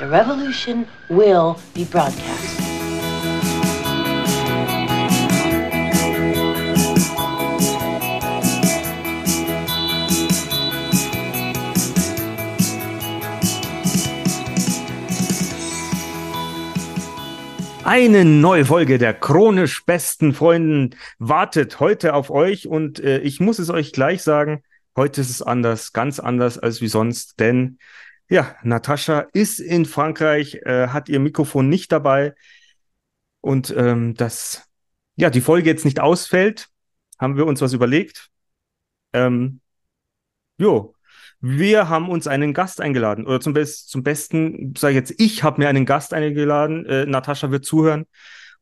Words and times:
The 0.00 0.06
revolution 0.06 0.86
will 1.10 1.56
be 1.74 1.84
broadcast. 1.84 2.58
Eine 17.84 18.24
neue 18.24 18.64
Folge 18.64 18.96
der 18.96 19.12
chronisch 19.12 19.84
besten 19.84 20.32
Freunden 20.32 20.96
wartet 21.18 21.78
heute 21.78 22.14
auf 22.14 22.30
euch 22.30 22.66
und 22.66 23.00
äh, 23.00 23.18
ich 23.18 23.40
muss 23.40 23.58
es 23.58 23.68
euch 23.68 23.92
gleich 23.92 24.22
sagen, 24.22 24.62
heute 24.96 25.20
ist 25.20 25.28
es 25.28 25.42
anders, 25.42 25.92
ganz 25.92 26.18
anders 26.18 26.58
als 26.58 26.80
wie 26.80 26.88
sonst, 26.88 27.38
denn 27.38 27.76
ja, 28.30 28.56
Natascha 28.62 29.26
ist 29.32 29.58
in 29.58 29.84
Frankreich, 29.84 30.54
äh, 30.64 30.88
hat 30.88 31.08
ihr 31.08 31.18
Mikrofon 31.20 31.68
nicht 31.68 31.90
dabei 31.92 32.34
und 33.40 33.74
ähm, 33.76 34.14
dass 34.14 34.68
ja 35.16 35.30
die 35.30 35.40
Folge 35.40 35.68
jetzt 35.68 35.84
nicht 35.84 36.00
ausfällt, 36.00 36.68
haben 37.18 37.36
wir 37.36 37.46
uns 37.46 37.60
was 37.60 37.72
überlegt. 37.72 38.28
Ähm, 39.12 39.60
jo, 40.58 40.94
wir 41.40 41.88
haben 41.88 42.08
uns 42.08 42.28
einen 42.28 42.54
Gast 42.54 42.80
eingeladen. 42.80 43.26
Oder 43.26 43.40
zum, 43.40 43.52
Best 43.52 43.90
zum 43.90 44.04
Besten 44.04 44.74
sage 44.78 44.92
ich 44.92 44.96
jetzt, 44.96 45.20
ich 45.20 45.42
habe 45.42 45.60
mir 45.60 45.68
einen 45.68 45.84
Gast 45.84 46.14
eingeladen. 46.14 46.86
Äh, 46.86 47.06
Natascha 47.06 47.50
wird 47.50 47.64
zuhören. 47.64 48.06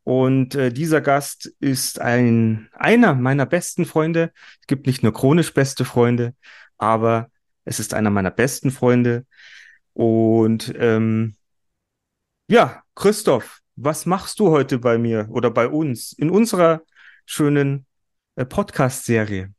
Und 0.03 0.55
äh, 0.55 0.73
dieser 0.73 1.03
Gast 1.03 1.53
ist 1.61 2.01
ein, 2.01 2.71
einer 2.73 3.15
meiner 3.15 3.45
besten 3.45 3.85
Freunde. 3.85 4.33
Es 4.61 4.66
gibt 4.66 4.87
nicht 4.87 5.03
nur 5.03 5.13
chronisch 5.13 5.53
beste 5.53 5.85
Freunde, 5.85 6.35
aber 6.79 7.30
es 7.69 7.79
ist 7.79 7.93
einer 7.93 8.09
meiner 8.09 8.31
besten 8.31 8.71
Freunde. 8.71 9.27
Und 9.93 10.73
ähm, 10.79 11.35
ja, 12.51 12.83
Christoph, 12.95 13.60
was 13.77 14.07
machst 14.07 14.41
du 14.41 14.51
heute 14.51 14.79
bei 14.79 14.97
mir 14.97 15.29
oder 15.30 15.51
bei 15.51 15.69
uns 15.69 16.13
in 16.13 16.30
unserer 16.30 16.80
schönen 17.27 17.85
äh, 18.37 18.47
Podcast-Serie? 18.47 19.52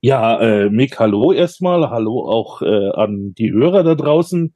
Ja, 0.00 0.40
äh, 0.40 0.70
Mick, 0.70 1.00
hallo 1.00 1.32
erstmal. 1.32 1.90
Hallo 1.90 2.28
auch 2.28 2.62
äh, 2.62 2.90
an 2.90 3.34
die 3.34 3.50
Hörer 3.50 3.82
da 3.82 3.96
draußen. 3.96 4.54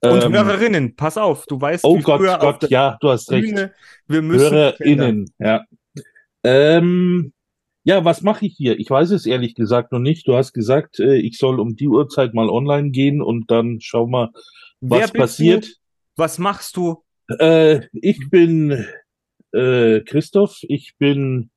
Und 0.00 0.24
ähm, 0.24 0.32
Hörerinnen, 0.32 0.96
pass 0.96 1.18
auf, 1.18 1.46
du 1.46 1.60
weißt, 1.60 1.84
oh 1.84 1.98
Gott, 2.00 2.20
Gott, 2.40 2.68
ja, 2.70 2.96
du 3.00 3.10
hast 3.10 3.26
Bühne, 3.26 3.62
recht. 3.62 3.74
Wir 4.06 4.22
müssen 4.22 4.50
Hörerinnen, 4.50 5.32
ja. 5.38 5.64
Ähm, 6.44 7.32
ja, 7.88 8.04
was 8.04 8.20
mache 8.20 8.44
ich 8.44 8.54
hier? 8.54 8.78
Ich 8.78 8.90
weiß 8.90 9.12
es 9.12 9.24
ehrlich 9.24 9.54
gesagt 9.54 9.92
noch 9.92 9.98
nicht. 9.98 10.28
Du 10.28 10.36
hast 10.36 10.52
gesagt, 10.52 11.00
äh, 11.00 11.16
ich 11.16 11.38
soll 11.38 11.58
um 11.58 11.74
die 11.74 11.88
Uhrzeit 11.88 12.34
mal 12.34 12.50
online 12.50 12.90
gehen 12.90 13.22
und 13.22 13.50
dann 13.50 13.78
schau 13.80 14.06
mal, 14.06 14.28
was 14.80 15.10
passiert. 15.10 15.64
Du? 15.64 15.72
Was 16.16 16.38
machst 16.38 16.76
du? 16.76 17.02
Äh, 17.38 17.86
ich 17.94 18.28
bin 18.28 18.84
äh, 19.52 20.00
Christoph, 20.00 20.58
ich 20.64 20.96
bin 20.98 21.48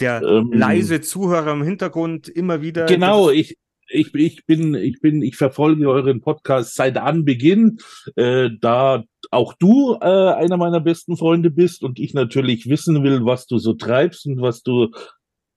der 0.00 0.22
ähm, 0.22 0.52
leise 0.52 1.00
Zuhörer 1.00 1.52
im 1.52 1.62
Hintergrund 1.62 2.28
immer 2.28 2.60
wieder. 2.60 2.86
Genau, 2.86 3.30
ich, 3.30 3.56
ich, 3.86 4.12
ich 4.16 4.44
bin, 4.44 4.74
ich 4.74 5.00
bin, 5.00 5.22
ich 5.22 5.36
verfolge 5.36 5.88
euren 5.88 6.20
Podcast 6.20 6.74
seit 6.74 6.96
Anbeginn, 6.98 7.78
äh, 8.16 8.50
da 8.60 9.04
auch 9.32 9.54
du 9.54 9.94
äh, 10.00 10.04
einer 10.04 10.56
meiner 10.56 10.80
besten 10.80 11.16
Freunde 11.16 11.50
bist 11.50 11.82
und 11.82 11.98
ich 11.98 12.14
natürlich 12.14 12.68
wissen 12.68 13.02
will, 13.02 13.24
was 13.24 13.46
du 13.46 13.58
so 13.58 13.72
treibst 13.72 14.26
und 14.26 14.40
was 14.40 14.62
du 14.62 14.90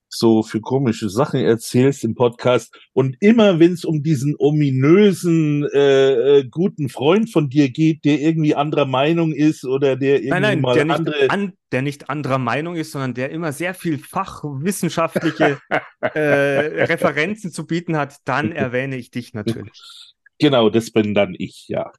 so 0.08 0.44
für 0.44 0.62
komische 0.62 1.10
Sachen 1.10 1.42
erzählst 1.42 2.06
im 2.06 2.16
Podcast. 2.16 2.74
Und 2.94 3.18
immer, 3.20 3.60
wenn 3.60 3.74
es 3.74 3.84
um 3.84 4.02
diesen 4.02 4.36
ominösen 4.38 5.68
äh, 5.74 6.40
äh, 6.40 6.48
guten 6.50 6.88
Freund 6.88 7.30
von 7.30 7.50
dir 7.50 7.70
geht, 7.70 8.06
der 8.06 8.22
irgendwie 8.22 8.56
anderer 8.56 8.86
Meinung 8.86 9.34
ist 9.34 9.66
oder 9.66 9.98
der 9.98 10.16
irgendwie 10.16 10.30
nein, 10.30 10.42
nein, 10.42 10.62
mal 10.62 10.74
der 10.76 10.90
andere... 10.90 11.20
Nicht 11.20 11.32
an, 11.32 11.54
der 11.74 11.82
nicht 11.82 12.10
anderer 12.10 12.38
Meinung 12.38 12.76
ist, 12.76 12.92
sondern 12.92 13.14
der 13.14 13.32
immer 13.32 13.52
sehr 13.52 13.74
viel 13.74 13.98
fachwissenschaftliche 13.98 15.60
äh, 16.00 16.86
Referenzen 16.86 17.52
zu 17.52 17.66
bieten 17.66 17.98
hat, 17.98 18.16
dann 18.24 18.54
erwähne 18.54 18.96
ich 18.96 19.12
dich 19.12 19.34
natürlich. 19.34 20.14
Genau, 20.40 20.70
das 20.70 20.92
bin 20.92 21.14
dann 21.14 21.36
ich, 21.38 21.68
ja. 21.68 21.92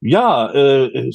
Ja, 0.00 0.52
äh, 0.52 1.10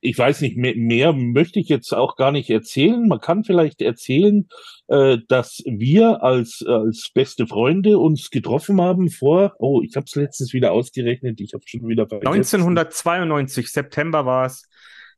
ich 0.00 0.18
weiß 0.18 0.40
nicht, 0.40 0.56
mehr, 0.56 0.74
mehr 0.76 1.12
möchte 1.12 1.60
ich 1.60 1.68
jetzt 1.68 1.92
auch 1.92 2.16
gar 2.16 2.32
nicht 2.32 2.48
erzählen. 2.48 3.06
Man 3.06 3.20
kann 3.20 3.44
vielleicht 3.44 3.82
erzählen, 3.82 4.48
äh, 4.88 5.18
dass 5.28 5.62
wir 5.66 6.22
als, 6.22 6.64
als 6.66 7.10
beste 7.12 7.46
Freunde 7.46 7.98
uns 7.98 8.30
getroffen 8.30 8.80
haben 8.80 9.10
vor, 9.10 9.54
oh, 9.58 9.82
ich 9.82 9.94
habe 9.96 10.04
es 10.06 10.14
letztens 10.14 10.54
wieder 10.54 10.72
ausgerechnet, 10.72 11.40
ich 11.40 11.52
habe 11.52 11.64
schon 11.66 11.86
wieder 11.86 12.08
vergessen. 12.08 12.34
1992, 12.34 13.70
September 13.70 14.24
war 14.24 14.46
es. 14.46 14.68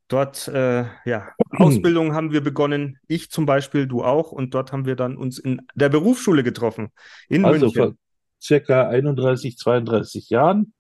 Dort, 0.09 0.47
äh, 0.49 0.85
ja, 1.05 1.29
Ausbildung 1.51 2.15
haben 2.15 2.31
wir 2.33 2.41
begonnen. 2.41 2.99
Ich 3.09 3.31
zum 3.31 3.45
Beispiel, 3.45 3.89
du 3.89 4.05
auch. 4.05 4.31
Und 4.31 4.55
dort 4.55 4.71
haben 4.71 4.87
wir 4.87 4.95
dann 4.95 5.17
uns 5.17 5.39
in 5.39 5.63
der 5.75 5.89
Berufsschule 5.89 6.45
getroffen. 6.45 6.93
In 7.29 7.45
also 7.45 7.67
München. 7.67 7.99
Circa 8.41 8.89
31, 8.89 9.57
32 9.59 10.31
Jahren. 10.31 10.75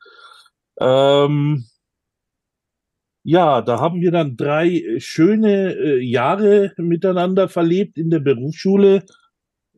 Ähm, 0.79 1.67
ja, 3.29 3.61
da 3.61 3.81
haben 3.81 4.01
wir 4.01 4.13
dann 4.13 4.37
drei 4.37 4.69
äh, 4.69 5.01
schöne 5.01 5.73
äh, 5.75 6.01
Jahre 6.01 6.73
miteinander 6.77 7.49
verlebt 7.49 7.99
in 7.99 8.09
der 8.11 8.21
Berufsschule. 8.21 9.05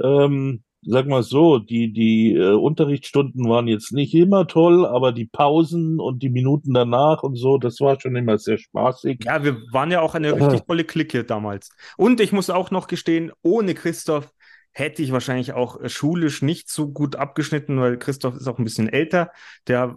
Ähm, 0.03 0.63
sag 0.83 1.07
mal 1.07 1.23
so, 1.23 1.59
die, 1.59 1.93
die 1.93 2.35
äh, 2.35 2.53
Unterrichtsstunden 2.53 3.49
waren 3.49 3.67
jetzt 3.67 3.93
nicht 3.93 4.15
immer 4.15 4.47
toll, 4.47 4.87
aber 4.87 5.13
die 5.13 5.25
Pausen 5.25 5.99
und 5.99 6.23
die 6.23 6.29
Minuten 6.29 6.75
danach 6.75 7.23
und 7.23 7.37
so, 7.37 7.59
das 7.59 7.81
war 7.81 7.99
schon 7.99 8.17
immer 8.17 8.37
sehr 8.37 8.59
spaßig. 8.59 9.25
Ja, 9.25 9.43
wir 9.43 9.57
waren 9.73 9.91
ja 9.91 10.03
auch 10.03 10.15
eine 10.15 10.35
richtig 10.35 10.67
tolle 10.67 10.85
Clique 10.85 11.25
damals. 11.25 11.71
Und 11.97 12.21
ich 12.21 12.33
muss 12.33 12.51
auch 12.51 12.71
noch 12.71 12.87
gestehen, 12.87 13.33
ohne 13.43 13.75
Christoph 13.75 14.31
hätte 14.73 15.03
ich 15.03 15.13
wahrscheinlich 15.13 15.53
auch 15.53 15.81
äh, 15.81 15.89
schulisch 15.89 16.43
nicht 16.43 16.71
so 16.71 16.89
gut 16.89 17.17
abgeschnitten, 17.17 17.81
weil 17.81 17.99
Christoph 17.99 18.37
ist 18.37 18.47
auch 18.47 18.59
ein 18.59 18.65
bisschen 18.65 18.89
älter. 18.89 19.33
Der 19.67 19.97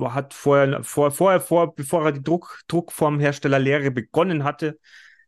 hat 0.00 0.34
vorher, 0.34 0.82
vor, 0.84 1.10
vorher, 1.10 1.40
vor, 1.40 1.74
bevor 1.74 2.04
er 2.06 2.12
die 2.12 2.22
Druck, 2.22 2.62
Druckformherstellerlehre 2.68 3.90
begonnen 3.90 4.44
hatte, 4.44 4.78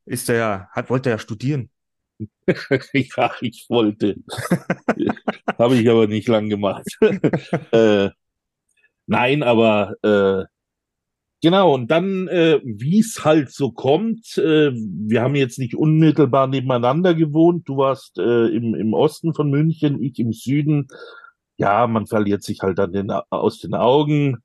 ist 0.06 0.28
er 0.28 0.68
hat, 0.72 0.90
wollte 0.90 1.10
er 1.10 1.18
studieren. 1.18 1.70
ja, 2.92 3.32
ich 3.40 3.66
wollte. 3.68 4.16
Habe 5.58 5.76
ich 5.76 5.88
aber 5.88 6.06
nicht 6.06 6.28
lang 6.28 6.48
gemacht. 6.48 6.86
äh, 7.72 8.10
nein, 9.06 9.42
aber 9.42 9.94
äh, 10.02 10.44
Genau, 11.44 11.74
und 11.74 11.90
dann, 11.90 12.26
äh, 12.28 12.58
wie 12.64 13.00
es 13.00 13.22
halt 13.22 13.52
so 13.52 13.70
kommt, 13.70 14.38
äh, 14.38 14.72
wir 14.72 15.20
haben 15.20 15.34
jetzt 15.34 15.58
nicht 15.58 15.74
unmittelbar 15.74 16.46
nebeneinander 16.46 17.14
gewohnt. 17.14 17.68
Du 17.68 17.76
warst 17.76 18.16
äh, 18.16 18.46
im, 18.46 18.74
im 18.74 18.94
Osten 18.94 19.34
von 19.34 19.50
München, 19.50 20.02
ich 20.02 20.18
im 20.18 20.32
Süden. 20.32 20.88
Ja, 21.58 21.86
man 21.86 22.06
verliert 22.06 22.42
sich 22.42 22.60
halt 22.62 22.78
dann 22.78 22.92
den, 22.92 23.10
aus 23.10 23.58
den 23.58 23.74
Augen. 23.74 24.38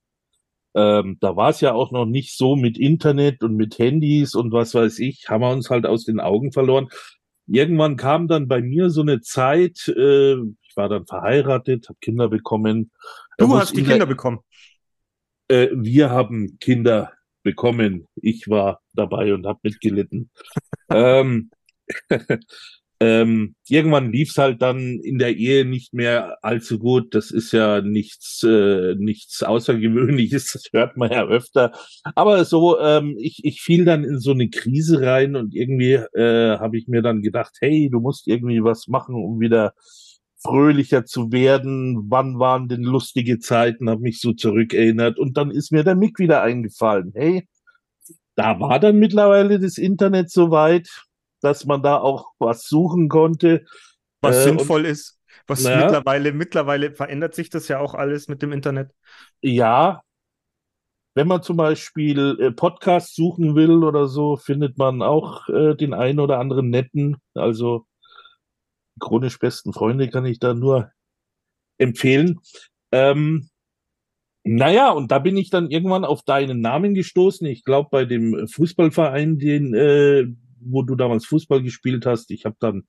Ähm, 0.75 1.15
da 1.21 1.37
war 1.37 1.51
es 1.51 1.61
ja 1.61 1.71
auch 1.71 1.91
noch 1.91 2.05
nicht 2.05 2.35
so 2.35 2.57
mit 2.57 2.77
Internet 2.77 3.43
und 3.43 3.55
mit 3.55 3.79
Handys 3.79 4.35
und 4.35 4.51
was 4.51 4.75
weiß 4.75 4.99
ich, 4.99 5.29
haben 5.29 5.39
wir 5.39 5.51
uns 5.51 5.69
halt 5.69 5.85
aus 5.85 6.03
den 6.03 6.19
Augen 6.19 6.51
verloren. 6.51 6.89
Irgendwann 7.47 7.95
kam 7.95 8.27
dann 8.27 8.49
bei 8.49 8.61
mir 8.61 8.89
so 8.89 9.03
eine 9.03 9.21
Zeit, 9.21 9.87
äh, 9.87 10.33
ich 10.33 10.75
war 10.75 10.89
dann 10.89 11.05
verheiratet, 11.05 11.87
habe 11.87 11.99
Kinder 12.01 12.27
bekommen. 12.27 12.91
Du 13.37 13.55
hast 13.55 13.73
die 13.73 13.83
Kinder 13.83 14.05
bekommen 14.05 14.39
äh, 15.49 15.69
wir 15.73 16.09
haben 16.09 16.57
Kinder 16.59 17.11
bekommen. 17.43 18.07
Ich 18.15 18.47
war 18.47 18.81
dabei 18.93 19.33
und 19.33 19.45
habe 19.45 19.59
mitgelitten. 19.63 20.29
ähm, 20.89 21.49
ähm, 22.99 23.55
irgendwann 23.67 24.11
lief's 24.11 24.37
halt 24.37 24.61
dann 24.61 24.99
in 24.99 25.17
der 25.17 25.35
Ehe 25.37 25.65
nicht 25.65 25.93
mehr 25.93 26.37
allzu 26.43 26.79
gut. 26.79 27.15
Das 27.15 27.31
ist 27.31 27.51
ja 27.51 27.81
nichts, 27.81 28.43
äh, 28.43 28.95
nichts 28.95 29.41
Außergewöhnliches, 29.41 30.51
das 30.53 30.69
hört 30.73 30.97
man 30.97 31.11
ja 31.11 31.25
öfter. 31.25 31.71
Aber 32.15 32.45
so, 32.45 32.79
ähm, 32.79 33.15
ich, 33.17 33.43
ich 33.43 33.61
fiel 33.61 33.85
dann 33.85 34.03
in 34.03 34.19
so 34.19 34.31
eine 34.31 34.49
Krise 34.49 35.01
rein 35.01 35.35
und 35.35 35.55
irgendwie 35.55 35.93
äh, 35.93 36.57
habe 36.59 36.77
ich 36.77 36.87
mir 36.87 37.01
dann 37.01 37.21
gedacht, 37.21 37.57
hey, 37.61 37.89
du 37.89 37.99
musst 37.99 38.27
irgendwie 38.27 38.63
was 38.63 38.87
machen, 38.87 39.15
um 39.15 39.39
wieder 39.39 39.73
fröhlicher 40.41 41.05
zu 41.05 41.31
werden. 41.31 42.09
Wann 42.09 42.39
waren 42.39 42.67
denn 42.67 42.83
lustige 42.83 43.39
Zeiten? 43.39 43.89
Habe 43.89 44.01
mich 44.01 44.19
so 44.19 44.33
zurückerinnert 44.33 45.19
und 45.19 45.37
dann 45.37 45.51
ist 45.51 45.71
mir 45.71 45.83
der 45.83 45.95
Mick 45.95 46.19
wieder 46.19 46.41
eingefallen. 46.41 47.11
Hey, 47.15 47.47
da 48.35 48.59
war 48.59 48.79
dann 48.79 48.97
mittlerweile 48.97 49.59
das 49.59 49.77
Internet 49.77 50.31
so 50.31 50.49
weit, 50.51 50.89
dass 51.41 51.65
man 51.65 51.83
da 51.83 51.97
auch 51.97 52.31
was 52.39 52.63
suchen 52.63 53.09
konnte. 53.09 53.65
Was 54.21 54.37
äh, 54.37 54.43
sinnvoll 54.43 54.85
ist. 54.85 55.17
Was 55.47 55.63
naja, 55.63 55.83
mittlerweile, 55.85 56.31
mittlerweile 56.31 56.91
verändert 56.91 57.35
sich 57.35 57.49
das 57.49 57.67
ja 57.67 57.79
auch 57.79 57.95
alles 57.95 58.27
mit 58.27 58.41
dem 58.41 58.51
Internet. 58.51 58.91
Ja. 59.41 60.03
Wenn 61.15 61.27
man 61.27 61.41
zum 61.41 61.57
Beispiel 61.57 62.37
äh, 62.39 62.51
Podcasts 62.51 63.15
suchen 63.15 63.55
will 63.55 63.83
oder 63.83 64.07
so, 64.07 64.37
findet 64.37 64.77
man 64.77 65.01
auch 65.01 65.49
äh, 65.49 65.75
den 65.75 65.93
einen 65.93 66.19
oder 66.19 66.39
anderen 66.39 66.69
netten. 66.69 67.17
Also 67.33 67.87
chronisch 68.99 69.39
besten 69.39 69.73
Freunde 69.73 70.09
kann 70.09 70.25
ich 70.25 70.39
da 70.39 70.53
nur 70.53 70.91
empfehlen. 71.77 72.39
Ähm, 72.91 73.49
Naja, 74.43 74.91
und 74.91 75.11
da 75.11 75.19
bin 75.19 75.37
ich 75.37 75.49
dann 75.49 75.69
irgendwann 75.69 76.05
auf 76.05 76.23
deinen 76.23 76.61
Namen 76.61 76.93
gestoßen. 76.93 77.45
Ich 77.47 77.63
glaube, 77.63 77.89
bei 77.91 78.05
dem 78.05 78.47
Fußballverein, 78.47 79.37
den, 79.37 79.73
äh, 79.73 80.25
wo 80.61 80.81
du 80.81 80.95
damals 80.95 81.25
Fußball 81.25 81.61
gespielt 81.61 82.05
hast, 82.05 82.31
ich 82.31 82.45
habe 82.45 82.55
dann 82.59 82.83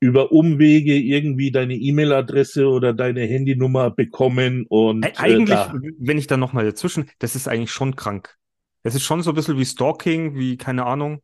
über 0.00 0.30
Umwege 0.30 0.94
irgendwie 0.94 1.50
deine 1.50 1.74
E-Mail-Adresse 1.74 2.68
oder 2.68 2.94
deine 2.94 3.22
Handynummer 3.26 3.90
bekommen 3.90 4.66
und 4.68 5.04
Ä- 5.04 5.18
Eigentlich, 5.18 5.58
äh, 5.58 5.92
wenn 5.98 6.18
ich 6.18 6.28
da 6.28 6.36
nochmal 6.36 6.64
dazwischen, 6.64 7.10
das 7.18 7.34
ist 7.34 7.48
eigentlich 7.48 7.72
schon 7.72 7.96
krank. 7.96 8.36
Das 8.84 8.94
ist 8.94 9.02
schon 9.02 9.22
so 9.22 9.32
ein 9.32 9.34
bisschen 9.34 9.58
wie 9.58 9.66
Stalking, 9.66 10.36
wie, 10.36 10.56
keine 10.56 10.86
Ahnung. 10.86 11.20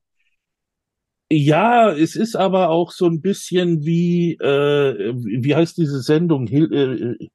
Ja, 1.36 1.90
es 1.90 2.14
ist 2.14 2.36
aber 2.36 2.70
auch 2.70 2.92
so 2.92 3.06
ein 3.06 3.20
bisschen 3.20 3.84
wie, 3.84 4.34
äh, 4.34 5.14
wie 5.16 5.54
heißt 5.54 5.76
diese 5.76 6.00
Sendung? 6.00 6.46
Hil 6.46 6.72
äh, 6.72 7.26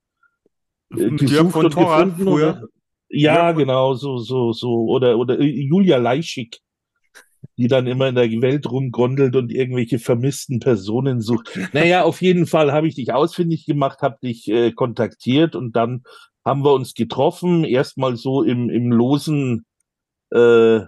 äh, 0.98 1.25
Jörg 1.25 1.51
von 1.51 1.69
Torra 1.69 2.07
früher. 2.07 2.34
Oder? 2.34 2.63
Ja, 3.10 3.51
genau, 3.51 3.96
so, 3.96 4.18
so, 4.19 4.54
so. 4.54 4.86
Oder, 4.86 5.18
oder 5.18 5.42
Julia 5.42 5.98
Leischig, 5.98 6.62
die 7.57 7.68
dann 7.68 7.88
immer 7.88 8.07
in 8.07 8.16
der 8.16 8.30
Welt 8.42 8.72
rumgondelt 8.72 9.36
und 9.36 9.51
irgendwelche 9.51 10.00
vermissten 10.00 10.62
Personen 10.62 11.19
sucht. 11.19 11.60
Naja, 11.74 12.04
auf 12.04 12.22
jeden 12.22 12.46
Fall 12.46 12.72
habe 12.72 12.88
ich 12.88 12.96
dich 12.96 13.12
ausfindig 13.12 13.66
gemacht, 13.66 14.01
habe 14.01 14.18
dich 14.24 14.48
äh, 14.48 14.72
kontaktiert 14.72 15.56
und 15.56 15.75
dann 15.75 16.04
haben 16.46 16.63
wir 16.63 16.72
uns 16.72 16.94
getroffen. 16.94 17.66
Erstmal 17.66 18.16
so 18.16 18.44
im, 18.44 18.69
im 18.69 18.92
losen, 18.94 19.66
äh, 20.31 20.81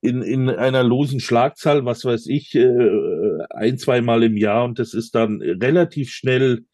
in, 0.00 0.22
in 0.22 0.48
einer 0.50 0.82
losen 0.82 1.20
Schlagzahl, 1.20 1.84
was 1.84 2.04
weiß 2.04 2.26
ich, 2.26 2.54
äh, 2.54 3.44
ein, 3.50 3.78
zweimal 3.78 4.22
im 4.22 4.36
Jahr 4.36 4.64
und 4.64 4.78
das 4.78 4.94
ist 4.94 5.14
dann 5.14 5.40
relativ 5.40 6.10
schnell 6.10 6.64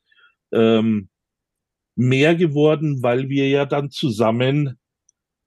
ähm, 0.52 1.08
mehr 1.94 2.34
geworden, 2.34 3.02
weil 3.02 3.28
wir 3.28 3.48
ja 3.48 3.64
dann 3.64 3.90
zusammen 3.90 4.78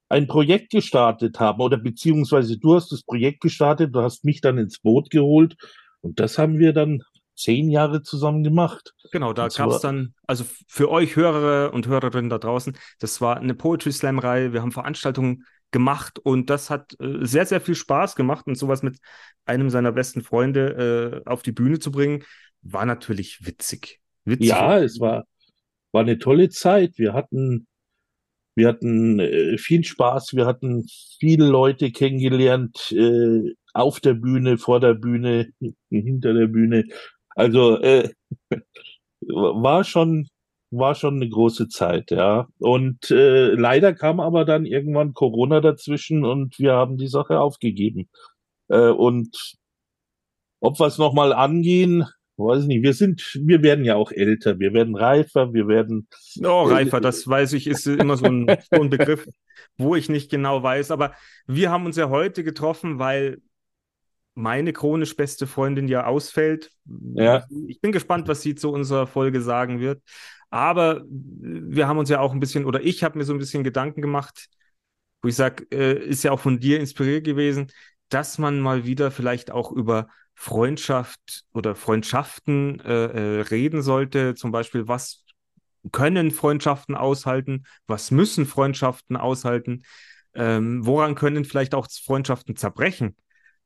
ein 0.10 0.27
Projekt 0.27 0.72
gestartet 0.72 1.39
haben 1.39 1.62
oder 1.62 1.77
beziehungsweise 1.77 2.57
du 2.57 2.75
hast 2.75 2.92
das 2.92 3.04
Projekt 3.04 3.42
gestartet, 3.42 3.94
du 3.94 4.01
hast 4.01 4.24
mich 4.24 4.42
dann 4.42 4.57
ins 4.57 4.80
Boot 4.80 5.10
geholt 5.10 5.56
und 6.01 6.19
das 6.19 6.38
haben 6.38 6.60
wir 6.60 6.74
dann 6.74 7.01
zehn 7.36 7.69
Jahre 7.69 8.01
zusammen 8.01 8.44
gemacht. 8.44 8.94
Genau, 9.12 9.33
da 9.33 9.48
gab 9.48 9.69
es 9.72 9.81
dann, 9.81 10.13
also 10.25 10.45
für 10.68 10.89
euch 10.89 11.16
Hörer 11.16 11.74
und 11.74 11.88
Hörerinnen 11.88 12.30
da 12.30 12.38
draußen, 12.38 12.77
das 13.00 13.19
war 13.19 13.38
eine 13.38 13.56
Poetry 13.56 13.92
Slam-Reihe. 13.92 14.54
Wir 14.54 14.62
haben 14.62 14.72
Veranstaltungen 14.72 15.44
gemacht 15.72 16.20
und 16.20 16.50
das 16.50 16.70
hat 16.70 16.96
äh, 17.00 17.26
sehr, 17.26 17.46
sehr 17.46 17.62
viel 17.62 17.76
Spaß 17.76 18.16
gemacht 18.16 18.48
und 18.48 18.56
sowas 18.56 18.84
mit 18.84 18.98
einem 19.46 19.70
seiner 19.70 19.92
besten 19.92 20.22
Freunde 20.22 21.24
äh, 21.26 21.30
auf 21.30 21.44
die 21.44 21.52
Bühne 21.52 21.80
zu 21.80 21.92
bringen, 21.92 22.24
war 22.62 22.86
natürlich 22.86 23.46
witzig. 23.46 24.00
Witzig. 24.26 24.50
Ja, 24.50 24.80
es 24.80 25.00
war, 25.00 25.26
war 25.92 26.02
eine 26.02 26.18
tolle 26.18 26.50
Zeit. 26.50 26.98
Wir 26.98 27.14
hatten, 27.14 27.68
wir 28.56 28.68
hatten 28.68 29.20
äh, 29.20 29.58
viel 29.58 29.84
Spaß, 29.84 30.34
wir 30.34 30.46
hatten 30.46 30.86
viele 31.20 31.48
Leute 31.48 31.92
kennengelernt, 31.92 32.92
äh, 32.92 33.54
auf 33.74 34.00
der 34.00 34.14
Bühne, 34.14 34.58
vor 34.58 34.80
der 34.80 34.94
Bühne, 34.94 35.50
hinter 35.90 36.34
der 36.34 36.48
Bühne. 36.48 36.86
Also 37.30 37.80
äh, 37.82 38.10
war 39.22 39.84
schon, 39.84 40.28
war 40.77 40.95
schon 40.95 41.16
eine 41.16 41.30
große 41.30 41.68
Zeit, 41.68 42.12
ja. 42.12 42.48
Und 42.60 43.12
äh, 43.12 43.51
leider 43.51 43.94
kam 43.94 44.19
aber 44.19 44.45
dann 44.45 44.66
irgendwann 44.66 45.13
Corona 45.13 45.62
dazwischen 45.62 46.25
und 46.25 46.60
wir 46.60 46.74
haben 46.74 46.98
die 46.98 47.07
Sache 47.07 47.39
aufgegeben. 47.39 48.10
Äh, 48.68 48.89
und 48.89 49.56
ob 50.60 50.80
wir 50.80 50.88
es 50.88 50.98
nochmal 50.98 51.33
angehen, 51.33 52.06
weiß 52.38 52.63
ich 52.63 52.68
nicht. 52.68 52.83
Wir 52.83 52.94
sind, 52.94 53.39
wir 53.42 53.62
werden 53.63 53.86
ja 53.86 53.95
auch 53.95 54.12
älter, 54.12 54.60
wir 54.60 54.74
werden 54.74 54.95
reifer, 54.95 55.54
wir 55.54 55.68
werden 55.68 56.07
Oh, 56.44 56.63
Reifer, 56.63 57.00
das 57.00 57.27
weiß 57.27 57.54
ich, 57.54 57.68
ist 57.68 57.88
immer 57.88 58.18
so 58.18 58.25
ein, 58.25 58.45
so 58.72 58.81
ein 58.81 58.89
Begriff, 58.89 59.27
wo 59.77 59.95
ich 59.95 60.10
nicht 60.10 60.30
genau 60.30 60.63
weiß. 60.63 60.92
Aber 60.92 61.13
wir 61.48 61.72
haben 61.72 61.86
uns 61.86 61.95
ja 61.95 62.10
heute 62.10 62.44
getroffen, 62.44 63.00
weil 63.00 63.42
meine 64.36 64.74
chronisch 64.74 65.16
beste 65.16 65.48
Freundin 65.48 65.88
ja 65.88 66.06
ausfällt. 66.06 66.72
Ja. 67.13 67.45
Ich 67.68 67.80
bin 67.80 67.94
gespannt, 67.94 68.27
was 68.27 68.42
sie 68.42 68.54
zu 68.54 68.69
unserer 68.69 69.07
Folge 69.07 69.42
sagen 69.42 69.80
wird. 69.80 70.01
Aber 70.56 71.04
wir 71.10 71.86
haben 71.86 71.98
uns 71.98 72.07
ja 72.07 72.22
auch 72.22 72.31
ein 72.31 72.40
bisschen, 72.40 72.63
oder 72.63 72.81
ich 72.81 73.04
habe 73.04 73.18
mir 73.18 73.25
so 73.25 73.34
ein 73.34 73.40
bisschen 73.40 73.66
Gedanken 73.66 74.02
gemacht, 74.02 74.48
wo 75.22 75.28
ich 75.28 75.36
sage, 75.36 75.68
äh, 75.69 76.02
ist 76.02 76.24
ja 76.24 76.31
auch 76.31 76.40
von 76.40 76.62
dir 76.62 76.80
inspiriert 76.80 77.25
gewesen, 77.25 77.68
dass 78.07 78.38
man 78.38 78.62
mal 78.62 78.86
wieder 78.86 79.12
vielleicht 79.12 79.52
auch 79.52 79.74
über 79.74 80.07
Freundschaft 80.34 81.44
oder 81.54 81.75
Freundschaften 81.75 82.80
äh, 82.80 83.40
äh, 83.40 83.42
reden 83.42 83.81
sollte. 83.81 84.34
Zum 84.34 84.54
Beispiel, 84.54 84.88
was 84.88 85.25
können 85.92 86.31
Freundschaften 86.31 86.96
aushalten? 86.96 87.66
Was 87.86 88.10
müssen 88.12 88.46
Freundschaften 88.46 89.18
aushalten? 89.18 89.84
Ähm, 90.36 90.86
woran 90.86 91.16
können 91.16 91.44
vielleicht 91.44 91.75
auch 91.75 91.86
Freundschaften 91.92 92.56
zerbrechen? 92.56 93.18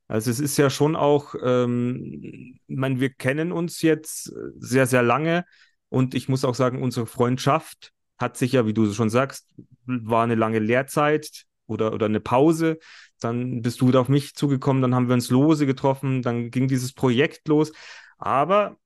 Also 0.07 0.31
es 0.31 0.39
ist 0.39 0.57
ja 0.57 0.71
schon 0.71 0.95
auch, 0.95 1.35
ähm, 1.39 2.57
ich 2.65 2.77
meine, 2.77 2.99
wir 2.99 3.11
kennen 3.11 3.51
uns 3.51 3.83
jetzt 3.83 4.33
sehr, 4.57 4.87
sehr 4.87 5.03
lange 5.03 5.45
und 5.89 6.15
ich 6.15 6.29
muss 6.29 6.45
auch 6.45 6.55
sagen, 6.55 6.81
unsere 6.81 7.05
Freundschaft 7.05 7.93
hat 8.17 8.37
sich 8.37 8.51
ja, 8.51 8.65
wie 8.65 8.73
du 8.73 8.91
schon 8.93 9.09
sagst, 9.09 9.49
war 9.85 10.23
eine 10.23 10.35
lange 10.35 10.59
Lehrzeit 10.59 11.45
oder, 11.67 11.93
oder 11.93 12.05
eine 12.05 12.19
Pause. 12.19 12.79
Dann 13.19 13.61
bist 13.61 13.81
du 13.81 13.87
wieder 13.87 14.01
auf 14.01 14.09
mich 14.09 14.35
zugekommen, 14.35 14.81
dann 14.81 14.95
haben 14.95 15.07
wir 15.07 15.13
uns 15.13 15.29
lose 15.29 15.65
getroffen, 15.65 16.21
dann 16.21 16.51
ging 16.51 16.67
dieses 16.67 16.93
Projekt 16.93 17.47
los. 17.47 17.71
Aber 18.17 18.77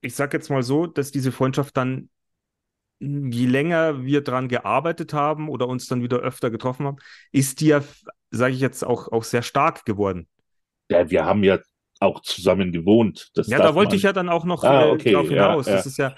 ich 0.00 0.14
sage 0.14 0.36
jetzt 0.36 0.50
mal 0.50 0.62
so, 0.62 0.86
dass 0.86 1.12
diese 1.12 1.32
Freundschaft 1.32 1.76
dann, 1.76 2.10
je 2.98 3.46
länger 3.46 4.04
wir 4.04 4.22
dran 4.22 4.48
gearbeitet 4.48 5.12
haben 5.12 5.48
oder 5.48 5.68
uns 5.68 5.86
dann 5.86 6.02
wieder 6.02 6.18
öfter 6.18 6.50
getroffen 6.50 6.86
haben, 6.86 6.96
ist 7.30 7.60
die 7.60 7.66
ja, 7.66 7.82
sage 8.30 8.54
ich 8.54 8.60
jetzt, 8.60 8.84
auch, 8.84 9.10
auch 9.10 9.24
sehr 9.24 9.42
stark 9.42 9.84
geworden. 9.84 10.28
Ja, 10.88 11.08
wir 11.10 11.24
haben 11.24 11.42
ja 11.42 11.58
auch 12.02 12.20
zusammen 12.20 12.72
gewohnt. 12.72 13.30
Das 13.34 13.46
Ja, 13.48 13.58
da 13.58 13.74
wollte 13.74 13.90
man- 13.90 13.96
ich 13.96 14.02
ja 14.02 14.12
dann 14.12 14.28
auch 14.28 14.44
noch 14.44 14.64
Ah, 14.64 14.86
äh, 14.86 14.90
okay, 14.90 15.12
drauf 15.12 15.30
ja, 15.30 15.46
hinaus. 15.48 15.66
ja. 15.66 15.72
Das 15.76 15.86
ist 15.86 15.96
ja, 15.98 16.14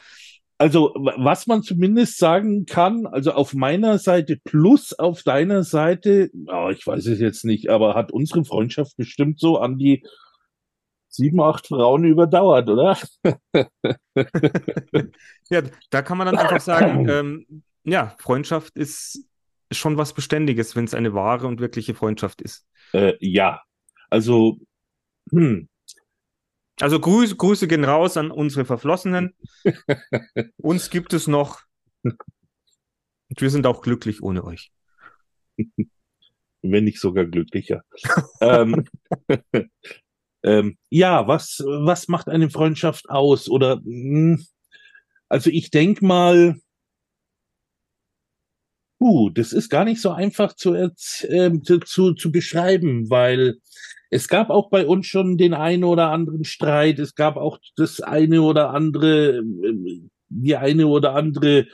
Also, 0.57 0.95
wa- 0.97 1.15
was 1.19 1.47
man 1.49 1.63
zumindest 1.63 2.17
sagen 2.19 2.65
kann, 2.65 3.07
also 3.07 3.33
auf 3.33 3.55
meiner 3.55 3.99
Seite 3.99 4.39
plus 4.45 4.93
auf 4.93 5.23
deiner 5.25 5.65
Seite, 5.65 6.31
oh, 6.47 6.69
ich 6.71 6.87
weiß 6.87 7.07
es 7.07 7.19
jetzt 7.21 7.45
nicht, 7.45 7.71
aber 7.71 7.95
hat 7.95 8.13
unsere 8.13 8.45
Freundschaft 8.45 8.97
bestimmt 8.97 9.41
so 9.41 9.59
an 9.59 9.79
die 9.79 10.07
sieben, 11.09 11.41
acht 11.41 11.67
Frauen 11.67 12.05
überdauert, 12.05 12.69
oder? 12.69 12.97
ja, 15.51 15.63
da 15.91 16.03
kann 16.03 16.19
man 16.19 16.27
dann 16.27 16.39
einfach 16.39 16.61
sagen, 16.61 17.09
ähm, 17.09 17.63
ja, 17.85 18.15
Freundschaft 18.19 18.77
ist 18.77 19.25
schon 19.73 19.97
was 19.97 20.13
Beständiges, 20.13 20.77
wenn 20.77 20.85
es 20.85 20.95
eine 20.95 21.15
wahre 21.15 21.47
und 21.47 21.61
wirkliche 21.61 21.95
Freundschaft 21.95 22.41
ist. 22.43 22.67
Äh, 22.93 23.15
ja, 23.21 23.61
also, 24.11 24.59
hm, 25.31 25.69
Also 26.81 26.99
Grüße, 26.99 27.37
Grüße 27.37 27.69
gehen 27.69 27.85
raus 27.85 28.17
an 28.17 28.31
unsere 28.31 28.65
Verflossenen. 28.65 29.35
Uns 30.57 30.91
gibt 30.91 31.13
es 31.13 31.27
noch. 31.27 31.63
Und 32.03 32.17
wir 33.41 33.51
sind 33.51 33.67
auch 33.67 33.81
glücklich 33.81 34.23
ohne 34.23 34.45
euch. 34.45 34.73
wenn 36.63 36.85
nicht 36.85 37.01
sogar 37.01 37.27
glücklicher. 37.27 37.83
ähm, 38.41 38.87
ähm, 40.43 40.79
ja, 40.91 41.29
was, 41.29 41.63
was 41.65 42.09
macht 42.09 42.29
eine 42.29 42.51
Freundschaft 42.51 43.09
aus? 43.09 43.49
Oder, 43.49 43.81
mh, 43.85 44.39
also 45.29 45.51
ich 45.51 45.71
denk 45.71 46.03
mal, 46.03 46.57
uh, 49.05 49.31
das 49.31 49.53
ist 49.53 49.69
gar 49.69 49.85
nicht 49.85 50.01
so 50.01 50.11
einfach 50.11 50.55
zu, 50.55 50.75
ähm, 50.75 51.63
zu, 51.63 51.79
zu, 51.81 52.15
zu 52.15 52.33
beschreiben, 52.33 53.11
weil 53.11 53.59
es 54.11 54.29
gab 54.29 54.49
auch 54.51 54.71
bei 54.71 54.87
uns 54.87 55.07
schon 55.07 55.37
den 55.37 55.53
einen 55.55 55.85
oder 55.85 56.11
anderen 56.11 56.45
Streit, 56.45 56.99
es 56.99 57.15
gab 57.15 57.37
auch 57.37 57.59
das 57.77 58.01
eine 58.01 58.43
oder 58.43 58.71
andere, 58.71 59.39
ähm, 59.39 60.11
die 60.29 60.57
eine 60.57 60.87
oder 60.87 61.15
andere 61.15 61.67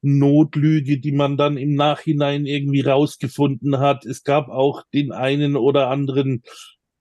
Notlüge, 0.00 0.98
die 0.98 1.12
man 1.12 1.36
dann 1.36 1.58
im 1.58 1.74
Nachhinein 1.74 2.46
irgendwie 2.46 2.80
rausgefunden 2.80 3.78
hat. 3.80 4.06
Es 4.06 4.22
gab 4.22 4.48
auch 4.48 4.82
den 4.94 5.12
einen 5.12 5.56
oder 5.56 5.88
anderen 5.90 6.42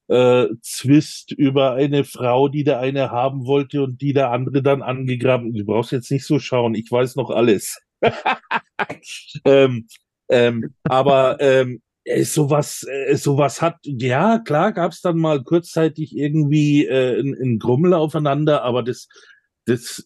äh, 0.09 0.47
Zwist 0.61 1.31
über 1.31 1.73
eine 1.73 2.03
Frau, 2.03 2.49
die 2.49 2.63
der 2.63 2.79
eine 2.79 3.11
haben 3.11 3.45
wollte 3.45 3.83
und 3.83 4.01
die 4.01 4.13
der 4.13 4.31
andere 4.31 4.61
dann 4.63 4.81
angegraben. 4.81 5.53
Du 5.53 5.63
brauchst 5.63 5.91
jetzt 5.91 6.11
nicht 6.11 6.25
so 6.25 6.39
schauen, 6.39 6.75
ich 6.75 6.91
weiß 6.91 7.15
noch 7.15 7.29
alles. 7.29 7.79
ähm, 9.45 9.87
ähm, 10.29 10.73
aber 10.83 11.37
ähm, 11.39 11.81
äh, 12.03 12.23
sowas, 12.23 12.85
äh, 12.89 13.15
sowas 13.15 13.61
hat, 13.61 13.77
ja, 13.83 14.39
klar 14.39 14.71
gab 14.71 14.91
es 14.91 15.01
dann 15.01 15.17
mal 15.17 15.43
kurzzeitig 15.43 16.15
irgendwie 16.15 16.85
äh, 16.85 17.19
ein, 17.19 17.59
Grummel 17.59 17.93
aufeinander, 17.93 18.63
aber 18.63 18.83
das, 18.83 19.07
das, 19.65 20.05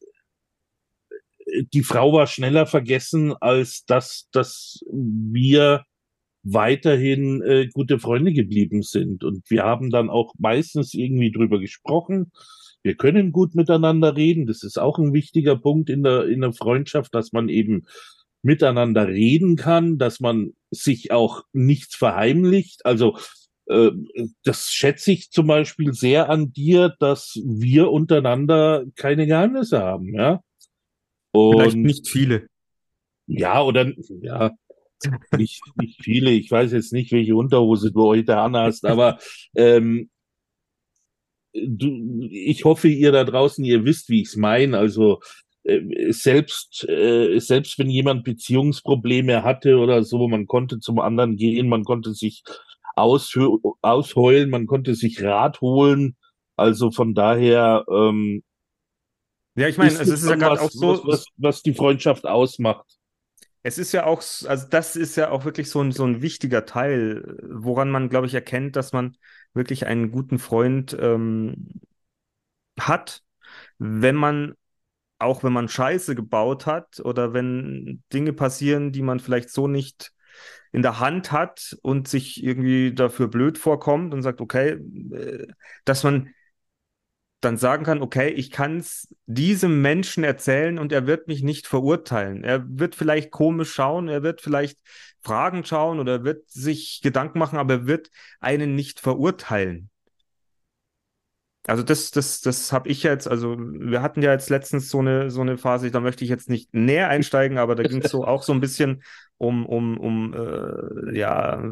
äh, 1.46 1.64
die 1.74 1.84
Frau 1.84 2.14
war 2.14 2.28
schneller 2.28 2.66
vergessen, 2.66 3.36
als 3.40 3.86
dass, 3.86 4.28
dass 4.32 4.84
wir 4.92 5.84
weiterhin 6.44 7.42
äh, 7.44 7.68
gute 7.72 8.00
Freunde 8.00 8.34
geblieben 8.34 8.82
sind. 8.82 9.24
Und 9.24 9.48
wir 9.50 9.64
haben 9.64 9.92
dann 9.92 10.10
auch 10.10 10.34
meistens 10.40 10.94
irgendwie 10.94 11.32
drüber 11.32 11.60
gesprochen. 11.60 12.32
Wir 12.84 12.96
können 12.96 13.32
gut 13.32 13.56
miteinander 13.56 14.16
reden. 14.16 14.48
Das 14.48 14.64
ist 14.64 14.80
auch 14.80 14.98
ein 14.98 15.14
wichtiger 15.14 15.56
Punkt 15.56 15.90
in 15.90 16.04
der, 16.04 16.26
in 16.26 16.42
der 16.42 16.54
Freundschaft, 16.54 17.14
dass 17.14 17.32
man 17.32 17.50
eben 17.50 17.86
miteinander 18.44 19.08
reden 19.08 19.56
kann, 19.56 19.98
dass 19.98 20.20
man 20.20 20.54
sich 20.72 21.12
auch 21.12 21.44
nichts 21.54 21.96
verheimlicht. 21.96 22.86
Also 22.86 23.18
äh, 23.68 23.92
das 24.44 24.72
schätze 24.72 25.12
ich 25.12 25.32
zum 25.32 25.48
Beispiel 25.48 25.94
sehr 25.94 26.30
an 26.30 26.52
dir, 26.52 26.96
dass 27.00 27.40
wir 27.46 27.92
untereinander 27.92 28.86
keine 28.96 29.28
Geheimnisse 29.28 29.80
haben, 29.80 30.16
ja. 30.16 30.42
Und 31.32 31.60
Vielleicht 31.60 31.78
nicht 31.78 32.08
viele. 32.10 32.48
Ja, 33.28 33.62
oder 33.64 33.92
ja, 34.22 34.52
nicht, 35.38 35.62
nicht 35.78 36.04
viele. 36.04 36.32
Ich 36.32 36.52
weiß 36.52 36.74
jetzt 36.74 36.92
nicht, 36.92 37.12
welche 37.12 37.36
Unterhose 37.36 37.92
du 37.92 38.02
heute 38.02 38.38
anhast, 38.38 38.86
aber 38.86 39.20
ähm, 39.56 40.10
du, 41.54 42.28
ich 42.30 42.66
hoffe, 42.66 42.88
ihr 42.88 43.12
da 43.12 43.24
draußen, 43.24 43.64
ihr 43.64 43.86
wisst, 43.86 44.10
wie 44.10 44.22
ich 44.22 44.30
es 44.30 44.36
meine. 44.36 44.78
Also 44.78 45.20
äh, 45.64 46.12
selbst 46.12 46.88
äh, 46.90 47.40
selbst 47.40 47.78
wenn 47.80 47.90
jemand 47.90 48.24
Beziehungsprobleme 48.24 49.44
hatte 49.44 49.78
oder 49.78 50.04
so, 50.04 50.28
man 50.28 50.48
konnte 50.48 50.80
zum 50.80 51.00
anderen 51.00 51.36
gehen, 51.36 51.70
man 51.70 51.84
konnte 51.84 52.14
sich 52.14 52.44
aus, 52.96 53.38
ausheulen, 53.82 54.50
man 54.50 54.66
konnte 54.66 54.96
sich 54.96 55.24
Rat 55.24 55.62
holen. 55.62 56.16
Also 56.56 56.92
von 56.92 57.14
daher. 57.14 57.86
Ähm, 57.90 58.44
ja, 59.56 59.68
ich 59.68 59.78
meine, 59.78 59.92
es 59.92 60.08
ist 60.08 60.28
ja 60.28 60.36
gerade 60.36 60.62
auch 60.62 60.72
so, 60.72 61.02
was, 61.06 61.26
was 61.38 61.62
die 61.62 61.74
Freundschaft 61.74 62.26
ausmacht. 62.26 62.86
Es 63.64 63.78
ist 63.78 63.92
ja 63.92 64.06
auch, 64.06 64.24
also 64.48 64.68
das 64.70 64.96
ist 64.96 65.16
ja 65.18 65.30
auch 65.30 65.46
wirklich 65.46 65.70
so 65.70 65.82
ein, 65.82 65.92
so 65.92 66.04
ein 66.04 66.22
wichtiger 66.22 66.66
Teil, 66.66 67.38
woran 67.44 67.92
man, 67.92 68.10
glaube 68.10 68.26
ich, 68.26 68.34
erkennt, 68.34 68.76
dass 68.76 68.92
man 68.92 69.18
wirklich 69.54 69.86
einen 69.86 70.12
guten 70.12 70.40
Freund 70.40 70.96
ähm, 71.00 71.82
hat, 72.80 73.24
wenn 73.78 74.16
man, 74.16 74.54
auch 75.20 75.44
wenn 75.44 75.54
man 75.54 75.68
Scheiße 75.68 76.16
gebaut 76.16 76.66
hat 76.66 77.00
oder 77.00 77.34
wenn 77.34 78.04
Dinge 78.14 78.34
passieren, 78.34 78.92
die 78.92 79.02
man 79.02 79.20
vielleicht 79.20 79.50
so 79.50 79.68
nicht 79.68 80.14
in 80.72 80.82
der 80.82 81.00
Hand 81.00 81.32
hat 81.32 81.78
und 81.82 82.08
sich 82.08 82.44
irgendwie 82.44 82.94
dafür 82.94 83.28
blöd 83.28 83.58
vorkommt 83.58 84.14
und 84.14 84.22
sagt, 84.22 84.40
okay, 84.40 84.80
äh, 85.12 85.48
dass 85.86 86.04
man 86.04 86.34
dann 87.42 87.58
sagen 87.58 87.84
kann, 87.84 88.02
okay, 88.02 88.30
ich 88.30 88.52
kann 88.52 88.78
es 88.78 89.14
diesem 89.26 89.82
Menschen 89.82 90.24
erzählen 90.24 90.78
und 90.78 90.92
er 90.92 91.08
wird 91.08 91.28
mich 91.28 91.42
nicht 91.42 91.68
verurteilen. 91.68 92.44
Er 92.44 92.64
wird 92.68 92.96
vielleicht 92.96 93.32
komisch 93.32 93.74
schauen, 93.74 94.08
er 94.08 94.22
wird 94.22 94.42
vielleicht 94.42 94.80
Fragen 95.22 95.66
schauen 95.66 96.00
oder 96.00 96.14
er 96.14 96.24
wird 96.24 96.50
sich 96.50 97.02
Gedanken 97.02 97.40
machen, 97.40 97.58
aber 97.60 97.74
er 97.74 97.88
wird 97.88 98.10
einen 98.40 98.76
nicht 98.76 99.00
verurteilen. 99.00 99.90
Also 101.68 101.84
das, 101.84 102.10
das, 102.10 102.42
das 102.42 102.74
habe 102.74 102.90
ich 102.90 103.04
jetzt, 103.04 103.28
also 103.28 103.56
wir 103.60 104.02
hatten 104.02 104.24
ja 104.24 104.32
jetzt 104.32 104.50
letztens 104.50 104.90
so 104.90 105.00
eine, 105.00 105.30
so 105.30 105.42
eine 105.42 105.60
Phase, 105.60 105.92
da 105.92 106.00
möchte 106.00 106.24
ich 106.24 106.30
jetzt 106.30 106.50
nicht 106.50 106.74
näher 106.74 107.10
einsteigen, 107.10 107.60
aber 107.60 107.76
da 107.76 107.84
ging 107.84 108.02
es 108.02 108.10
so 108.10 108.26
auch 108.28 108.42
so 108.42 108.52
ein 108.52 108.62
bisschen 108.62 109.04
um, 109.38 109.66
um, 109.68 109.98
um 110.00 110.34
äh, 110.34 111.18
ja, 111.18 111.72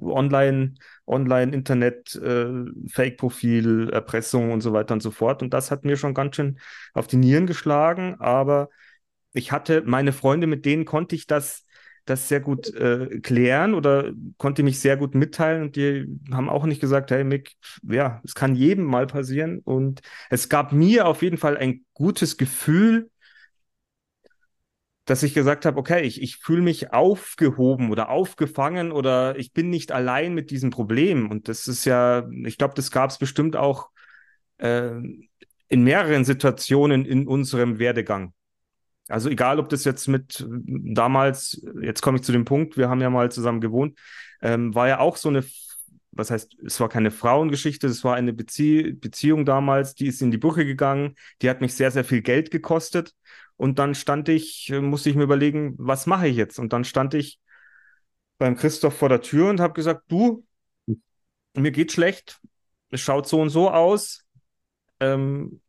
Online, 0.00 0.74
Online, 1.06 1.52
Internet, 1.52 2.14
äh, 2.16 2.64
Fake-Profil, 2.88 3.90
Erpressung 3.92 4.50
und 4.50 4.62
so 4.62 4.72
weiter 4.72 4.94
und 4.94 5.02
so 5.02 5.10
fort. 5.10 5.42
Und 5.42 5.52
das 5.52 5.70
hat 5.70 5.84
mir 5.84 5.96
schon 5.98 6.14
ganz 6.14 6.36
schön 6.36 6.58
auf 6.94 7.06
die 7.06 7.16
Nieren 7.16 7.46
geschlagen, 7.46 8.16
aber 8.18 8.70
ich 9.34 9.52
hatte 9.52 9.82
meine 9.84 10.12
Freunde, 10.12 10.46
mit 10.46 10.64
denen 10.64 10.86
konnte 10.86 11.14
ich 11.14 11.26
das 11.26 11.66
das 12.04 12.28
sehr 12.28 12.40
gut 12.40 12.74
äh, 12.74 13.20
klären 13.20 13.74
oder 13.74 14.12
konnte 14.36 14.62
mich 14.62 14.80
sehr 14.80 14.96
gut 14.96 15.14
mitteilen 15.14 15.62
und 15.62 15.76
die 15.76 16.06
haben 16.32 16.48
auch 16.48 16.64
nicht 16.64 16.80
gesagt, 16.80 17.10
hey 17.10 17.24
Mick, 17.24 17.52
ja, 17.82 18.20
es 18.24 18.34
kann 18.34 18.54
jedem 18.54 18.84
mal 18.84 19.06
passieren 19.06 19.60
und 19.60 20.00
es 20.30 20.48
gab 20.48 20.72
mir 20.72 21.06
auf 21.06 21.22
jeden 21.22 21.38
Fall 21.38 21.56
ein 21.56 21.84
gutes 21.94 22.36
Gefühl, 22.36 23.10
dass 25.04 25.22
ich 25.22 25.34
gesagt 25.34 25.66
habe, 25.66 25.78
okay, 25.78 26.02
ich, 26.02 26.22
ich 26.22 26.36
fühle 26.36 26.62
mich 26.62 26.92
aufgehoben 26.92 27.90
oder 27.90 28.08
aufgefangen 28.08 28.92
oder 28.92 29.36
ich 29.36 29.52
bin 29.52 29.68
nicht 29.68 29.90
allein 29.92 30.34
mit 30.34 30.50
diesem 30.50 30.70
Problem 30.70 31.30
und 31.30 31.48
das 31.48 31.66
ist 31.66 31.84
ja, 31.84 32.28
ich 32.44 32.56
glaube, 32.56 32.74
das 32.74 32.90
gab 32.90 33.10
es 33.10 33.18
bestimmt 33.18 33.56
auch 33.56 33.90
äh, 34.58 34.92
in 35.68 35.82
mehreren 35.84 36.24
Situationen 36.24 37.04
in 37.04 37.26
unserem 37.26 37.78
Werdegang. 37.78 38.32
Also 39.12 39.28
egal, 39.28 39.58
ob 39.58 39.68
das 39.68 39.84
jetzt 39.84 40.08
mit 40.08 40.42
damals, 40.48 41.62
jetzt 41.82 42.00
komme 42.00 42.16
ich 42.16 42.24
zu 42.24 42.32
dem 42.32 42.46
Punkt, 42.46 42.78
wir 42.78 42.88
haben 42.88 43.02
ja 43.02 43.10
mal 43.10 43.30
zusammen 43.30 43.60
gewohnt, 43.60 43.98
ähm, 44.40 44.74
war 44.74 44.88
ja 44.88 45.00
auch 45.00 45.18
so 45.18 45.28
eine, 45.28 45.44
was 46.12 46.30
heißt, 46.30 46.56
es 46.64 46.80
war 46.80 46.88
keine 46.88 47.10
Frauengeschichte, 47.10 47.86
es 47.88 48.04
war 48.04 48.14
eine 48.16 48.32
Bezie 48.32 48.92
Beziehung 48.94 49.44
damals, 49.44 49.94
die 49.94 50.06
ist 50.06 50.22
in 50.22 50.30
die 50.30 50.38
Brüche 50.38 50.64
gegangen, 50.64 51.14
die 51.42 51.50
hat 51.50 51.60
mich 51.60 51.74
sehr, 51.74 51.90
sehr 51.90 52.04
viel 52.04 52.22
Geld 52.22 52.50
gekostet. 52.50 53.14
Und 53.56 53.78
dann 53.78 53.94
stand 53.94 54.30
ich, 54.30 54.70
äh, 54.70 54.80
musste 54.80 55.10
ich 55.10 55.16
mir 55.16 55.24
überlegen, 55.24 55.74
was 55.76 56.06
mache 56.06 56.28
ich 56.28 56.36
jetzt? 56.36 56.58
Und 56.58 56.72
dann 56.72 56.84
stand 56.84 57.12
ich 57.12 57.38
beim 58.38 58.56
Christoph 58.56 58.96
vor 58.96 59.10
der 59.10 59.20
Tür 59.20 59.50
und 59.50 59.60
habe 59.60 59.74
gesagt, 59.74 60.04
du, 60.08 60.46
mir 61.54 61.70
geht 61.70 61.92
schlecht, 61.92 62.40
es 62.90 63.00
schaut 63.02 63.28
so 63.28 63.40
und 63.42 63.50
so 63.50 63.70
aus. 63.70 64.24
Ähm, 65.00 65.61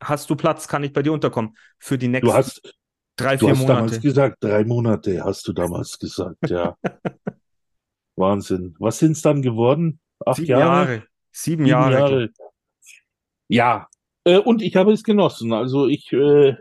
hast 0.00 0.30
du 0.30 0.36
Platz, 0.36 0.68
kann 0.68 0.84
ich 0.84 0.92
bei 0.92 1.02
dir 1.02 1.12
unterkommen 1.12 1.56
für 1.78 1.98
die 1.98 2.08
nächsten 2.08 2.32
hast, 2.32 2.74
drei, 3.16 3.38
vier 3.38 3.48
du 3.48 3.50
hast 3.50 3.58
Monate. 3.58 3.74
damals 3.74 4.00
gesagt, 4.00 4.36
drei 4.40 4.64
Monate 4.64 5.24
hast 5.24 5.46
du 5.48 5.52
damals 5.52 5.98
gesagt, 5.98 6.48
ja. 6.48 6.76
Wahnsinn. 8.16 8.74
Was 8.78 8.98
sind 8.98 9.12
es 9.12 9.22
dann 9.22 9.42
geworden? 9.42 10.00
Acht 10.24 10.36
Sieben 10.36 10.48
Jahre? 10.48 10.64
Jahre. 10.64 11.02
Sieben, 11.30 11.64
Sieben 11.64 11.66
Jahre. 11.66 11.92
Jahre. 11.92 12.30
Ja. 13.48 13.88
Äh, 14.24 14.38
und 14.38 14.62
ich 14.62 14.76
habe 14.76 14.92
es 14.92 15.02
genossen. 15.02 15.52
Also 15.52 15.86
ich. 15.86 16.12
Äh, 16.12 16.56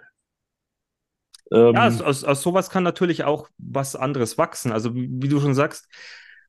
ähm, 1.50 1.74
ja, 1.76 1.88
aus, 1.88 2.02
aus, 2.02 2.24
aus 2.24 2.42
sowas 2.42 2.70
kann 2.70 2.84
natürlich 2.84 3.24
auch 3.24 3.50
was 3.58 3.96
anderes 3.96 4.38
wachsen. 4.38 4.72
Also 4.72 4.94
wie, 4.96 5.10
wie 5.12 5.30
du 5.30 5.40
schon 5.40 5.54
sagst, 5.54 5.88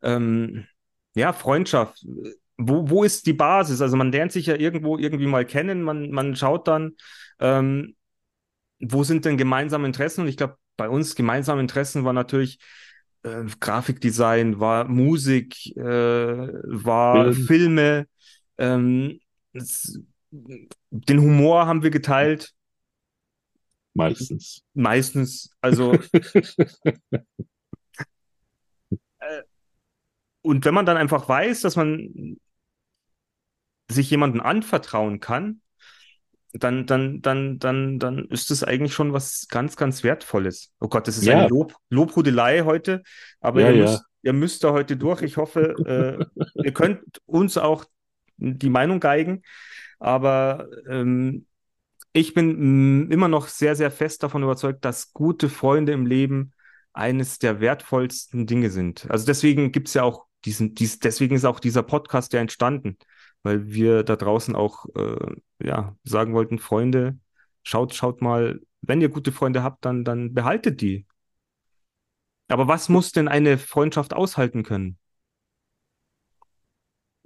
ähm, 0.03 0.67
ja, 1.15 1.33
Freundschaft 1.33 2.05
wo, 2.59 2.91
wo 2.91 3.05
ist 3.05 3.27
die 3.27 3.33
Basis? 3.33 3.81
Also 3.81 3.97
man 3.97 4.13
lernt 4.13 4.33
sich 4.33 4.47
ja 4.47 4.57
irgendwo 4.57 4.99
irgendwie 4.99 5.27
mal 5.27 5.47
kennen, 5.47 5.83
man, 5.83 6.11
man 6.11 6.37
schaut 6.37 6.67
dann, 6.69 6.97
ähm, 7.39 7.95
wo 8.81 9.05
sind 9.05 9.25
denn 9.25 9.37
gemeinsame 9.39 9.87
Interessen? 9.87 10.23
Und 10.23 10.29
ich 10.29 10.37
glaube, 10.37 10.57
bei 10.77 10.89
uns 10.89 11.15
gemeinsame 11.15 11.61
Interessen 11.61 12.05
war 12.05 12.13
natürlich 12.13 12.59
äh, 13.23 13.45
Grafikdesign, 13.61 14.61
war 14.61 14.87
Musik, 14.87 15.77
äh, 15.77 15.83
war 15.83 17.33
Film. 17.33 17.47
Filme, 17.47 18.07
ähm, 18.59 19.21
es, 19.53 20.01
den 20.31 21.21
Humor 21.21 21.67
haben 21.67 21.83
wir 21.83 21.91
geteilt. 21.91 22.53
Meistens. 23.95 24.63
Meistens. 24.75 25.51
Also 25.61 25.93
äh, 29.19 29.43
und 30.43 30.65
wenn 30.65 30.75
man 30.75 30.87
dann 30.87 30.97
einfach 30.97 31.29
weiß, 31.29 31.63
dass 31.63 31.77
man 31.77 32.39
sich 33.91 34.11
jemanden 34.11 34.41
anvertrauen 34.41 35.21
kann, 35.21 35.61
dann, 36.53 36.87
dann, 36.87 37.21
dann, 37.21 37.59
dann, 37.59 37.99
dann 37.99 38.25
ist 38.27 38.51
das 38.51 38.65
eigentlich 38.65 38.95
schon 38.95 39.13
was 39.13 39.49
ganz, 39.49 39.77
ganz 39.77 40.03
Wertvolles. 40.03 40.73
Oh 40.81 40.89
Gott, 40.89 41.07
das 41.07 41.19
ist 41.19 41.27
ja. 41.27 41.39
eine 41.39 41.49
Lob, 41.49 41.75
Lobhudelei 41.91 42.63
heute, 42.63 43.03
aber 43.41 43.61
ja, 43.61 43.71
ihr, 43.71 43.83
müsst, 43.83 44.05
ihr 44.23 44.33
müsst 44.33 44.65
da 44.65 44.73
heute 44.73 44.97
durch. 44.97 45.23
Ich 45.23 45.37
hoffe, 45.37 45.75
äh, 46.37 46.65
ihr 46.65 46.73
könnt 46.73 47.03
uns 47.27 47.59
auch 47.59 47.85
die 48.37 48.71
Meinung 48.71 49.01
geigen, 49.01 49.43
aber 49.99 50.69
ähm, 50.89 51.47
ich 52.13 52.35
bin 52.35 53.05
mh, 53.07 53.13
immer 53.13 53.29
noch 53.29 53.49
sehr, 53.49 53.77
sehr 53.77 53.91
fest 53.91 54.23
davon 54.23 54.43
überzeugt, 54.43 54.85
dass 54.85 55.13
gute 55.13 55.49
Freunde 55.49 55.93
im 55.93 56.07
Leben 56.07 56.53
eines 56.93 57.39
der 57.39 57.61
wertvollsten 57.61 58.47
Dinge 58.47 58.71
sind. 58.71 59.09
Also 59.11 59.27
deswegen 59.27 59.71
gibt 59.71 59.89
es 59.89 59.95
ja 59.95 60.03
auch 60.03 60.25
diesen, 60.45 60.75
dies, 60.75 60.99
deswegen 60.99 61.37
ist 61.37 61.45
auch 61.45 61.61
dieser 61.61 61.83
Podcast 61.83 62.33
ja 62.33 62.41
entstanden 62.41 62.97
weil 63.43 63.69
wir 63.69 64.03
da 64.03 64.17
draußen 64.17 64.55
auch 64.55 64.87
äh, 64.95 65.37
ja, 65.63 65.97
sagen 66.05 66.35
wollten, 66.35 66.59
Freunde, 66.59 67.19
schaut, 67.63 67.95
schaut 67.95 68.23
mal, 68.23 68.61
wenn 68.81 69.01
ihr 69.01 69.09
gute 69.09 69.33
Freunde 69.33 69.63
habt, 69.63 69.85
dann, 69.85 70.05
dann 70.05 70.35
behaltet 70.35 70.81
die. 70.81 71.07
Aber 72.49 72.67
was 72.69 72.89
muss 72.89 73.13
denn 73.13 73.29
eine 73.29 73.59
Freundschaft 73.59 74.15
aushalten 74.15 74.63
können? 74.63 74.99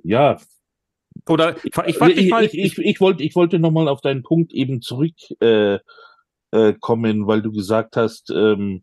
Ja. 0.03 0.39
Oder 1.29 1.57
ich, 1.65 1.77
ich, 1.77 2.01
ich, 2.01 2.31
mal, 2.31 2.45
ich, 2.45 2.79
ich, 2.79 3.01
wollte, 3.01 3.23
ich 3.23 3.37
wollte 3.37 3.59
nochmal 3.59 3.87
auf 3.87 4.01
deinen 4.01 4.23
Punkt 4.23 4.53
eben 4.53 4.81
zurückkommen, 4.81 5.39
äh, 5.41 5.75
äh, 6.53 7.27
weil 7.27 7.43
du 7.43 7.53
gesagt 7.53 7.97
hast, 7.97 8.31
ähm, 8.31 8.83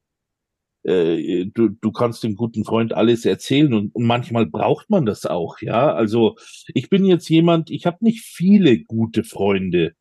äh, 0.83 1.45
du, 1.45 1.69
du 1.69 1.91
kannst 1.91 2.23
dem 2.23 2.35
guten 2.35 2.63
Freund 2.65 2.93
alles 2.93 3.25
erzählen 3.25 3.73
und, 3.73 3.93
und 3.95 4.05
manchmal 4.05 4.45
braucht 4.45 4.89
man 4.89 5.05
das 5.05 5.25
auch, 5.25 5.59
ja. 5.61 5.93
Also 5.93 6.37
ich 6.73 6.89
bin 6.89 7.05
jetzt 7.05 7.29
jemand, 7.29 7.69
ich 7.69 7.85
habe 7.85 7.97
nicht 8.01 8.21
viele 8.21 8.79
gute 8.83 9.23
Freunde. 9.23 9.93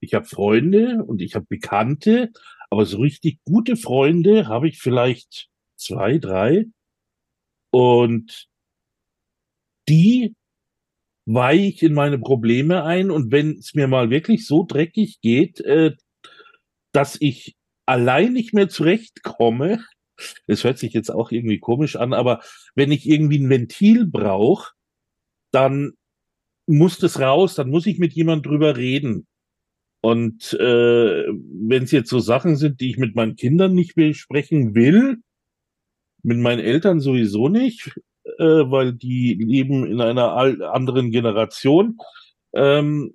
Ich 0.00 0.14
habe 0.14 0.26
Freunde 0.26 1.04
und 1.04 1.22
ich 1.22 1.34
habe 1.34 1.46
Bekannte, 1.48 2.30
aber 2.70 2.86
so 2.86 2.98
richtig 2.98 3.38
gute 3.44 3.76
Freunde 3.76 4.48
habe 4.48 4.68
ich 4.68 4.78
vielleicht 4.78 5.48
zwei, 5.76 6.18
drei. 6.18 6.66
Und 7.70 8.48
die 9.88 10.34
weihe 11.26 11.68
ich 11.68 11.82
in 11.82 11.94
meine 11.94 12.18
Probleme 12.18 12.84
ein 12.84 13.10
und 13.10 13.32
wenn 13.32 13.58
es 13.58 13.74
mir 13.74 13.88
mal 13.88 14.10
wirklich 14.10 14.46
so 14.46 14.64
dreckig 14.64 15.20
geht, 15.20 15.60
äh, 15.60 15.92
dass 16.92 17.16
ich 17.20 17.56
allein 17.84 18.32
nicht 18.32 18.54
mehr 18.54 18.68
zurechtkomme, 18.68 19.84
das 20.46 20.64
hört 20.64 20.78
sich 20.78 20.92
jetzt 20.92 21.10
auch 21.10 21.30
irgendwie 21.30 21.58
komisch 21.58 21.96
an, 21.96 22.12
aber 22.12 22.40
wenn 22.74 22.92
ich 22.92 23.08
irgendwie 23.08 23.38
ein 23.38 23.50
Ventil 23.50 24.06
brauche, 24.06 24.72
dann 25.50 25.92
muss 26.66 26.98
das 26.98 27.20
raus, 27.20 27.54
dann 27.54 27.70
muss 27.70 27.86
ich 27.86 27.98
mit 27.98 28.12
jemand 28.12 28.46
drüber 28.46 28.76
reden. 28.76 29.26
Und 30.00 30.52
äh, 30.54 31.24
wenn 31.26 31.82
es 31.82 31.90
jetzt 31.90 32.10
so 32.10 32.18
Sachen 32.18 32.56
sind, 32.56 32.80
die 32.80 32.90
ich 32.90 32.98
mit 32.98 33.16
meinen 33.16 33.36
Kindern 33.36 33.74
nicht 33.74 33.94
besprechen 33.94 34.74
will, 34.74 35.18
mit 36.22 36.38
meinen 36.38 36.60
Eltern 36.60 37.00
sowieso 37.00 37.48
nicht, 37.48 37.98
äh, 38.38 38.44
weil 38.44 38.92
die 38.92 39.34
leben 39.34 39.86
in 39.86 40.00
einer 40.00 40.32
anderen 40.72 41.10
Generation. 41.10 41.98
Ähm, 42.52 43.14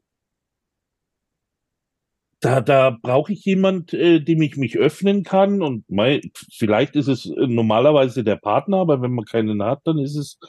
da, 2.42 2.60
da 2.60 2.90
brauche 2.90 3.34
ich 3.34 3.46
jemand, 3.46 3.94
äh, 3.94 4.20
dem 4.20 4.42
ich 4.42 4.58
mich 4.58 4.78
öffnen 4.78 5.24
kann. 5.24 5.62
Und 5.62 5.90
mein, 5.90 6.22
vielleicht 6.52 6.96
ist 6.96 7.08
es 7.08 7.28
äh, 7.28 7.48
normalerweise 7.48 8.24
der 8.24 8.36
Partner, 8.36 8.78
aber 8.78 9.02
wenn 9.02 9.14
man 9.14 9.26
keinen 9.26 9.64
hat, 9.64 9.82
dann 9.86 10.00
ist 10.00 10.16
es 10.16 10.40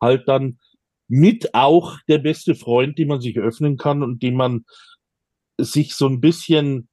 halt 0.00 0.28
dann 0.28 0.58
mit 1.08 1.54
auch 1.54 1.98
der 2.08 2.18
beste 2.18 2.54
Freund, 2.54 2.98
dem 2.98 3.08
man 3.08 3.20
sich 3.20 3.36
öffnen 3.36 3.76
kann 3.76 4.04
und 4.04 4.22
dem 4.22 4.34
man 4.34 4.64
sich 5.58 5.94
so 5.94 6.06
ein 6.06 6.20
bisschen 6.20 6.88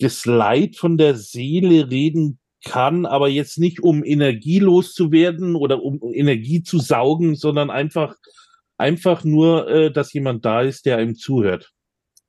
das 0.00 0.26
Leid 0.26 0.76
von 0.76 0.98
der 0.98 1.14
Seele 1.14 1.90
reden 1.90 2.40
kann, 2.64 3.06
aber 3.06 3.28
jetzt 3.28 3.58
nicht 3.58 3.80
um 3.80 4.04
energielos 4.04 4.92
zu 4.92 5.12
werden 5.12 5.54
oder 5.54 5.82
um 5.82 6.00
Energie 6.12 6.64
zu 6.64 6.80
saugen, 6.80 7.36
sondern 7.36 7.70
einfach, 7.70 8.16
einfach 8.76 9.22
nur, 9.22 9.68
äh, 9.68 9.92
dass 9.92 10.12
jemand 10.12 10.44
da 10.44 10.62
ist, 10.62 10.84
der 10.84 10.96
einem 10.96 11.14
zuhört. 11.14 11.73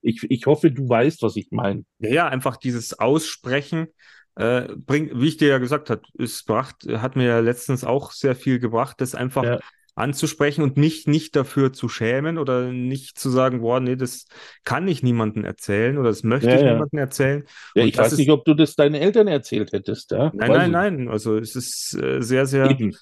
Ich, 0.05 0.25
ich 0.29 0.45
hoffe, 0.45 0.71
du 0.71 0.87
weißt, 0.87 1.21
was 1.21 1.35
ich 1.35 1.47
meine. 1.51 1.83
Ja, 1.99 2.09
ja, 2.09 2.27
einfach 2.27 2.57
dieses 2.57 2.99
Aussprechen 2.99 3.87
äh, 4.35 4.67
bringt, 4.75 5.19
wie 5.19 5.27
ich 5.27 5.37
dir 5.37 5.47
ja 5.47 5.57
gesagt 5.57 5.89
habe, 5.89 6.01
es 6.19 6.43
bracht, 6.43 6.85
hat 6.87 7.15
mir 7.15 7.25
ja 7.25 7.39
letztens 7.39 7.83
auch 7.83 8.11
sehr 8.11 8.35
viel 8.35 8.59
gebracht, 8.59 8.99
das 8.99 9.15
einfach 9.15 9.43
ja. 9.43 9.59
anzusprechen 9.95 10.61
und 10.61 10.77
nicht, 10.77 11.07
nicht 11.07 11.35
dafür 11.35 11.71
zu 11.71 11.87
schämen 11.87 12.37
oder 12.37 12.71
nicht 12.71 13.17
zu 13.17 13.29
sagen, 13.29 13.61
boah, 13.61 13.79
nee, 13.79 13.95
das 13.95 14.25
kann 14.63 14.87
ich 14.87 15.03
niemandem 15.03 15.45
erzählen 15.45 15.97
oder 15.97 16.09
das 16.09 16.23
möchte 16.23 16.49
ja, 16.49 16.55
ich 16.55 16.61
ja. 16.61 16.73
niemandem 16.73 16.99
erzählen. 16.99 17.45
Ja, 17.75 17.85
ich 17.85 17.97
weiß 17.97 18.11
ist, 18.11 18.19
nicht, 18.19 18.29
ob 18.29 18.45
du 18.45 18.53
das 18.53 18.75
deinen 18.75 18.95
Eltern 18.95 19.27
erzählt 19.27 19.71
hättest, 19.71 20.11
ja? 20.11 20.31
Nein, 20.33 20.49
weiß 20.49 20.57
nein, 20.57 20.71
nein. 20.71 21.07
Also 21.07 21.37
es 21.37 21.55
ist 21.55 21.97
äh, 21.97 22.21
sehr, 22.21 22.45
sehr. 22.45 22.69
Eben. 22.69 22.95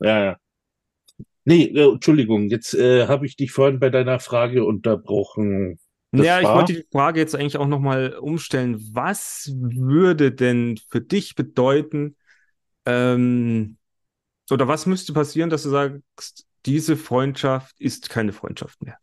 Ja, 0.00 0.24
ja. 0.24 0.36
Nee, 1.44 1.64
äh, 1.64 1.92
Entschuldigung, 1.92 2.48
jetzt 2.48 2.74
äh, 2.74 3.06
habe 3.06 3.26
ich 3.26 3.36
dich 3.36 3.50
vorhin 3.52 3.80
bei 3.80 3.90
deiner 3.90 4.20
Frage 4.20 4.64
unterbrochen. 4.64 5.78
Das 6.12 6.26
ja, 6.26 6.40
ich 6.40 6.46
wollte 6.46 6.74
die 6.74 6.86
Frage 6.92 7.20
jetzt 7.20 7.34
eigentlich 7.34 7.56
auch 7.56 7.66
nochmal 7.66 8.14
umstellen. 8.14 8.78
Was 8.92 9.50
würde 9.54 10.30
denn 10.30 10.78
für 10.90 11.00
dich 11.00 11.34
bedeuten, 11.34 12.16
ähm, 12.86 13.78
oder 14.50 14.68
was 14.68 14.86
müsste 14.86 15.12
passieren, 15.12 15.50
dass 15.50 15.64
du 15.64 15.70
sagst, 15.70 16.46
diese 16.66 16.96
Freundschaft 16.96 17.74
ist 17.80 18.10
keine 18.10 18.32
Freundschaft 18.32 18.82
mehr? 18.82 18.98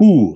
Uh. 0.00 0.34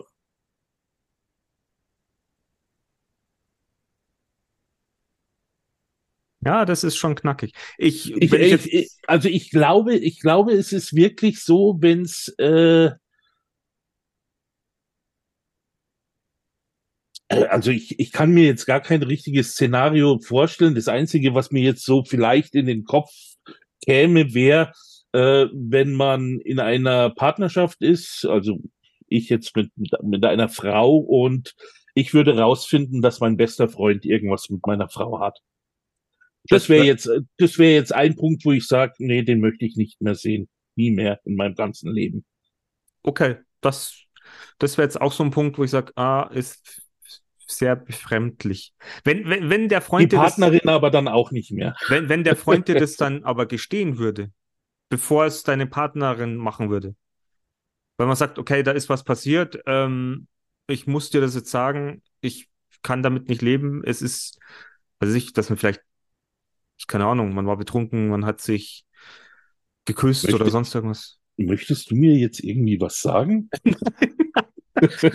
Ja, 6.44 6.64
das 6.64 6.82
ist 6.82 6.96
schon 6.96 7.14
knackig. 7.14 7.52
Ich, 7.78 8.10
ich, 8.16 8.32
ich, 8.32 8.72
ich 8.72 8.90
also 9.06 9.28
ich 9.28 9.50
glaube, 9.50 9.94
ich 9.94 10.18
glaube, 10.20 10.52
es 10.52 10.72
ist 10.72 10.94
wirklich 10.94 11.40
so, 11.40 11.76
wenn 11.80 12.02
es 12.02 12.28
äh, 12.38 12.90
also 17.48 17.70
ich, 17.70 17.98
ich 17.98 18.12
kann 18.12 18.30
mir 18.30 18.44
jetzt 18.44 18.66
gar 18.66 18.80
kein 18.80 19.02
richtiges 19.02 19.52
Szenario 19.52 20.18
vorstellen. 20.18 20.74
Das 20.74 20.88
Einzige, 20.88 21.34
was 21.34 21.50
mir 21.50 21.62
jetzt 21.62 21.84
so 21.84 22.04
vielleicht 22.04 22.54
in 22.54 22.66
den 22.66 22.84
Kopf 22.84 23.10
käme, 23.84 24.34
wäre, 24.34 24.72
äh, 25.12 25.46
wenn 25.52 25.92
man 25.92 26.40
in 26.40 26.60
einer 26.60 27.10
Partnerschaft 27.10 27.82
ist, 27.82 28.24
also 28.26 28.58
ich 29.08 29.28
jetzt 29.28 29.54
mit, 29.56 29.70
mit 30.02 30.24
einer 30.24 30.48
Frau 30.48 30.96
und 30.96 31.54
ich 31.94 32.14
würde 32.14 32.38
rausfinden, 32.38 33.02
dass 33.02 33.20
mein 33.20 33.36
bester 33.36 33.68
Freund 33.68 34.06
irgendwas 34.06 34.48
mit 34.48 34.66
meiner 34.66 34.88
Frau 34.88 35.20
hat. 35.20 35.38
Das 36.48 36.68
wäre 36.68 36.84
jetzt, 36.84 37.08
das 37.36 37.58
wäre 37.58 37.74
jetzt 37.74 37.94
ein 37.94 38.16
Punkt, 38.16 38.44
wo 38.44 38.52
ich 38.52 38.66
sage, 38.66 38.94
nee, 38.98 39.22
den 39.22 39.40
möchte 39.40 39.64
ich 39.64 39.76
nicht 39.76 40.00
mehr 40.00 40.14
sehen. 40.14 40.48
Nie 40.74 40.90
mehr 40.90 41.20
in 41.24 41.36
meinem 41.36 41.54
ganzen 41.54 41.92
Leben. 41.92 42.24
Okay, 43.02 43.36
das, 43.60 43.96
das 44.58 44.78
wäre 44.78 44.86
jetzt 44.86 45.00
auch 45.00 45.12
so 45.12 45.22
ein 45.22 45.30
Punkt, 45.30 45.58
wo 45.58 45.64
ich 45.64 45.70
sage, 45.70 45.92
ah, 45.96 46.30
ist 46.32 46.81
sehr 47.56 47.76
befremdlich. 47.76 48.72
Wenn, 49.04 49.28
wenn, 49.28 49.50
wenn 49.50 49.68
der 49.68 49.80
Freund 49.80 50.12
Die 50.12 50.16
Partnerin 50.16 50.60
das, 50.64 50.74
aber 50.74 50.90
dann 50.90 51.08
auch 51.08 51.30
nicht 51.30 51.52
mehr. 51.52 51.74
Wenn, 51.88 52.08
wenn 52.08 52.24
der 52.24 52.36
Freund 52.36 52.68
dir 52.68 52.78
das 52.78 52.96
dann 52.96 53.24
aber 53.24 53.46
gestehen 53.46 53.98
würde, 53.98 54.30
bevor 54.88 55.26
es 55.26 55.42
deine 55.42 55.66
Partnerin 55.66 56.36
machen 56.36 56.70
würde. 56.70 56.94
Weil 57.96 58.06
man 58.06 58.16
sagt, 58.16 58.38
okay, 58.38 58.62
da 58.62 58.72
ist 58.72 58.88
was 58.88 59.04
passiert, 59.04 59.60
ähm, 59.66 60.26
ich 60.66 60.86
muss 60.86 61.10
dir 61.10 61.20
das 61.20 61.34
jetzt 61.34 61.50
sagen, 61.50 62.02
ich 62.20 62.48
kann 62.82 63.02
damit 63.02 63.28
nicht 63.28 63.42
leben. 63.42 63.82
Es 63.84 64.02
ist, 64.02 64.38
also 64.98 65.14
ich, 65.14 65.32
dass 65.32 65.50
man 65.50 65.58
vielleicht, 65.58 65.82
keine 66.86 67.06
Ahnung, 67.06 67.34
man 67.34 67.46
war 67.46 67.56
betrunken, 67.56 68.08
man 68.08 68.24
hat 68.24 68.40
sich 68.40 68.84
geküsst 69.84 70.24
Möchte, 70.24 70.36
oder 70.36 70.50
sonst 70.50 70.74
irgendwas. 70.74 71.18
Möchtest 71.36 71.90
du 71.90 71.94
mir 71.94 72.14
jetzt 72.14 72.40
irgendwie 72.40 72.80
was 72.80 73.00
sagen? 73.00 73.50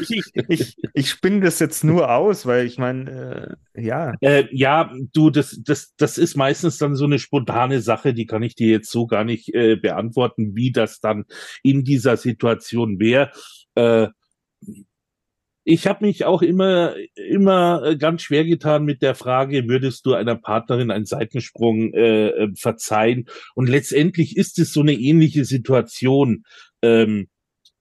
ich, 0.09 0.31
ich, 0.47 0.77
ich 0.93 1.09
spinne 1.09 1.41
das 1.41 1.59
jetzt 1.59 1.83
nur 1.83 2.09
aus, 2.11 2.45
weil 2.45 2.65
ich 2.65 2.77
meine, 2.77 3.57
äh, 3.73 3.81
ja. 3.81 4.13
Äh, 4.21 4.45
ja, 4.51 4.91
du, 5.13 5.29
das, 5.29 5.59
das, 5.63 5.93
das 5.97 6.17
ist 6.17 6.35
meistens 6.35 6.77
dann 6.77 6.95
so 6.95 7.05
eine 7.05 7.19
spontane 7.19 7.81
Sache, 7.81 8.13
die 8.13 8.25
kann 8.25 8.43
ich 8.43 8.55
dir 8.55 8.69
jetzt 8.69 8.91
so 8.91 9.07
gar 9.07 9.23
nicht 9.23 9.53
äh, 9.53 9.75
beantworten, 9.75 10.55
wie 10.55 10.71
das 10.71 10.99
dann 10.99 11.25
in 11.63 11.83
dieser 11.83 12.17
Situation 12.17 12.99
wäre. 12.99 13.31
Äh, 13.75 14.07
ich 15.69 15.85
habe 15.85 16.05
mich 16.05 16.23
auch 16.23 16.41
immer, 16.41 16.95
immer 17.15 17.83
äh, 17.83 17.97
ganz 17.97 18.21
schwer 18.21 18.45
getan 18.45 18.85
mit 18.85 19.01
der 19.01 19.15
Frage, 19.15 19.67
würdest 19.67 20.05
du 20.05 20.13
einer 20.13 20.35
Partnerin 20.35 20.91
einen 20.91 21.05
Seitensprung 21.05 21.93
äh, 21.93 22.29
äh 22.29 22.55
verzeihen? 22.55 23.25
Und 23.53 23.67
letztendlich 23.67 24.37
ist 24.37 24.59
es 24.59 24.71
so 24.71 24.79
eine 24.79 24.93
ähnliche 24.93 25.43
Situation. 25.43 26.45
Ähm, 26.81 27.27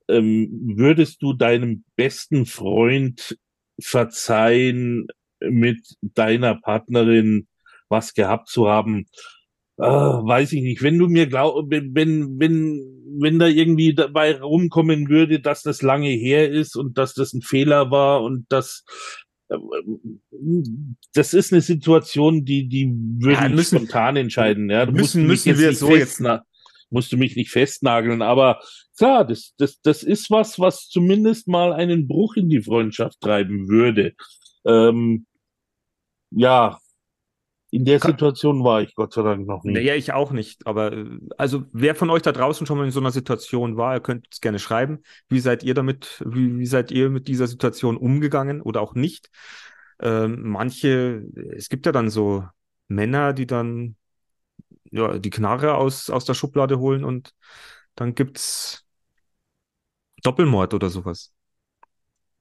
ähm, 0.08 0.48
würdest 0.76 1.22
du 1.22 1.32
deinem 1.32 1.84
besten 1.96 2.46
Freund 2.46 3.38
verzeihen, 3.80 5.08
mit 5.40 5.96
deiner 6.00 6.54
Partnerin 6.54 7.46
was 7.88 8.14
gehabt 8.14 8.48
zu 8.48 8.68
haben? 8.68 9.06
Äh, 9.78 9.82
weiß 9.82 10.52
ich 10.52 10.62
nicht. 10.62 10.82
Wenn 10.82 10.98
du 10.98 11.08
mir 11.08 11.26
glaubst, 11.26 11.70
wenn, 11.70 11.94
wenn, 11.94 12.38
wenn, 12.38 12.80
wenn 13.20 13.38
da 13.38 13.46
irgendwie 13.46 13.94
dabei 13.94 14.40
rumkommen 14.40 15.08
würde, 15.08 15.40
dass 15.40 15.62
das 15.62 15.82
lange 15.82 16.08
her 16.08 16.50
ist 16.50 16.76
und 16.76 16.96
dass 16.96 17.14
das 17.14 17.34
ein 17.34 17.42
Fehler 17.42 17.90
war 17.90 18.22
und 18.22 18.46
dass 18.48 18.84
äh, 19.50 19.56
das 21.12 21.34
ist 21.34 21.52
eine 21.52 21.60
Situation, 21.60 22.44
die, 22.44 22.68
die 22.68 22.90
würde 23.18 23.42
ja, 23.42 23.48
müssen, 23.50 23.76
ich 23.76 23.82
spontan 23.82 24.16
entscheiden. 24.16 24.70
Ja, 24.70 24.86
müssen, 24.86 25.26
müssen 25.26 25.58
wir 25.58 25.74
so 25.74 25.94
jetzt, 25.94 26.20
nach, 26.20 26.40
musst 26.90 27.12
du 27.12 27.16
mich 27.16 27.36
nicht 27.36 27.50
festnageln, 27.50 28.22
aber 28.22 28.60
klar, 28.96 29.24
das, 29.24 29.54
das, 29.58 29.80
das 29.80 30.02
ist 30.02 30.30
was, 30.30 30.58
was 30.58 30.88
zumindest 30.88 31.48
mal 31.48 31.72
einen 31.72 32.06
Bruch 32.06 32.36
in 32.36 32.48
die 32.48 32.62
Freundschaft 32.62 33.20
treiben 33.20 33.68
würde. 33.68 34.14
Ähm, 34.64 35.26
ja, 36.30 36.78
in 37.70 37.84
der 37.84 38.00
Situation 38.00 38.62
war 38.62 38.80
ich 38.80 38.94
Gott 38.94 39.12
sei 39.12 39.22
Dank 39.22 39.46
noch 39.46 39.64
nicht. 39.64 39.82
Ja, 39.82 39.94
ich 39.94 40.12
auch 40.12 40.30
nicht. 40.30 40.66
Aber 40.66 40.92
also 41.36 41.64
wer 41.72 41.94
von 41.94 42.10
euch 42.10 42.22
da 42.22 42.32
draußen 42.32 42.66
schon 42.66 42.78
mal 42.78 42.84
in 42.84 42.90
so 42.90 43.00
einer 43.00 43.10
Situation 43.10 43.76
war, 43.76 43.94
ihr 43.94 44.00
könnt 44.00 44.28
es 44.30 44.40
gerne 44.40 44.58
schreiben. 44.58 45.00
Wie 45.28 45.40
seid 45.40 45.62
ihr 45.64 45.74
damit, 45.74 46.22
wie, 46.24 46.58
wie 46.58 46.66
seid 46.66 46.90
ihr 46.90 47.10
mit 47.10 47.28
dieser 47.28 47.46
Situation 47.46 47.96
umgegangen 47.96 48.62
oder 48.62 48.80
auch 48.80 48.94
nicht? 48.94 49.30
Ähm, 50.00 50.42
manche, 50.42 51.24
es 51.56 51.68
gibt 51.68 51.86
ja 51.86 51.92
dann 51.92 52.08
so 52.08 52.44
Männer, 52.88 53.32
die 53.32 53.46
dann 53.46 53.96
ja, 54.96 55.18
die 55.18 55.30
Knarre 55.30 55.74
aus, 55.74 56.10
aus 56.10 56.24
der 56.24 56.34
Schublade 56.34 56.78
holen 56.78 57.04
und 57.04 57.32
dann 57.94 58.14
gibt's 58.14 58.84
Doppelmord 60.22 60.74
oder 60.74 60.90
sowas. 60.90 61.32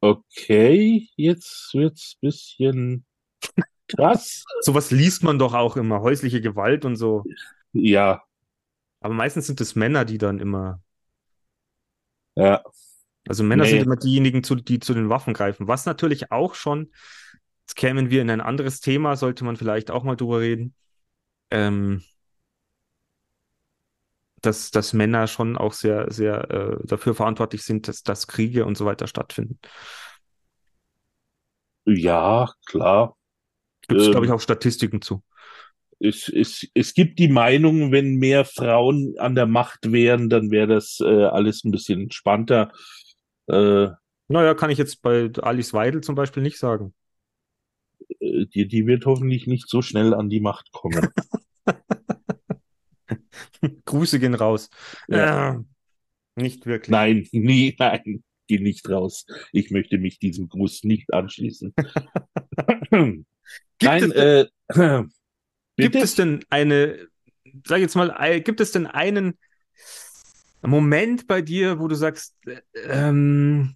Okay, 0.01 1.09
jetzt 1.15 1.73
wird's 1.73 2.15
bisschen 2.21 3.05
krass. 3.87 4.43
sowas 4.61 4.91
liest 4.91 5.23
man 5.23 5.39
doch 5.39 5.53
auch 5.53 5.77
immer, 5.77 6.01
häusliche 6.01 6.41
Gewalt 6.41 6.85
und 6.85 6.95
so. 6.95 7.23
Ja. 7.73 8.23
Aber 8.99 9.13
meistens 9.13 9.47
sind 9.47 9.61
es 9.61 9.75
Männer, 9.75 10.05
die 10.05 10.17
dann 10.17 10.39
immer. 10.39 10.81
Ja. 12.35 12.63
Also 13.27 13.43
Männer 13.43 13.63
nee. 13.63 13.71
sind 13.71 13.83
immer 13.83 13.95
diejenigen, 13.95 14.41
die 14.41 14.79
zu 14.79 14.93
den 14.93 15.09
Waffen 15.09 15.33
greifen. 15.33 15.67
Was 15.67 15.85
natürlich 15.85 16.31
auch 16.31 16.55
schon, 16.55 16.91
jetzt 17.61 17.75
kämen 17.75 18.09
wir 18.09 18.21
in 18.21 18.29
ein 18.29 18.41
anderes 18.41 18.81
Thema, 18.81 19.15
sollte 19.15 19.43
man 19.43 19.57
vielleicht 19.57 19.89
auch 19.89 20.03
mal 20.03 20.15
drüber 20.15 20.39
reden. 20.39 20.75
Ähm, 21.49 22.03
dass, 24.45 24.71
dass 24.71 24.93
Männer 24.93 25.27
schon 25.27 25.57
auch 25.57 25.73
sehr, 25.73 26.11
sehr 26.11 26.49
äh, 26.51 26.77
dafür 26.87 27.15
verantwortlich 27.15 27.63
sind, 27.63 27.87
dass, 27.87 28.03
dass 28.03 28.27
Kriege 28.27 28.65
und 28.65 28.77
so 28.77 28.85
weiter 28.85 29.07
stattfinden. 29.07 29.59
Ja, 31.85 32.53
klar. 32.67 33.15
Gibt 33.87 34.01
es, 34.01 34.07
ähm, 34.07 34.11
glaube 34.11 34.25
ich, 34.27 34.31
auch 34.31 34.41
Statistiken 34.41 35.01
zu. 35.01 35.23
es, 35.99 36.29
es, 36.29 36.67
es 36.73 36.93
gibt 36.93 37.19
die 37.19 37.27
Meinung, 37.29 37.91
wenn 37.91 38.15
mehr 38.15 38.45
Frauen 38.45 39.15
an 39.17 39.35
der 39.35 39.45
Macht 39.47 39.91
wären, 39.91 40.29
dann 40.29 40.51
wäre 40.51 40.67
das 40.67 40.99
äh, 41.01 41.25
alles 41.25 41.63
ein 41.63 41.71
bisschen 41.71 42.01
entspannter. 42.03 42.71
Äh, 43.47 43.87
Naja, 44.27 44.53
kann 44.53 44.69
ich 44.69 44.77
jetzt 44.77 45.01
bei 45.01 45.31
Alice 45.41 45.73
Weidel 45.73 46.01
zum 46.01 46.13
Beispiel 46.15 46.43
nicht 46.43 46.59
sagen. 46.59 46.93
äh, 48.19 48.45
die, 48.47 48.67
die 48.67 48.87
wird 48.87 49.05
hoffentlich 49.05 49.47
nicht 49.47 49.69
so 49.69 49.81
schnell 49.81 50.13
an 50.13 50.29
die 50.29 50.39
Macht 50.41 50.71
kommen. 50.71 51.09
Grüße 53.85 54.19
gehen 54.19 54.35
raus. 54.35 54.69
Ja. 55.07 55.55
Äh, 55.55 55.59
nicht 56.35 56.65
wirklich. 56.65 56.89
Nein, 56.89 57.27
nie, 57.31 57.75
nein, 57.77 58.23
geh 58.47 58.59
nicht 58.59 58.89
raus. 58.89 59.25
Ich 59.51 59.71
möchte 59.71 59.97
mich 59.97 60.19
diesem 60.19 60.49
Gruß 60.49 60.83
nicht 60.83 61.13
anschließen. 61.13 61.73
Gibt 62.89 63.25
nein, 63.81 64.11
es, 64.11 64.11
äh, 64.11 64.45
Gibt 65.77 65.95
es 65.95 66.15
denn 66.15 66.43
eine, 66.49 67.07
sag 67.65 67.79
jetzt 67.79 67.95
mal, 67.95 68.41
gibt 68.41 68.61
es 68.61 68.71
denn 68.71 68.87
einen 68.87 69.37
Moment 70.61 71.27
bei 71.27 71.41
dir, 71.41 71.79
wo 71.79 71.87
du 71.87 71.95
sagst, 71.95 72.35
äh, 72.45 72.61
ähm, 72.87 73.75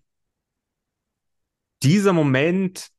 dieser 1.84 2.14
Moment 2.14 2.90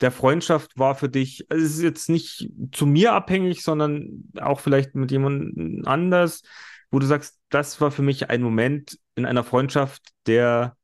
der 0.00 0.10
Freundschaft 0.10 0.78
war 0.78 0.94
für 0.94 1.08
dich, 1.08 1.46
also 1.50 1.64
es 1.64 1.76
ist 1.76 1.82
jetzt 1.82 2.08
nicht 2.08 2.50
zu 2.72 2.86
mir 2.86 3.12
abhängig, 3.12 3.62
sondern 3.62 4.24
auch 4.40 4.60
vielleicht 4.60 4.94
mit 4.94 5.10
jemandem 5.10 5.82
anders, 5.86 6.42
wo 6.90 6.98
du 6.98 7.06
sagst, 7.06 7.38
das 7.50 7.80
war 7.80 7.90
für 7.90 8.02
mich 8.02 8.30
ein 8.30 8.42
Moment 8.42 8.98
in 9.14 9.26
einer 9.26 9.44
Freundschaft, 9.44 10.02
der 10.26 10.76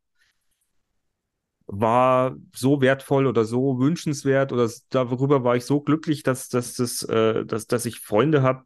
war 1.66 2.36
so 2.54 2.80
wertvoll 2.80 3.26
oder 3.26 3.44
so 3.44 3.78
wünschenswert 3.80 4.52
oder 4.52 4.70
darüber 4.90 5.42
war 5.44 5.56
ich 5.56 5.64
so 5.64 5.80
glücklich, 5.80 6.22
dass, 6.22 6.48
dass, 6.48 6.74
das, 6.74 7.02
äh, 7.02 7.44
dass, 7.44 7.66
dass 7.66 7.86
ich 7.86 8.00
Freunde 8.00 8.42
habe. 8.42 8.64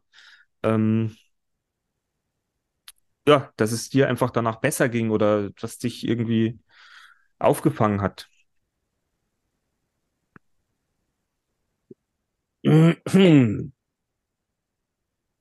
Ähm, 0.63 1.15
ja, 3.27 3.51
dass 3.57 3.71
es 3.71 3.89
dir 3.89 4.07
einfach 4.07 4.31
danach 4.31 4.57
besser 4.57 4.89
ging 4.89 5.09
oder 5.11 5.49
dass 5.51 5.77
dich 5.77 6.07
irgendwie 6.07 6.59
aufgefangen 7.39 8.01
hat. 8.01 8.30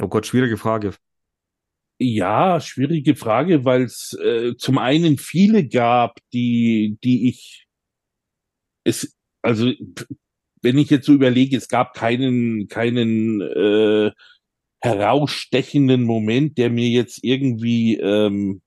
Oh 0.00 0.08
Gott, 0.08 0.26
schwierige 0.26 0.56
Frage. 0.56 0.94
Ja, 1.98 2.60
schwierige 2.60 3.14
Frage, 3.14 3.64
weil 3.66 3.82
es 3.82 4.14
äh, 4.14 4.56
zum 4.56 4.78
einen 4.78 5.18
viele 5.18 5.68
gab, 5.68 6.18
die, 6.32 6.96
die 7.04 7.28
ich 7.28 7.66
es, 8.84 9.14
also 9.42 9.70
wenn 10.62 10.78
ich 10.78 10.88
jetzt 10.88 11.06
so 11.06 11.12
überlege, 11.12 11.56
es 11.56 11.68
gab 11.68 11.94
keinen, 11.94 12.68
keinen 12.68 13.42
äh, 13.42 14.12
herausstechenden 14.80 16.04
Moment, 16.04 16.56
der 16.56 16.70
mir 16.70 16.88
jetzt 16.88 17.22
irgendwie 17.22 17.96
ähm, 17.96 18.62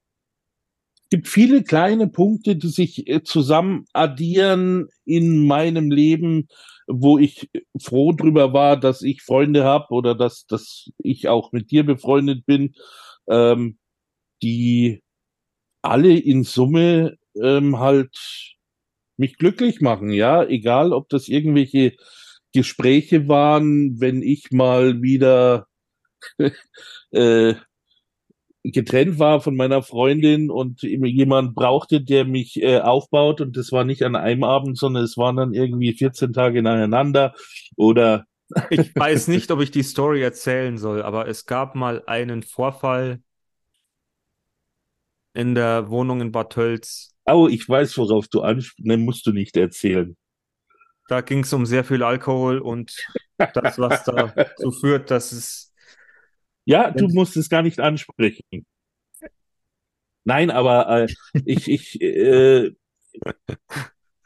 es 1.03 1.09
gibt 1.09 1.27
viele 1.27 1.63
kleine 1.63 2.07
Punkte, 2.07 2.55
die 2.55 2.69
sich 2.69 3.07
äh, 3.07 3.23
zusammen 3.23 3.85
addieren 3.93 4.87
in 5.05 5.45
meinem 5.45 5.91
Leben, 5.91 6.47
wo 6.87 7.17
ich 7.17 7.49
froh 7.81 8.11
drüber 8.13 8.53
war, 8.53 8.77
dass 8.77 9.01
ich 9.01 9.21
Freunde 9.21 9.63
habe 9.63 9.87
oder 9.89 10.15
dass, 10.15 10.45
dass 10.45 10.89
ich 10.97 11.27
auch 11.27 11.51
mit 11.51 11.71
dir 11.71 11.85
befreundet 11.85 12.45
bin, 12.45 12.75
ähm, 13.27 13.77
die 14.41 15.01
alle 15.81 16.17
in 16.17 16.43
Summe 16.43 17.17
ähm, 17.41 17.79
halt 17.79 18.17
mich 19.17 19.37
glücklich 19.37 19.81
machen, 19.81 20.11
ja, 20.11 20.43
egal 20.43 20.93
ob 20.93 21.09
das 21.09 21.27
irgendwelche 21.27 21.95
Gespräche 22.53 23.27
waren, 23.27 23.99
wenn 23.99 24.21
ich 24.21 24.51
mal 24.51 25.01
wieder 25.01 25.67
äh, 27.11 27.55
getrennt 28.63 29.19
war 29.19 29.41
von 29.41 29.55
meiner 29.55 29.83
Freundin 29.83 30.49
und 30.49 30.81
jemand 30.83 31.53
brauchte, 31.55 32.01
der 32.01 32.25
mich 32.25 32.61
äh, 32.61 32.79
aufbaut 32.79 33.41
und 33.41 33.57
das 33.57 33.71
war 33.71 33.83
nicht 33.83 34.03
an 34.03 34.15
einem 34.15 34.43
Abend, 34.43 34.77
sondern 34.77 35.03
es 35.03 35.17
waren 35.17 35.35
dann 35.35 35.53
irgendwie 35.53 35.93
14 35.93 36.33
Tage 36.33 36.61
nacheinander 36.61 37.33
oder 37.75 38.25
Ich 38.69 38.95
weiß 38.95 39.27
nicht, 39.27 39.51
ob 39.51 39.61
ich 39.61 39.71
die 39.71 39.83
Story 39.83 40.21
erzählen 40.21 40.77
soll, 40.77 41.01
aber 41.01 41.27
es 41.27 41.45
gab 41.45 41.75
mal 41.75 42.03
einen 42.05 42.43
Vorfall 42.43 43.21
in 45.33 45.55
der 45.55 45.89
Wohnung 45.89 46.21
in 46.21 46.31
Bad 46.31 46.51
Tölz. 46.53 47.15
oh, 47.25 47.47
ich 47.47 47.67
weiß, 47.67 47.97
worauf 47.97 48.27
du 48.27 48.41
ansprichst, 48.41 48.85
ne, 48.85 48.97
musst 48.97 49.25
du 49.25 49.31
nicht 49.31 49.57
erzählen. 49.57 50.15
Da 51.09 51.21
ging 51.21 51.39
es 51.39 51.51
um 51.51 51.65
sehr 51.65 51.83
viel 51.83 52.03
Alkohol 52.03 52.59
und 52.59 52.95
das, 53.37 53.77
was 53.77 54.03
dazu 54.03 54.71
führt, 54.79 55.11
dass 55.11 55.31
es. 55.31 55.72
Ja, 56.65 56.91
du 56.91 57.07
musst 57.09 57.35
es 57.37 57.49
gar 57.49 57.61
nicht 57.61 57.79
ansprechen. 57.79 58.65
Nein, 60.23 60.51
aber 60.51 61.03
äh, 61.03 61.07
ich, 61.45 61.69
ich, 61.69 62.01
äh, 62.01 62.71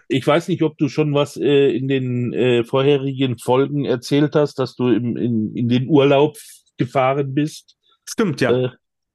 ich 0.08 0.26
weiß 0.26 0.48
nicht, 0.48 0.62
ob 0.62 0.78
du 0.78 0.90
schon 0.90 1.14
was 1.14 1.38
äh, 1.38 1.70
in 1.76 1.88
den 1.88 2.34
äh, 2.34 2.64
vorherigen 2.64 3.38
Folgen 3.38 3.86
erzählt 3.86 4.36
hast, 4.36 4.60
dass 4.60 4.76
du 4.76 4.90
im, 4.90 5.18
in, 5.18 5.56
in 5.56 5.70
den 5.70 5.88
Urlaub 5.88 6.38
gefahren 6.78 7.34
bist 7.34 7.78
Stimmt, 8.10 8.42
ja. 8.42 8.52
äh, 8.52 8.70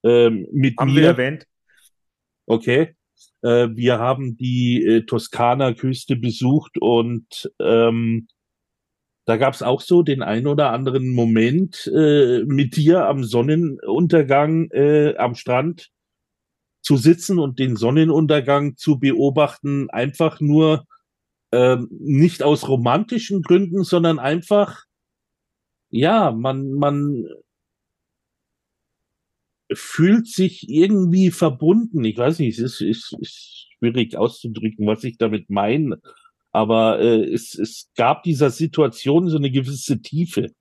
ähm, 0.04 0.46
mit 0.52 0.78
Haben 0.78 0.94
wir 0.94 1.02
mir. 1.02 1.08
erwähnt. 1.08 1.46
Okay. 2.46 2.96
Äh, 3.42 3.68
wir 3.72 3.98
haben 3.98 4.36
die 4.36 4.84
äh, 4.84 5.06
Toskana-Küste 5.06 6.16
besucht 6.16 6.78
und 6.78 7.50
ähm, 7.60 8.28
da 9.24 9.36
gab 9.36 9.54
es 9.54 9.62
auch 9.62 9.80
so 9.80 10.02
den 10.02 10.22
ein 10.22 10.46
oder 10.46 10.70
anderen 10.70 11.12
Moment 11.14 11.90
äh, 11.94 12.42
mit 12.44 12.76
dir 12.76 13.06
am 13.06 13.22
Sonnenuntergang 13.24 14.70
äh, 14.70 15.16
am 15.16 15.34
Strand 15.34 15.90
zu 16.80 16.96
sitzen 16.96 17.38
und 17.38 17.58
den 17.58 17.76
Sonnenuntergang 17.76 18.76
zu 18.76 18.98
beobachten, 18.98 19.88
einfach 19.90 20.40
nur 20.40 20.86
ähm, 21.52 21.88
nicht 21.90 22.42
aus 22.42 22.66
romantischen 22.68 23.42
Gründen, 23.42 23.84
sondern 23.84 24.18
einfach, 24.18 24.84
ja, 25.90 26.32
man, 26.32 26.72
man 26.72 27.28
fühlt 29.72 30.26
sich 30.26 30.68
irgendwie 30.68 31.30
verbunden. 31.30 32.04
Ich 32.04 32.16
weiß 32.16 32.40
nicht, 32.40 32.58
es 32.58 32.80
ist, 32.80 33.12
ist, 33.12 33.16
ist 33.20 33.68
schwierig 33.78 34.16
auszudrücken, 34.16 34.86
was 34.86 35.04
ich 35.04 35.18
damit 35.18 35.50
meine. 35.50 36.00
Aber 36.52 37.00
äh, 37.00 37.24
es, 37.32 37.54
es 37.58 37.90
gab 37.96 38.22
dieser 38.22 38.50
Situation 38.50 39.28
so 39.28 39.38
eine 39.38 39.50
gewisse 39.50 40.00
Tiefe. 40.00 40.52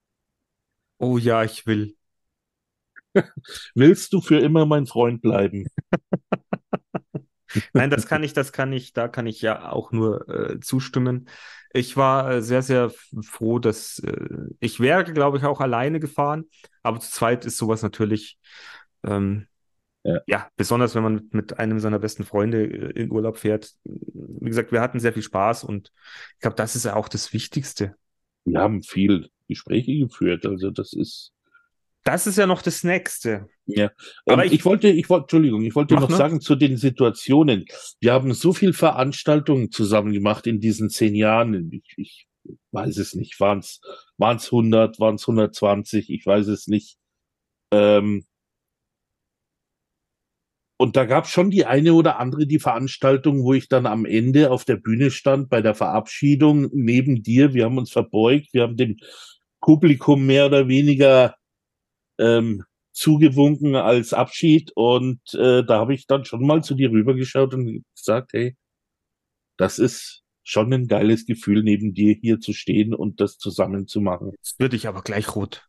Oh 0.99 1.17
ja, 1.17 1.43
ich 1.43 1.65
will. 1.65 1.95
Willst 3.75 4.13
du 4.13 4.21
für 4.21 4.39
immer 4.39 4.65
mein 4.65 4.85
Freund 4.85 5.21
bleiben? 5.21 5.67
Nein, 7.73 7.89
das 7.89 8.07
kann 8.07 8.23
ich, 8.23 8.33
das 8.33 8.53
kann 8.53 8.71
ich, 8.71 8.93
da 8.93 9.07
kann 9.07 9.27
ich 9.27 9.41
ja 9.41 9.71
auch 9.71 9.91
nur 9.91 10.27
äh, 10.29 10.59
zustimmen. 10.61 11.27
Ich 11.73 11.97
war 11.97 12.31
äh, 12.31 12.41
sehr, 12.41 12.61
sehr 12.61 12.91
froh, 13.21 13.59
dass 13.59 13.99
äh, 13.99 14.47
ich 14.59 14.79
wäre, 14.79 15.03
glaube 15.03 15.37
ich, 15.37 15.43
auch 15.43 15.59
alleine 15.59 15.99
gefahren, 15.99 16.45
aber 16.83 16.99
zu 16.99 17.11
zweit 17.11 17.45
ist 17.45 17.57
sowas 17.57 17.81
natürlich, 17.81 18.39
ähm, 19.03 19.47
Ja. 20.03 20.19
ja, 20.25 20.49
besonders 20.55 20.95
wenn 20.95 21.03
man 21.03 21.29
mit, 21.31 21.59
einem 21.59 21.79
seiner 21.79 21.99
besten 21.99 22.23
Freunde 22.23 22.63
äh, 22.63 22.99
in 23.01 23.11
Urlaub 23.11 23.37
fährt. 23.37 23.71
Wie 23.83 24.49
gesagt, 24.49 24.71
wir 24.71 24.81
hatten 24.81 24.99
sehr 24.99 25.13
viel 25.13 25.21
Spaß 25.23 25.63
und 25.63 25.91
ich 26.35 26.39
glaube, 26.39 26.55
das 26.55 26.75
ist 26.75 26.85
ja 26.85 26.95
auch 26.95 27.07
das 27.07 27.33
Wichtigste. 27.33 27.95
Wir 28.45 28.59
haben 28.59 28.81
viel 28.81 29.29
Gespräche 29.47 29.95
geführt, 29.99 30.45
also 30.45 30.71
das 30.71 30.93
ist. 30.93 31.33
Das 32.03 32.25
ist 32.25 32.39
ja 32.39 32.47
noch 32.47 32.63
das 32.63 32.83
Nächste. 32.83 33.45
Ja, 33.67 33.91
Aber 34.25 34.41
ähm, 34.43 34.47
ich- 34.47 34.53
ich, 34.53 34.65
wollte, 34.65 34.87
ich 34.87 35.07
wollte, 35.07 35.25
Entschuldigung, 35.25 35.61
ich 35.63 35.75
wollte 35.75 35.93
noch 35.93 36.09
nur. 36.09 36.17
sagen 36.17 36.41
zu 36.41 36.55
den 36.55 36.77
Situationen. 36.77 37.65
Wir 37.99 38.13
haben 38.13 38.33
so 38.33 38.53
viel 38.53 38.73
Veranstaltungen 38.73 39.69
zusammen 39.69 40.11
gemacht 40.11 40.47
in 40.47 40.59
diesen 40.59 40.89
zehn 40.89 41.13
Jahren. 41.13 41.69
Ich, 41.71 41.93
ich 41.97 42.27
weiß 42.71 42.97
es 42.97 43.13
nicht. 43.13 43.39
Waren 43.39 43.59
es 43.59 43.79
100, 44.17 44.99
waren 44.99 45.13
es 45.15 45.27
120? 45.27 46.09
Ich 46.09 46.25
weiß 46.25 46.47
es 46.47 46.65
nicht. 46.65 46.97
Ähm, 47.69 48.25
und 50.81 50.95
da 50.95 51.05
gab 51.05 51.25
es 51.25 51.29
schon 51.29 51.51
die 51.51 51.67
eine 51.67 51.93
oder 51.93 52.19
andere 52.19 52.47
die 52.47 52.57
Veranstaltung, 52.57 53.43
wo 53.43 53.53
ich 53.53 53.69
dann 53.69 53.85
am 53.85 54.03
Ende 54.03 54.49
auf 54.49 54.65
der 54.65 54.77
Bühne 54.77 55.11
stand 55.11 55.47
bei 55.47 55.61
der 55.61 55.75
Verabschiedung 55.75 56.69
neben 56.73 57.21
dir. 57.21 57.53
Wir 57.53 57.65
haben 57.65 57.77
uns 57.77 57.91
verbeugt, 57.91 58.47
wir 58.53 58.63
haben 58.63 58.77
dem 58.77 58.97
Publikum 59.59 60.25
mehr 60.25 60.47
oder 60.47 60.67
weniger 60.67 61.35
ähm, 62.17 62.63
zugewunken 62.93 63.75
als 63.75 64.11
Abschied 64.11 64.71
und 64.73 65.21
äh, 65.35 65.63
da 65.63 65.77
habe 65.77 65.93
ich 65.93 66.07
dann 66.07 66.25
schon 66.25 66.47
mal 66.47 66.63
zu 66.63 66.73
dir 66.73 66.89
rübergeschaut 66.89 67.53
und 67.53 67.85
gesagt, 67.95 68.33
hey, 68.33 68.57
das 69.57 69.77
ist 69.77 70.23
schon 70.41 70.73
ein 70.73 70.87
geiles 70.87 71.27
Gefühl, 71.27 71.61
neben 71.61 71.93
dir 71.93 72.15
hier 72.19 72.39
zu 72.39 72.53
stehen 72.53 72.95
und 72.95 73.21
das 73.21 73.37
zusammen 73.37 73.85
zu 73.85 74.01
machen. 74.01 74.31
Jetzt 74.31 74.59
würde 74.59 74.77
ich 74.77 74.87
aber 74.87 75.03
gleich 75.03 75.35
rot. 75.35 75.63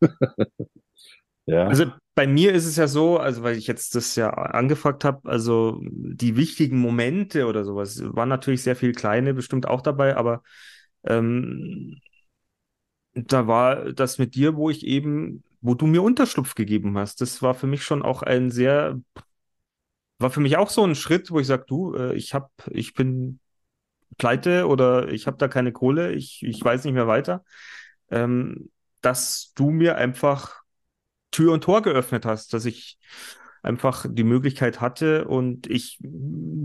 Ja, 1.48 1.66
Also 1.66 1.86
bei 2.18 2.26
mir 2.26 2.52
ist 2.52 2.66
es 2.66 2.74
ja 2.74 2.88
so, 2.88 3.16
also 3.16 3.44
weil 3.44 3.56
ich 3.56 3.68
jetzt 3.68 3.94
das 3.94 4.16
ja 4.16 4.30
angefragt 4.30 5.04
habe, 5.04 5.30
also 5.30 5.78
die 5.84 6.34
wichtigen 6.34 6.76
Momente 6.80 7.46
oder 7.46 7.64
sowas 7.64 8.02
waren 8.02 8.28
natürlich 8.28 8.64
sehr 8.64 8.74
viel 8.74 8.90
kleine 8.90 9.34
bestimmt 9.34 9.68
auch 9.68 9.82
dabei, 9.82 10.16
aber 10.16 10.42
ähm, 11.04 12.00
da 13.14 13.46
war 13.46 13.92
das 13.92 14.18
mit 14.18 14.34
dir, 14.34 14.56
wo 14.56 14.68
ich 14.68 14.84
eben, 14.84 15.44
wo 15.60 15.74
du 15.74 15.86
mir 15.86 16.02
Unterschlupf 16.02 16.56
gegeben 16.56 16.98
hast. 16.98 17.20
Das 17.20 17.40
war 17.40 17.54
für 17.54 17.68
mich 17.68 17.84
schon 17.84 18.02
auch 18.02 18.22
ein 18.22 18.50
sehr, 18.50 19.00
war 20.18 20.30
für 20.30 20.40
mich 20.40 20.56
auch 20.56 20.70
so 20.70 20.82
ein 20.82 20.96
Schritt, 20.96 21.30
wo 21.30 21.38
ich 21.38 21.46
sage, 21.46 21.66
du, 21.68 21.94
äh, 21.94 22.16
ich 22.16 22.34
hab, 22.34 22.50
ich 22.72 22.94
bin 22.94 23.38
pleite 24.16 24.66
oder 24.66 25.06
ich 25.06 25.28
habe 25.28 25.36
da 25.36 25.46
keine 25.46 25.70
Kohle, 25.70 26.14
ich, 26.14 26.42
ich 26.42 26.64
weiß 26.64 26.82
nicht 26.82 26.94
mehr 26.94 27.06
weiter, 27.06 27.44
ähm, 28.10 28.70
dass 29.02 29.52
du 29.54 29.70
mir 29.70 29.98
einfach 29.98 30.64
Tür 31.30 31.52
und 31.52 31.64
Tor 31.64 31.82
geöffnet 31.82 32.24
hast, 32.24 32.52
dass 32.52 32.64
ich 32.64 32.98
einfach 33.62 34.06
die 34.08 34.24
Möglichkeit 34.24 34.80
hatte 34.80 35.26
und 35.26 35.66
ich 35.66 35.98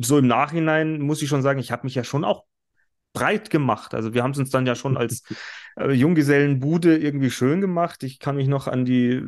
so 0.01 0.17
im 0.17 0.27
Nachhinein 0.27 0.99
muss 0.99 1.21
ich 1.21 1.29
schon 1.29 1.41
sagen, 1.41 1.59
ich 1.59 1.71
habe 1.71 1.85
mich 1.85 1.95
ja 1.95 2.03
schon 2.03 2.23
auch 2.23 2.45
breit 3.13 3.49
gemacht. 3.49 3.93
Also 3.93 4.13
wir 4.13 4.23
haben 4.23 4.31
es 4.31 4.39
uns 4.39 4.49
dann 4.49 4.65
ja 4.65 4.75
schon 4.75 4.97
als 4.97 5.23
äh, 5.77 5.91
Junggesellenbude 5.91 6.97
irgendwie 6.97 7.29
schön 7.29 7.61
gemacht. 7.61 8.03
Ich 8.03 8.19
kann 8.19 8.35
mich 8.35 8.47
noch 8.47 8.67
an 8.67 8.85
die, 8.85 9.21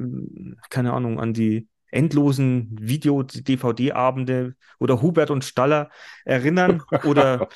keine 0.69 0.93
Ahnung, 0.93 1.19
an 1.19 1.33
die 1.33 1.67
endlosen 1.91 2.75
Video-DVD-Abende 2.79 4.55
oder 4.79 5.01
Hubert 5.01 5.31
und 5.31 5.45
Staller 5.45 5.89
erinnern 6.25 6.83
oder 7.05 7.47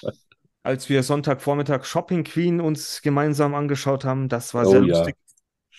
als 0.63 0.87
wir 0.89 1.03
Sonntagvormittag 1.03 1.85
Shopping 1.85 2.23
Queen 2.23 2.61
uns 2.61 3.01
gemeinsam 3.01 3.55
angeschaut 3.55 4.05
haben. 4.05 4.29
Das 4.29 4.53
war 4.53 4.67
Oh 4.67 4.71
sehr 4.71 4.83
ja. 4.83 4.97
lustig. 4.97 5.15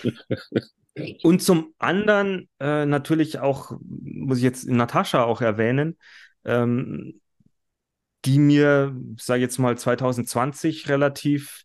Und 1.22 1.42
zum 1.42 1.74
anderen 1.78 2.48
äh, 2.58 2.86
natürlich 2.86 3.38
auch, 3.38 3.78
muss 3.80 4.38
ich 4.38 4.44
jetzt 4.44 4.68
Natascha 4.68 5.24
auch 5.24 5.40
erwähnen, 5.40 5.96
ähm, 6.44 7.20
die 8.24 8.38
mir, 8.38 8.94
sage 9.18 9.42
jetzt 9.42 9.58
mal 9.58 9.76
2020 9.78 10.88
relativ, 10.88 11.62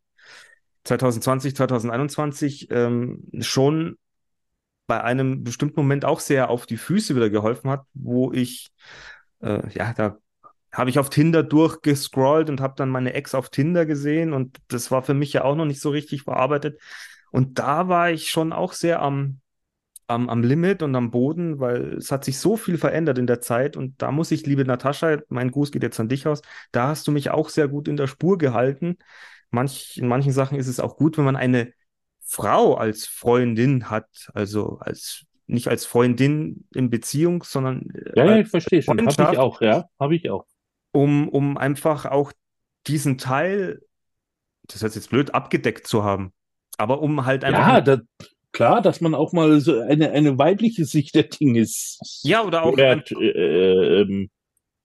2020, 0.86 1.56
2021 1.56 2.72
ähm, 2.72 3.24
schon 3.40 3.98
bei 4.88 5.04
einem 5.04 5.44
bestimmten 5.44 5.80
Moment 5.80 6.06
auch 6.06 6.20
sehr 6.20 6.50
auf 6.50 6.66
die 6.66 6.78
Füße 6.78 7.16
wieder 7.16 7.30
geholfen 7.30 7.70
hat, 7.70 7.86
wo 7.94 8.32
ich, 8.32 8.70
äh, 9.42 9.68
ja, 9.74 9.94
da 9.94 10.18
habe 10.72 10.90
ich 10.90 11.00
auf 11.00 11.10
Tinder 11.10 11.42
durchgescrollt 11.42 12.50
und 12.50 12.62
habe 12.62 12.76
dann 12.78 12.90
meine 12.90 13.14
Ex 13.14 13.34
auf 13.34 13.50
Tinder 13.50 13.86
gesehen 13.86 14.34
und 14.34 14.58
das 14.68 14.92
war 14.92 15.02
für 15.04 15.14
mich 15.14 15.34
ja 15.34 15.44
auch 15.44 15.56
noch 15.56 15.66
nicht 15.66 15.82
so 15.82 15.90
richtig 15.90 16.24
verarbeitet. 16.24 16.80
Und 17.36 17.60
da 17.60 17.88
war 17.88 18.12
ich 18.12 18.30
schon 18.30 18.54
auch 18.54 18.74
sehr 18.74 19.02
am, 19.02 19.42
am, 20.08 20.30
am 20.30 20.44
Limit 20.44 20.84
und 20.84 20.96
am 20.96 21.12
Boden, 21.12 21.60
weil 21.60 21.96
es 21.96 22.12
hat 22.12 22.24
sich 22.24 22.40
so 22.40 22.56
viel 22.58 22.78
verändert 22.78 23.18
in 23.18 23.28
der 23.28 23.42
Zeit. 23.42 23.76
Und 23.76 24.02
da 24.02 24.12
muss 24.12 24.32
ich, 24.32 24.46
liebe 24.46 24.64
Natascha, 24.64 25.18
mein 25.30 25.52
Gruß 25.52 25.72
geht 25.72 25.84
jetzt 25.84 26.00
an 26.00 26.10
dich 26.10 26.28
aus, 26.28 26.42
da 26.72 26.88
hast 26.88 27.08
du 27.08 27.12
mich 27.12 27.32
auch 27.32 27.50
sehr 27.50 27.68
gut 27.68 27.88
in 27.88 27.98
der 27.98 28.08
Spur 28.08 28.38
gehalten. 28.38 28.98
Manch, 29.52 29.98
in 29.98 30.08
manchen 30.08 30.32
Sachen 30.32 30.58
ist 30.58 30.68
es 30.68 30.80
auch 30.80 30.98
gut, 30.98 31.18
wenn 31.18 31.26
man 31.26 31.36
eine 31.36 31.74
Frau 32.26 32.76
als 32.76 33.06
Freundin 33.06 33.90
hat, 33.90 34.08
also 34.34 34.78
als 34.80 35.26
nicht 35.48 35.68
als 35.68 35.86
Freundin 35.86 36.68
in 36.74 36.90
Beziehung, 36.90 37.44
sondern 37.44 37.90
äh, 37.92 38.20
Ja, 38.20 38.26
ja, 38.26 38.38
ich 38.40 38.48
verstehe 38.48 38.82
schon. 38.82 39.00
Habe 39.00 39.32
ich 39.34 39.38
auch, 39.38 39.62
ja. 39.62 39.86
Habe 40.00 40.16
ich 40.16 40.30
auch. 40.30 40.46
um, 40.92 41.30
um 41.30 41.58
einfach 41.58 42.06
auch 42.06 42.32
diesen 42.88 43.18
Teil, 43.18 43.82
das 44.68 44.84
heißt 44.84 44.96
jetzt 44.96 45.10
blöd, 45.10 45.34
abgedeckt 45.34 45.86
zu 45.86 46.04
haben. 46.04 46.34
Aber 46.78 47.02
um 47.02 47.26
halt 47.26 47.44
einfach. 47.44 47.68
Ja, 47.68 47.82
da, 47.82 47.98
klar, 48.52 48.82
dass 48.82 49.02
man 49.02 49.16
auch 49.16 49.34
mal 49.34 49.60
so 49.60 49.80
eine, 49.80 50.12
eine 50.12 50.38
weibliche 50.38 50.86
Sicht 50.86 51.16
der 51.16 51.24
Dinge 51.24 51.62
ist. 51.62 52.00
Ja, 52.24 52.44
oder 52.44 52.64
auch 52.64 52.74
Oder, 52.74 52.92
ein- 52.92 53.04
äh, 53.22 54.02
ähm, 54.02 54.30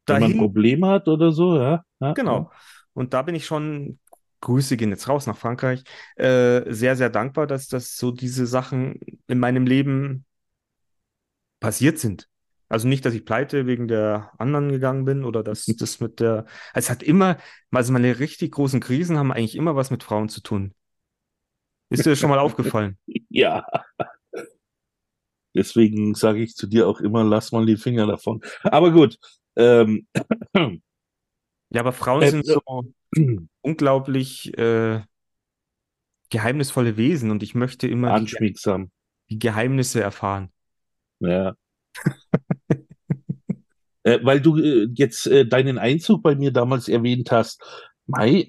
wenn 0.07 0.20
man 0.20 0.31
dahin. 0.31 0.38
Probleme 0.38 0.88
hat 0.88 1.09
oder 1.09 1.33
so, 1.33 1.57
ja. 1.57 1.85
ja 2.00 2.12
Genau. 2.12 2.50
Und 2.94 3.14
da 3.14 3.22
bin 3.22 3.35
ich 3.35 3.46
schon, 3.46 3.98
Grüße 4.40 4.76
gehen 4.76 4.90
jetzt 4.90 5.09
raus 5.09 5.26
nach 5.26 5.37
Frankreich, 5.37 5.83
äh, 6.16 6.62
sehr, 6.72 6.96
sehr 6.96 7.11
dankbar, 7.11 7.46
dass 7.46 7.68
das 7.68 7.96
so 7.96 8.11
diese 8.11 8.46
Sachen 8.46 8.98
in 9.29 9.38
meinem 9.38 9.66
Leben 9.66 10.24
passiert 11.61 11.98
sind. 11.98 12.29
Also 12.68 12.87
nicht, 12.87 13.05
dass 13.05 13.14
ich 13.14 13.24
pleite 13.24 13.66
wegen 13.66 13.88
der 13.88 14.31
anderen 14.38 14.70
gegangen 14.70 15.05
bin 15.05 15.24
oder 15.24 15.42
dass 15.42 15.64
das 15.79 16.00
mit 16.00 16.20
der. 16.20 16.46
Es 16.74 16.90
hat 16.90 17.03
immer, 17.03 17.37
also 17.70 17.92
meine 17.92 18.18
richtig 18.18 18.53
großen 18.53 18.81
Krisen 18.81 19.18
haben 19.18 19.33
eigentlich 19.33 19.57
immer 19.57 19.76
was 19.76 19.90
mit 19.90 20.03
Frauen 20.03 20.29
zu 20.29 20.40
tun. 20.42 20.74
Ist 21.90 22.07
dir 22.07 22.11
das 22.11 22.18
schon 22.18 22.31
mal 22.31 22.38
aufgefallen? 22.38 22.96
Ja. 23.33 23.64
Deswegen 25.55 26.14
sage 26.14 26.42
ich 26.42 26.55
zu 26.55 26.66
dir 26.66 26.88
auch 26.88 27.00
immer, 27.00 27.22
lass 27.24 27.53
mal 27.53 27.66
die 27.66 27.76
Finger 27.76 28.07
davon. 28.07 28.40
Aber 28.62 28.90
gut. 28.90 29.18
Ähm, 29.57 30.07
Ja, 31.72 31.81
aber 31.81 31.92
Frauen 31.92 32.22
Äh, 32.22 32.31
sind 32.31 32.46
so 32.46 32.61
unglaublich 33.62 34.57
äh, 34.59 35.00
geheimnisvolle 36.31 36.96
Wesen 36.96 37.31
und 37.31 37.42
ich 37.42 37.55
möchte 37.55 37.87
immer 37.88 38.09
die, 38.09 38.14
anschmiegsam. 38.14 38.90
die 39.31 39.38
Geheimnisse 39.38 40.00
erfahren. 40.00 40.50
Ja. 41.20 41.55
äh, 44.03 44.18
weil 44.22 44.40
du 44.40 44.59
äh, 44.59 44.88
jetzt 44.94 45.26
äh, 45.26 45.46
deinen 45.46 45.79
Einzug 45.79 46.22
bei 46.22 46.35
mir 46.35 46.53
damals 46.53 46.88
erwähnt 46.88 47.31
hast. 47.31 47.62
Äh, 48.16 48.44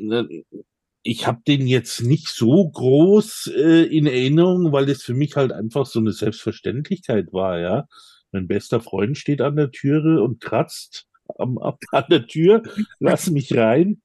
ich 1.04 1.26
habe 1.26 1.42
den 1.48 1.68
jetzt 1.68 2.02
nicht 2.02 2.28
so 2.28 2.70
groß 2.70 3.52
äh, 3.56 3.84
in 3.86 4.06
Erinnerung, 4.06 4.72
weil 4.72 4.86
das 4.86 5.02
für 5.02 5.14
mich 5.14 5.36
halt 5.36 5.52
einfach 5.52 5.86
so 5.86 6.00
eine 6.00 6.12
Selbstverständlichkeit 6.12 7.34
war, 7.34 7.60
ja. 7.60 7.88
Mein 8.32 8.48
bester 8.48 8.80
Freund 8.82 9.18
steht 9.18 9.42
an 9.42 9.56
der 9.56 9.72
Türe 9.72 10.24
und 10.24 10.40
kratzt 10.40 11.08
am, 11.38 11.58
am, 11.58 11.78
an 11.92 12.06
der 12.10 12.28
Tür, 12.28 12.64
lass 13.00 13.30
mich 13.30 13.56
rein. 13.56 14.02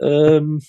Ähm, 0.00 0.60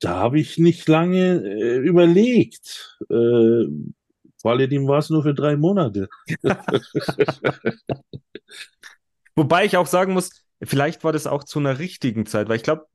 da 0.00 0.16
habe 0.16 0.40
ich 0.40 0.58
nicht 0.58 0.88
lange 0.88 1.42
äh, 1.42 1.78
überlegt. 1.78 2.98
Äh, 3.08 3.66
vor 4.40 4.50
alledem 4.52 4.86
war 4.86 4.98
es 4.98 5.08
nur 5.10 5.22
für 5.22 5.34
drei 5.34 5.56
Monate. 5.56 6.08
Wobei 9.34 9.64
ich 9.64 9.76
auch 9.76 9.86
sagen 9.86 10.12
muss, 10.12 10.45
vielleicht 10.62 11.04
war 11.04 11.12
das 11.12 11.26
auch 11.26 11.44
zu 11.44 11.58
einer 11.58 11.78
richtigen 11.78 12.26
Zeit, 12.26 12.48
weil 12.48 12.56
ich 12.56 12.62
glaube, 12.62 12.86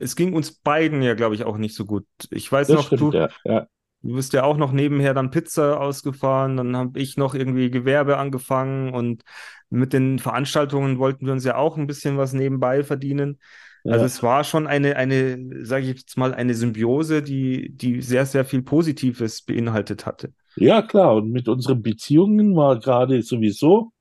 es 0.00 0.16
ging 0.16 0.34
uns 0.34 0.52
beiden 0.52 1.02
ja, 1.02 1.14
glaube 1.14 1.34
ich, 1.34 1.44
auch 1.44 1.56
nicht 1.58 1.74
so 1.74 1.84
gut. 1.84 2.06
Ich 2.30 2.50
weiß 2.50 2.68
Das 2.68 2.72
noch, 2.72 2.86
stimmt, 2.86 3.00
du, 3.00 3.14
ja. 3.14 3.28
ja. 3.44 3.66
du 4.02 4.14
bist 4.14 4.32
ja 4.32 4.44
auch 4.44 4.56
noch 4.56 4.72
nebenher 4.72 5.14
dann 5.14 5.30
Pizza 5.30 5.80
ausgefahren, 5.80 6.56
dann 6.56 6.76
habe 6.76 6.98
ich 7.00 7.16
noch 7.16 7.34
irgendwie 7.34 7.70
Gewerbe 7.70 8.18
angefangen 8.18 8.94
und 8.94 9.22
mit 9.70 9.92
den 9.92 10.18
Veranstaltungen 10.18 10.98
wollten 10.98 11.26
wir 11.26 11.32
uns 11.32 11.44
ja 11.44 11.56
auch 11.56 11.76
ein 11.76 11.86
bisschen 11.86 12.16
was 12.18 12.32
nebenbei 12.32 12.84
verdienen. 12.84 13.38
Also 13.86 14.04
Ja. 14.04 14.06
es 14.06 14.22
war 14.22 14.44
schon 14.44 14.66
eine, 14.66 14.96
eine, 14.96 15.64
sage 15.64 15.84
ich 15.84 15.98
jetzt 15.98 16.16
mal, 16.18 16.34
eine 16.34 16.54
Symbiose, 16.54 17.22
die, 17.22 17.70
die 17.74 18.02
sehr, 18.02 18.26
sehr 18.26 18.44
viel 18.44 18.62
Positives 18.62 19.42
beinhaltet 19.42 20.06
hatte. 20.06 20.32
Ja, 20.56 20.82
klar. 20.82 21.14
Und 21.16 21.30
mit 21.30 21.48
unseren 21.48 21.82
Beziehungen 21.82 22.56
war 22.56 22.78
gerade 22.80 23.22
sowieso, 23.22 23.92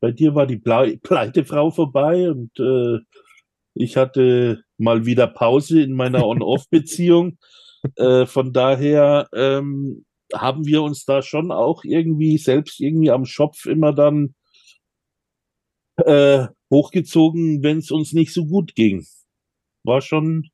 bei 0.00 0.12
dir 0.12 0.34
war 0.34 0.46
die 0.46 0.58
Ple 0.58 0.98
Pleitefrau 1.02 1.70
vorbei 1.70 2.30
und 2.30 2.58
äh, 2.58 2.98
ich 3.74 3.96
hatte 3.96 4.62
mal 4.76 5.06
wieder 5.06 5.26
Pause 5.26 5.82
in 5.82 5.92
meiner 5.94 6.26
On-Off-Beziehung. 6.26 7.38
äh, 7.96 8.26
von 8.26 8.52
daher 8.52 9.28
ähm, 9.32 10.04
haben 10.34 10.66
wir 10.66 10.82
uns 10.82 11.04
da 11.04 11.22
schon 11.22 11.52
auch 11.52 11.84
irgendwie 11.84 12.38
selbst 12.38 12.80
irgendwie 12.80 13.10
am 13.10 13.24
Schopf 13.24 13.66
immer 13.66 13.92
dann 13.94 14.34
äh, 16.04 16.46
hochgezogen, 16.70 17.62
wenn 17.62 17.78
es 17.78 17.90
uns 17.90 18.12
nicht 18.12 18.32
so 18.32 18.46
gut 18.46 18.74
ging. 18.74 19.06
War 19.84 20.00
schon. 20.00 20.50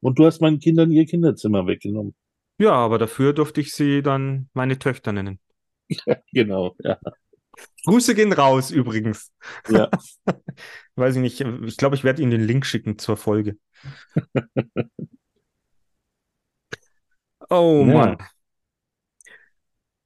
Und 0.00 0.18
du 0.18 0.26
hast 0.26 0.40
meinen 0.40 0.60
Kindern 0.60 0.92
ihr 0.92 1.06
Kinderzimmer 1.06 1.66
weggenommen. 1.66 2.14
Ja, 2.60 2.72
aber 2.72 2.98
dafür 2.98 3.32
durfte 3.32 3.60
ich 3.60 3.72
sie 3.72 4.02
dann 4.02 4.48
meine 4.52 4.78
Töchter 4.78 5.12
nennen. 5.12 5.40
Genau, 6.32 6.76
ja. 6.84 6.98
Grüße 7.88 8.14
gehen 8.14 8.32
raus 8.32 8.70
übrigens. 8.70 9.32
Ja. 9.68 9.88
Weiß 10.96 11.16
ich 11.16 11.22
nicht. 11.22 11.40
Ich 11.40 11.76
glaube, 11.76 11.96
ich 11.96 12.04
werde 12.04 12.22
Ihnen 12.22 12.30
den 12.32 12.42
Link 12.44 12.66
schicken 12.66 12.98
zur 12.98 13.16
Folge. 13.16 13.56
Oh 17.50 17.84
Ja. 17.86 17.92
Mann. 17.94 18.16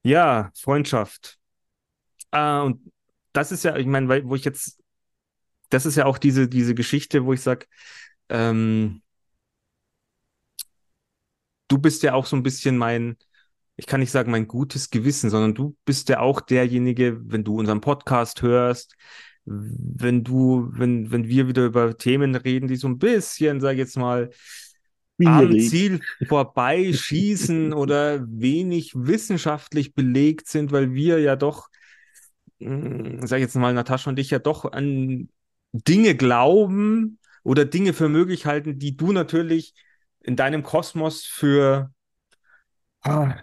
Ja, 0.03 0.51
Freundschaft. 0.59 1.39
Ah, 2.33 2.63
und 2.63 2.93
das 3.33 3.53
ist 3.53 3.65
ja, 3.65 3.77
ich 3.77 3.87
meine, 3.87 4.09
wo 4.27 4.35
ich 4.37 4.45
jetzt, 4.45 4.83
das 5.71 5.87
ist 5.87 5.97
ja 5.97 6.07
auch 6.07 6.19
diese, 6.19 6.49
diese 6.49 6.75
Geschichte, 6.75 7.25
wo 7.27 7.33
ich 7.35 7.43
sage, 7.43 7.67
ähm, 8.31 9.03
du 11.69 11.79
bist 11.79 12.03
ja 12.03 12.15
auch 12.15 12.27
so 12.27 12.37
ein 12.37 12.43
bisschen 12.43 12.77
mein, 12.79 13.17
ich 13.77 13.87
kann 13.87 14.01
nicht 14.01 14.11
sagen 14.11 14.31
mein 14.31 14.49
gutes 14.49 14.91
Gewissen, 14.91 15.31
sondern 15.31 15.55
du 15.55 15.77
bist 15.85 16.09
ja 16.09 16.21
auch 16.21 16.41
derjenige, 16.41 17.21
wenn 17.25 17.45
du 17.45 17.59
unseren 17.59 17.81
Podcast 17.81 18.43
hörst, 18.43 18.97
wenn 19.45 20.23
du, 20.25 20.69
wenn, 20.73 21.11
wenn 21.11 21.27
wir 21.27 21.49
wieder 21.49 21.65
über 21.65 21.97
Themen 21.97 22.35
reden, 22.35 22.69
die 22.69 22.77
so 22.77 22.89
ein 22.89 22.99
bisschen, 22.99 23.61
sag 23.61 23.73
ich 23.73 23.79
jetzt 23.79 23.97
mal, 23.97 24.31
am. 25.25 25.59
Ziel 25.59 26.01
vorbeischießen 26.27 27.73
oder 27.73 28.25
wenig 28.29 28.93
wissenschaftlich 28.95 29.95
belegt 29.95 30.49
sind, 30.49 30.73
weil 30.73 30.93
wir 30.95 31.21
ja 31.21 31.37
doch, 31.37 31.69
mh, 32.59 33.27
sag 33.27 33.39
ich 33.39 33.43
jetzt 33.43 33.57
mal, 33.57 33.73
Natascha 33.73 34.11
und 34.11 34.19
ich 34.19 34.31
ja 34.31 34.39
doch 34.39 34.71
an 34.71 35.29
Dinge 35.73 36.15
glauben 36.15 37.19
oder 37.43 37.65
Dinge 37.65 37.93
für 37.93 38.09
möglich 38.09 38.47
halten, 38.47 38.79
die 38.79 38.97
du 38.97 39.13
natürlich 39.13 39.75
in 40.21 40.37
deinem 40.37 40.63
Kosmos 40.63 41.25
für 41.25 41.91
ah, 43.03 43.35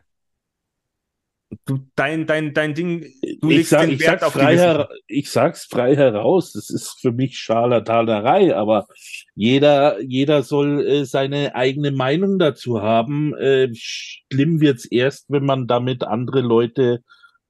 du, 1.66 1.80
dein, 1.96 2.26
dein, 2.26 2.54
dein 2.54 2.74
Ding, 2.74 3.02
du 3.42 3.50
ich 3.50 3.58
legst 3.58 3.70
sag, 3.72 3.88
den 3.88 4.00
Wert 4.00 4.22
sag's 4.22 4.24
auf 4.24 4.34
frei 4.34 4.58
her, 4.58 4.90
ich 5.08 5.30
sag's 5.30 5.66
frei 5.66 5.96
heraus, 5.96 6.54
das 6.54 6.70
ist 6.70 7.00
für 7.02 7.12
mich 7.12 7.38
Scharlatanerei, 7.38 8.56
aber 8.56 8.88
jeder, 9.36 10.00
jeder 10.02 10.44
soll 10.44 10.86
äh, 10.86 11.06
seine 11.06 11.56
eigene 11.56 11.92
Meinung 11.92 12.40
dazu 12.40 12.82
haben. 12.82 13.36
Äh, 13.36 13.70
schlimm 13.74 14.62
wird's 14.62 14.86
erst, 14.86 15.26
wenn 15.30 15.46
man 15.46 15.68
damit 15.68 16.04
andere 16.04 16.42
Leute 16.42 17.04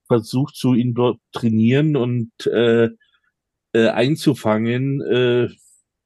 versucht 0.08 0.56
zu 0.56 0.74
indoktrinieren 0.74 1.96
und 1.96 2.32
äh, 2.48 2.90
äh, 3.74 3.88
einzufangen. 3.90 5.02
Äh, 5.02 5.50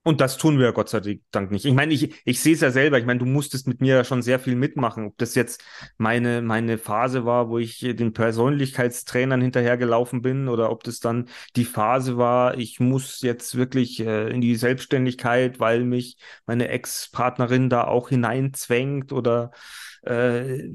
Und 0.06 0.20
das 0.20 0.38
tun 0.38 0.60
wir 0.60 0.74
Gott 0.74 0.90
sei 0.90 1.22
Dank 1.32 1.50
nicht. 1.50 1.64
Ich 1.64 1.74
meine, 1.74 1.94
ich, 1.94 2.14
ich 2.26 2.42
sehe 2.42 2.54
es 2.54 2.60
ja 2.60 2.72
selber. 2.72 3.00
Ich 3.00 3.06
meine, 3.06 3.20
du 3.20 3.26
musstest 3.26 3.68
mit 3.68 3.80
mir 3.80 3.96
ja 3.96 4.04
schon 4.04 4.22
sehr 4.22 4.38
viel 4.38 4.56
mitmachen. 4.56 5.06
Ob 5.08 5.18
das 5.18 5.34
jetzt 5.34 5.64
meine, 5.98 6.42
meine 6.42 6.78
Phase 6.78 7.26
war, 7.26 7.50
wo 7.50 7.58
ich 7.58 7.80
den 7.80 8.12
Persönlichkeitstrainern 8.12 9.42
hinterhergelaufen 9.42 10.22
bin 10.22 10.50
oder 10.50 10.72
ob 10.72 10.84
das 10.84 11.00
dann 11.00 11.30
die 11.56 11.64
Phase 11.64 12.18
war, 12.18 12.58
ich 12.58 12.82
muss 12.82 13.22
jetzt 13.22 13.56
wirklich 13.56 14.02
äh, 14.02 14.30
in 14.30 14.42
die 14.42 14.56
Selbstständigkeit, 14.58 15.62
weil 15.62 15.86
mich 15.86 16.18
meine 16.46 16.68
Ex-Partnerin 16.68 17.70
da 17.70 17.86
auch 17.86 18.10
hineinzwängt 18.10 19.14
oder 19.14 19.52
äh, 20.02 20.68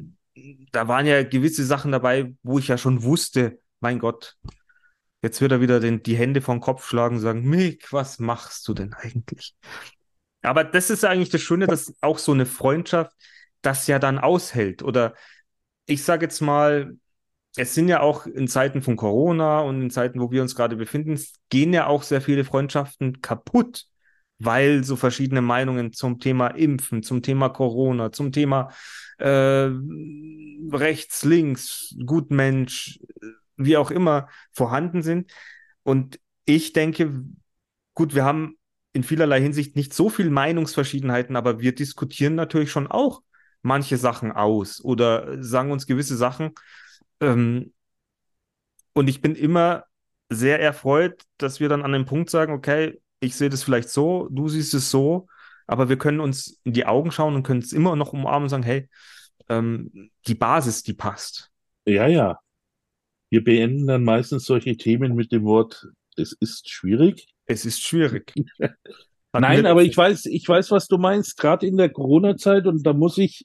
da 0.72 0.88
waren 0.88 1.06
ja 1.06 1.22
gewisse 1.22 1.64
Sachen 1.64 1.92
dabei, 1.92 2.34
wo 2.42 2.58
ich 2.58 2.68
ja 2.68 2.78
schon 2.78 3.02
wusste, 3.02 3.58
mein 3.80 3.98
Gott, 3.98 4.36
Jetzt 5.22 5.40
wird 5.40 5.52
er 5.52 5.61
wieder 5.61 5.81
den, 5.81 6.02
die 6.02 6.16
Hände 6.16 6.40
vom 6.40 6.61
Kopf 6.61 6.87
schlagen 6.87 7.16
und 7.16 7.22
sagen, 7.22 7.42
Mick, 7.42 7.92
was 7.92 8.18
machst 8.18 8.66
du 8.68 8.74
denn 8.74 8.94
eigentlich? 8.94 9.54
Aber 10.42 10.64
das 10.64 10.90
ist 10.90 11.04
eigentlich 11.04 11.31
das 11.31 11.40
Schöne, 11.40 11.66
dass 11.66 11.92
auch 12.00 12.18
so 12.18 12.33
eine 12.33 12.46
Freundschaft 12.46 13.12
das 13.62 13.87
ja 13.88 13.98
dann 13.98 14.18
aushält. 14.18 14.83
Oder 14.83 15.14
ich 15.87 16.04
sage 16.04 16.26
jetzt 16.26 16.40
mal, 16.40 16.96
es 17.57 17.74
sind 17.74 17.88
ja 17.88 18.00
auch 18.00 18.26
in 18.26 18.46
Zeiten 18.46 18.83
von 18.83 18.96
Corona 18.96 19.61
und 19.61 19.83
in 19.83 19.90
Zeiten, 19.90 20.20
wo 20.20 20.31
wir 20.31 20.42
uns 20.42 20.54
gerade 20.54 20.76
befinden, 20.76 21.20
gehen 21.48 21.72
ja 21.72 21.87
auch 21.87 22.04
sehr 22.04 22.20
viele 22.20 22.44
Freundschaften 22.44 23.20
kaputt, 23.20 23.87
weil 24.38 24.85
so 24.85 24.94
verschiedene 24.94 25.42
Meinungen 25.42 25.92
zum 25.92 26.20
Thema 26.20 26.48
Impfen, 26.48 27.02
zum 27.02 27.22
Thema 27.22 27.48
Corona, 27.48 28.12
zum 28.12 28.31
Thema 28.31 28.70
äh, 29.18 29.70
rechts, 30.70 31.24
links, 31.24 31.96
gut 32.07 32.31
Mensch, 32.31 33.00
wie 33.58 33.76
auch 33.76 33.90
immer 33.90 34.28
vorhanden 34.52 35.02
sind. 35.02 35.30
Und 35.82 36.18
ich 36.44 36.72
denke, 36.72 37.24
gut, 37.94 38.14
wir 38.14 38.24
haben 38.24 38.56
in 38.92 39.02
vielerlei 39.02 39.40
Hinsicht 39.40 39.76
nicht 39.76 39.92
so 39.92 40.08
viel 40.08 40.30
Meinungsverschiedenheiten, 40.30 41.36
aber 41.36 41.60
wir 41.60 41.74
diskutieren 41.74 42.34
natürlich 42.34 42.70
schon 42.70 42.86
auch 42.86 43.22
manche 43.62 43.96
Sachen 43.96 44.32
aus 44.32 44.82
oder 44.82 45.42
sagen 45.42 45.72
uns 45.72 45.86
gewisse 45.86 46.16
Sachen. 46.16 46.52
Ähm, 47.20 47.72
und 48.94 49.08
ich 49.08 49.20
bin 49.20 49.34
immer 49.34 49.84
sehr 50.30 50.60
erfreut, 50.60 51.22
dass 51.36 51.60
wir 51.60 51.68
dann 51.68 51.82
an 51.82 51.92
dem 51.92 52.06
Punkt 52.06 52.30
sagen, 52.30 52.52
okay, 52.52 53.00
ich 53.20 53.36
sehe 53.36 53.48
das 53.50 53.62
vielleicht 53.62 53.90
so, 53.90 54.28
du 54.30 54.48
siehst 54.48 54.74
es 54.74 54.90
so, 54.90 55.26
aber 55.66 55.88
wir 55.88 55.98
können 55.98 56.20
uns 56.20 56.60
in 56.64 56.72
die 56.72 56.86
Augen 56.86 57.10
schauen 57.10 57.34
und 57.34 57.42
können 57.42 57.60
es 57.60 57.72
immer 57.72 57.96
noch 57.96 58.12
umarmen 58.12 58.44
und 58.44 58.48
sagen, 58.48 58.62
hey, 58.62 58.88
ähm, 59.48 60.10
die 60.26 60.34
Basis, 60.34 60.82
die 60.82 60.94
passt. 60.94 61.50
ja, 61.84 62.06
ja. 62.06 62.38
Wir 63.30 63.44
beenden 63.44 63.86
dann 63.86 64.04
meistens 64.04 64.44
solche 64.44 64.76
Themen 64.76 65.14
mit 65.14 65.32
dem 65.32 65.44
Wort, 65.44 65.88
es 66.16 66.36
ist 66.40 66.68
schwierig. 66.68 67.28
Es 67.46 67.64
ist 67.64 67.82
schwierig. 67.82 68.32
Nein, 69.32 69.66
aber 69.66 69.82
ich 69.82 69.96
weiß, 69.96 70.26
ich 70.26 70.48
weiß, 70.48 70.70
was 70.70 70.88
du 70.88 70.98
meinst, 70.98 71.36
gerade 71.36 71.66
in 71.66 71.76
der 71.76 71.90
Corona-Zeit 71.90 72.66
und 72.66 72.84
da 72.84 72.92
muss 72.92 73.18
ich, 73.18 73.44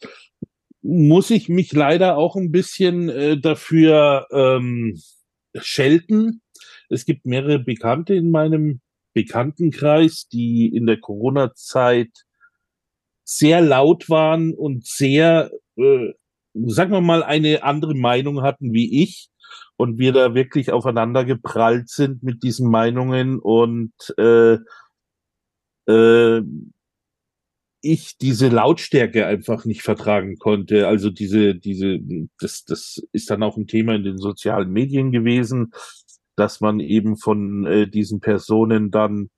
muss 0.82 1.30
ich 1.30 1.50
mich 1.50 1.74
leider 1.74 2.18
auch 2.18 2.36
ein 2.36 2.52
bisschen 2.52 3.10
äh, 3.10 3.40
dafür 3.40 4.28
ähm, 4.32 5.00
schelten. 5.56 6.42
Es 6.90 7.06
gibt 7.06 7.26
mehrere 7.26 7.60
Bekannte 7.60 8.16
in 8.16 8.32
meinem 8.32 8.82
Bekanntenkreis, 9.14 10.28
die 10.32 10.68
in 10.68 10.86
der 10.86 11.00
Corona-Zeit 11.00 12.12
sehr 13.26 13.62
laut 13.62 14.10
waren 14.10 14.54
und 14.54 14.86
sehr, 14.86 15.52
äh, 15.76 16.14
sagen 16.54 16.92
wir 16.92 17.02
mal, 17.02 17.24
eine 17.24 17.64
andere 17.64 17.94
Meinung 17.94 18.42
hatten 18.42 18.74
wie 18.74 19.04
ich 19.04 19.30
und 19.78 19.98
wir 19.98 20.14
da 20.14 20.34
wirklich 20.36 20.72
aufeinander 20.72 21.26
geprallt 21.26 21.90
sind 21.90 22.24
mit 22.24 22.44
diesen 22.44 22.70
Meinungen 22.70 23.40
und 23.40 23.94
äh, 24.18 24.58
äh, 25.88 26.42
ich 27.82 28.18
diese 28.18 28.48
Lautstärke 28.48 29.26
einfach 29.26 29.66
nicht 29.66 29.82
vertragen 29.82 30.38
konnte. 30.38 30.88
Also 30.88 31.10
diese, 31.10 31.54
diese, 31.56 32.00
das, 32.40 32.64
das 32.64 33.04
ist 33.12 33.30
dann 33.30 33.44
auch 33.44 33.58
ein 33.58 33.68
Thema 33.68 33.96
in 33.96 34.04
den 34.04 34.18
sozialen 34.18 34.72
Medien 34.72 35.12
gewesen, 35.12 35.74
dass 36.38 36.62
man 36.62 36.80
eben 36.80 37.18
von 37.18 37.66
äh, 37.66 37.88
diesen 37.88 38.22
Personen 38.22 38.90
dann 38.90 39.30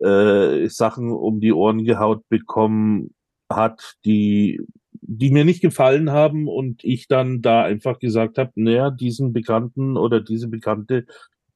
äh, 0.00 0.68
Sachen 0.68 1.10
um 1.10 1.40
die 1.40 1.52
Ohren 1.52 1.84
gehaut 1.84 2.28
bekommen 2.28 3.14
hat, 3.50 3.94
die 4.04 4.60
die 5.00 5.30
mir 5.30 5.44
nicht 5.44 5.60
gefallen 5.60 6.10
haben 6.10 6.48
und 6.48 6.84
ich 6.84 7.08
dann 7.08 7.42
da 7.42 7.62
einfach 7.62 7.98
gesagt 7.98 8.38
habe, 8.38 8.52
naja, 8.54 8.90
diesen 8.90 9.32
Bekannten 9.32 9.96
oder 9.96 10.20
diese 10.20 10.48
Bekannte, 10.48 11.06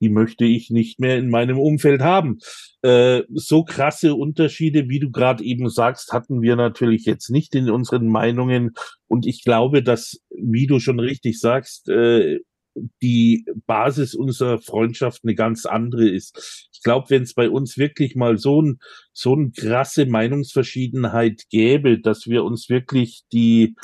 die 0.00 0.08
möchte 0.08 0.44
ich 0.44 0.68
nicht 0.70 0.98
mehr 0.98 1.16
in 1.16 1.30
meinem 1.30 1.60
Umfeld 1.60 2.02
haben. 2.02 2.38
Äh, 2.82 3.22
so 3.32 3.62
krasse 3.62 4.14
Unterschiede, 4.16 4.88
wie 4.88 4.98
du 4.98 5.12
gerade 5.12 5.44
eben 5.44 5.68
sagst, 5.68 6.12
hatten 6.12 6.42
wir 6.42 6.56
natürlich 6.56 7.04
jetzt 7.04 7.30
nicht 7.30 7.54
in 7.54 7.70
unseren 7.70 8.08
Meinungen. 8.08 8.72
Und 9.06 9.26
ich 9.26 9.44
glaube, 9.44 9.82
dass, 9.82 10.20
wie 10.30 10.66
du 10.66 10.80
schon 10.80 10.98
richtig 10.98 11.38
sagst, 11.38 11.88
äh, 11.88 12.40
die 13.02 13.44
Basis 13.66 14.14
unserer 14.14 14.58
Freundschaft 14.58 15.22
eine 15.24 15.34
ganz 15.34 15.66
andere 15.66 16.08
ist. 16.08 16.68
Ich 16.72 16.82
glaube, 16.82 17.10
wenn 17.10 17.22
es 17.22 17.34
bei 17.34 17.50
uns 17.50 17.76
wirklich 17.78 18.16
mal 18.16 18.38
so 18.38 18.62
ein 18.62 18.78
so 19.12 19.34
eine 19.34 19.50
krasse 19.50 20.06
Meinungsverschiedenheit 20.06 21.44
gäbe, 21.50 21.98
dass 21.98 22.26
wir 22.26 22.44
uns 22.44 22.68
wirklich 22.68 23.22
die 23.32 23.76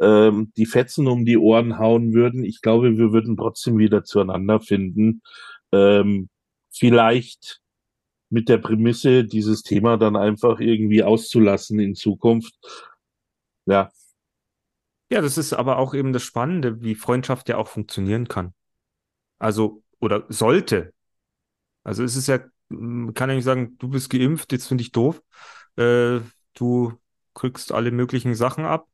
ähm, 0.00 0.52
die 0.56 0.66
Fetzen 0.66 1.06
um 1.06 1.24
die 1.24 1.38
Ohren 1.38 1.78
hauen 1.78 2.12
würden, 2.14 2.44
ich 2.44 2.60
glaube, 2.60 2.98
wir 2.98 3.12
würden 3.12 3.36
trotzdem 3.36 3.78
wieder 3.78 4.04
zueinander 4.04 4.60
finden. 4.60 5.22
Ähm, 5.72 6.28
vielleicht 6.70 7.60
mit 8.30 8.48
der 8.48 8.58
Prämisse, 8.58 9.24
dieses 9.24 9.62
Thema 9.62 9.96
dann 9.96 10.16
einfach 10.16 10.60
irgendwie 10.60 11.02
auszulassen 11.04 11.78
in 11.78 11.94
Zukunft. 11.94 12.54
Ja, 13.66 13.90
Ja, 15.10 15.20
das 15.20 15.38
ist 15.38 15.52
aber 15.52 15.78
auch 15.78 15.94
eben 15.94 16.12
das 16.12 16.22
Spannende, 16.22 16.82
wie 16.82 16.94
Freundschaft 16.94 17.48
ja 17.48 17.56
auch 17.56 17.68
funktionieren 17.68 18.26
kann. 18.28 18.54
Also, 19.38 19.82
oder 20.00 20.24
sollte. 20.28 20.92
Also 21.84 22.04
es 22.04 22.16
ist 22.16 22.28
ja, 22.28 22.38
kann 22.38 23.14
ja 23.30 23.34
nicht 23.36 23.44
sagen, 23.44 23.76
du 23.78 23.88
bist 23.88 24.10
geimpft, 24.10 24.52
jetzt 24.52 24.68
finde 24.68 24.82
ich 24.82 24.92
doof. 24.92 25.22
Äh, 25.76 26.20
du 26.54 26.94
kriegst 27.34 27.72
alle 27.72 27.90
möglichen 27.90 28.34
Sachen 28.34 28.64
ab 28.64 28.88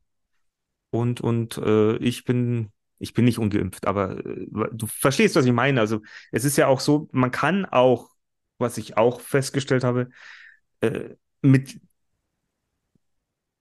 und, 0.90 1.20
und 1.20 1.59
äh, 1.59 1.96
ich 1.99 2.25
bin, 2.25 2.70
ich 2.99 3.14
bin 3.14 3.25
nicht 3.25 3.38
ungeimpft, 3.38 3.87
aber 3.87 4.25
äh, 4.25 4.46
du 4.73 4.87
verstehst, 4.87 5.37
was 5.37 5.46
ich 5.46 5.53
meine. 5.53 5.81
Also 5.81 6.03
es 6.33 6.44
ist 6.44 6.57
ja 6.57 6.66
auch 6.66 6.81
so, 6.81 7.09
man 7.12 7.31
kann 7.31 7.64
auch, 7.66 8.11
was 8.59 8.79
ich 8.79 8.96
auch 8.96 9.20
festgestellt 9.20 9.85
habe, 9.85 10.11
äh, 10.81 11.11
mit 11.42 11.81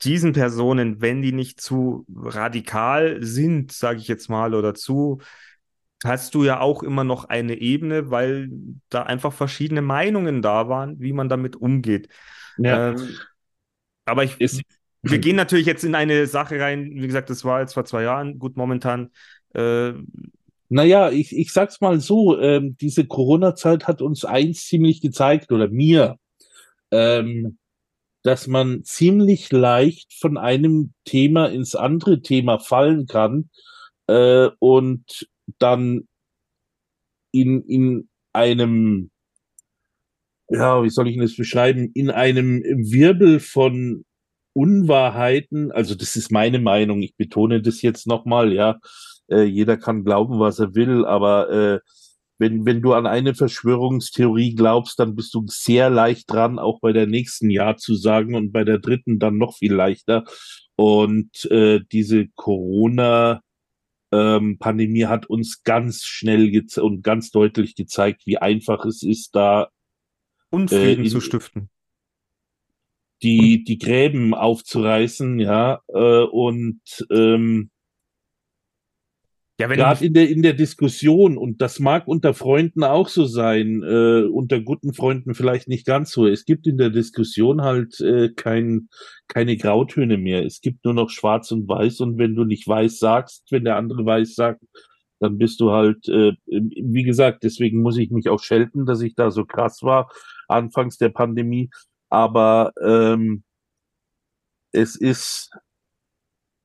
diesen 0.03 0.33
Personen, 0.33 1.01
wenn 1.01 1.21
die 1.21 1.31
nicht 1.33 1.61
zu 1.61 2.05
radikal 2.15 3.17
sind, 3.23 3.71
sage 3.71 3.99
ich 3.99 4.07
jetzt 4.07 4.29
mal, 4.29 4.53
oder 4.55 4.73
zu, 4.73 5.19
hast 6.05 6.35
du 6.35 6.45
ja 6.45 6.59
auch 6.61 6.83
immer 6.83 7.03
noch 7.03 7.25
eine 7.25 7.55
Ebene, 7.55 8.11
weil 8.11 8.49
da 8.89 9.03
einfach 9.03 9.33
verschiedene 9.33 9.81
Meinungen 9.81 10.41
da 10.41 10.69
waren, 10.69 10.99
wie 10.99 11.13
man 11.13 11.29
damit 11.29 11.55
umgeht. 11.57 12.09
ja. 12.57 12.85
Ähm, 12.85 13.21
aber 14.05 14.23
ich, 14.23 14.37
Ist- 14.39 14.63
wir 15.03 15.19
gehen 15.19 15.35
natürlich 15.35 15.65
jetzt 15.67 15.83
in 15.83 15.95
eine 15.95 16.27
Sache 16.27 16.59
rein, 16.59 16.91
wie 16.95 17.07
gesagt, 17.07 17.29
das 17.29 17.45
war 17.45 17.61
jetzt 17.61 17.73
vor 17.73 17.85
zwei 17.85 18.03
Jahren, 18.03 18.39
gut, 18.39 18.57
momentan, 18.57 19.11
äh, 19.55 19.93
Naja, 20.69 21.09
ich, 21.11 21.35
ich 21.35 21.51
sag's 21.51 21.81
mal 21.81 21.99
so, 21.99 22.39
ähm, 22.39 22.77
diese 22.79 23.05
Corona-Zeit 23.07 23.87
hat 23.87 24.01
uns 24.01 24.23
eins 24.25 24.67
ziemlich 24.67 25.01
gezeigt, 25.01 25.51
oder 25.51 25.67
mir, 25.69 26.19
ähm, 26.91 27.58
dass 28.23 28.47
man 28.47 28.83
ziemlich 28.83 29.51
leicht 29.51 30.13
von 30.13 30.37
einem 30.37 30.93
Thema 31.05 31.47
ins 31.47 31.75
andere 31.75 32.21
Thema 32.21 32.59
fallen 32.59 33.05
kann 33.07 33.49
äh, 34.07 34.49
und 34.59 35.27
dann 35.57 36.07
in, 37.31 37.63
in 37.63 38.09
einem, 38.33 39.11
ja, 40.49 40.83
wie 40.83 40.89
soll 40.89 41.07
ich 41.07 41.17
das 41.17 41.35
beschreiben, 41.35 41.91
in 41.93 42.09
einem 42.09 42.61
Wirbel 42.63 43.39
von 43.39 44.05
Unwahrheiten, 44.53 45.71
also 45.71 45.95
das 45.95 46.15
ist 46.15 46.31
meine 46.31 46.59
Meinung, 46.59 47.01
ich 47.01 47.15
betone 47.15 47.61
das 47.61 47.81
jetzt 47.81 48.07
nochmal, 48.07 48.51
ja, 48.51 48.79
äh, 49.29 49.43
jeder 49.43 49.77
kann 49.77 50.03
glauben, 50.03 50.39
was 50.39 50.59
er 50.59 50.75
will, 50.75 51.05
aber 51.05 51.49
äh, 51.49 51.79
wenn, 52.39 52.65
wenn 52.65 52.81
du 52.81 52.93
an 52.93 53.05
eine 53.05 53.35
Verschwörungstheorie 53.35 54.55
glaubst, 54.55 54.99
dann 54.99 55.15
bist 55.15 55.33
du 55.35 55.43
sehr 55.47 55.89
leicht 55.89 56.31
dran, 56.31 56.57
auch 56.57 56.79
bei 56.79 56.93
der 56.93 57.05
nächsten 57.05 57.49
Ja 57.49 57.75
zu 57.75 57.95
sagen 57.95 58.33
und 58.33 58.51
bei 58.51 58.63
der 58.63 58.79
dritten 58.79 59.19
dann 59.19 59.37
noch 59.37 59.57
viel 59.57 59.73
leichter. 59.73 60.23
Und 60.75 61.45
äh, 61.51 61.81
diese 61.91 62.27
Corona 62.35 63.41
ähm, 64.11 64.57
Pandemie 64.57 65.05
hat 65.05 65.25
uns 65.27 65.63
ganz 65.63 66.03
schnell 66.03 66.65
und 66.77 67.03
ganz 67.03 67.29
deutlich 67.31 67.75
gezeigt, 67.75 68.25
wie 68.25 68.37
einfach 68.37 68.85
es 68.85 69.03
ist, 69.03 69.35
da 69.35 69.67
Unfrieden 70.49 71.05
äh, 71.05 71.09
zu 71.09 71.21
stiften. 71.21 71.69
Die, 73.21 73.65
die 73.65 73.77
Gräben 73.77 74.33
aufzureißen, 74.33 75.39
ja, 75.39 75.81
äh, 75.89 76.23
und 76.23 76.79
ähm, 77.11 77.69
ja, 79.59 79.67
Gerade 79.67 80.05
in 80.05 80.13
der, 80.13 80.29
in 80.29 80.41
der 80.41 80.53
Diskussion, 80.53 81.37
und 81.37 81.61
das 81.61 81.79
mag 81.79 82.07
unter 82.07 82.33
Freunden 82.33 82.81
auch 82.85 83.09
so 83.09 83.25
sein, 83.25 83.83
äh, 83.83 84.23
unter 84.23 84.61
guten 84.61 84.93
Freunden 84.93 85.33
vielleicht 85.33 85.67
nicht 85.67 85.85
ganz 85.85 86.11
so. 86.11 86.25
Es 86.27 86.45
gibt 86.45 86.65
in 86.65 86.77
der 86.77 86.89
Diskussion 86.89 87.61
halt 87.61 87.99
äh, 87.99 88.29
kein, 88.29 88.87
keine 89.27 89.57
Grautöne 89.57 90.17
mehr. 90.17 90.45
Es 90.45 90.61
gibt 90.61 90.85
nur 90.85 90.93
noch 90.93 91.09
schwarz 91.09 91.51
und 91.51 91.67
weiß. 91.67 91.99
Und 91.99 92.17
wenn 92.17 92.35
du 92.35 92.45
nicht 92.45 92.65
weiß 92.69 92.99
sagst, 92.99 93.47
wenn 93.51 93.65
der 93.65 93.75
andere 93.75 94.05
weiß 94.05 94.33
sagt, 94.35 94.63
dann 95.19 95.37
bist 95.37 95.59
du 95.59 95.71
halt, 95.71 96.07
äh, 96.07 96.31
wie 96.45 97.03
gesagt, 97.03 97.43
deswegen 97.43 97.81
muss 97.81 97.97
ich 97.97 98.11
mich 98.11 98.29
auch 98.29 98.41
schelten, 98.41 98.85
dass 98.85 99.01
ich 99.01 99.15
da 99.15 99.29
so 99.29 99.43
krass 99.43 99.83
war, 99.83 100.09
anfangs 100.47 100.97
der 100.97 101.09
Pandemie. 101.09 101.69
Aber 102.09 102.71
ähm, 102.81 103.43
es 104.71 104.95
ist 104.95 105.51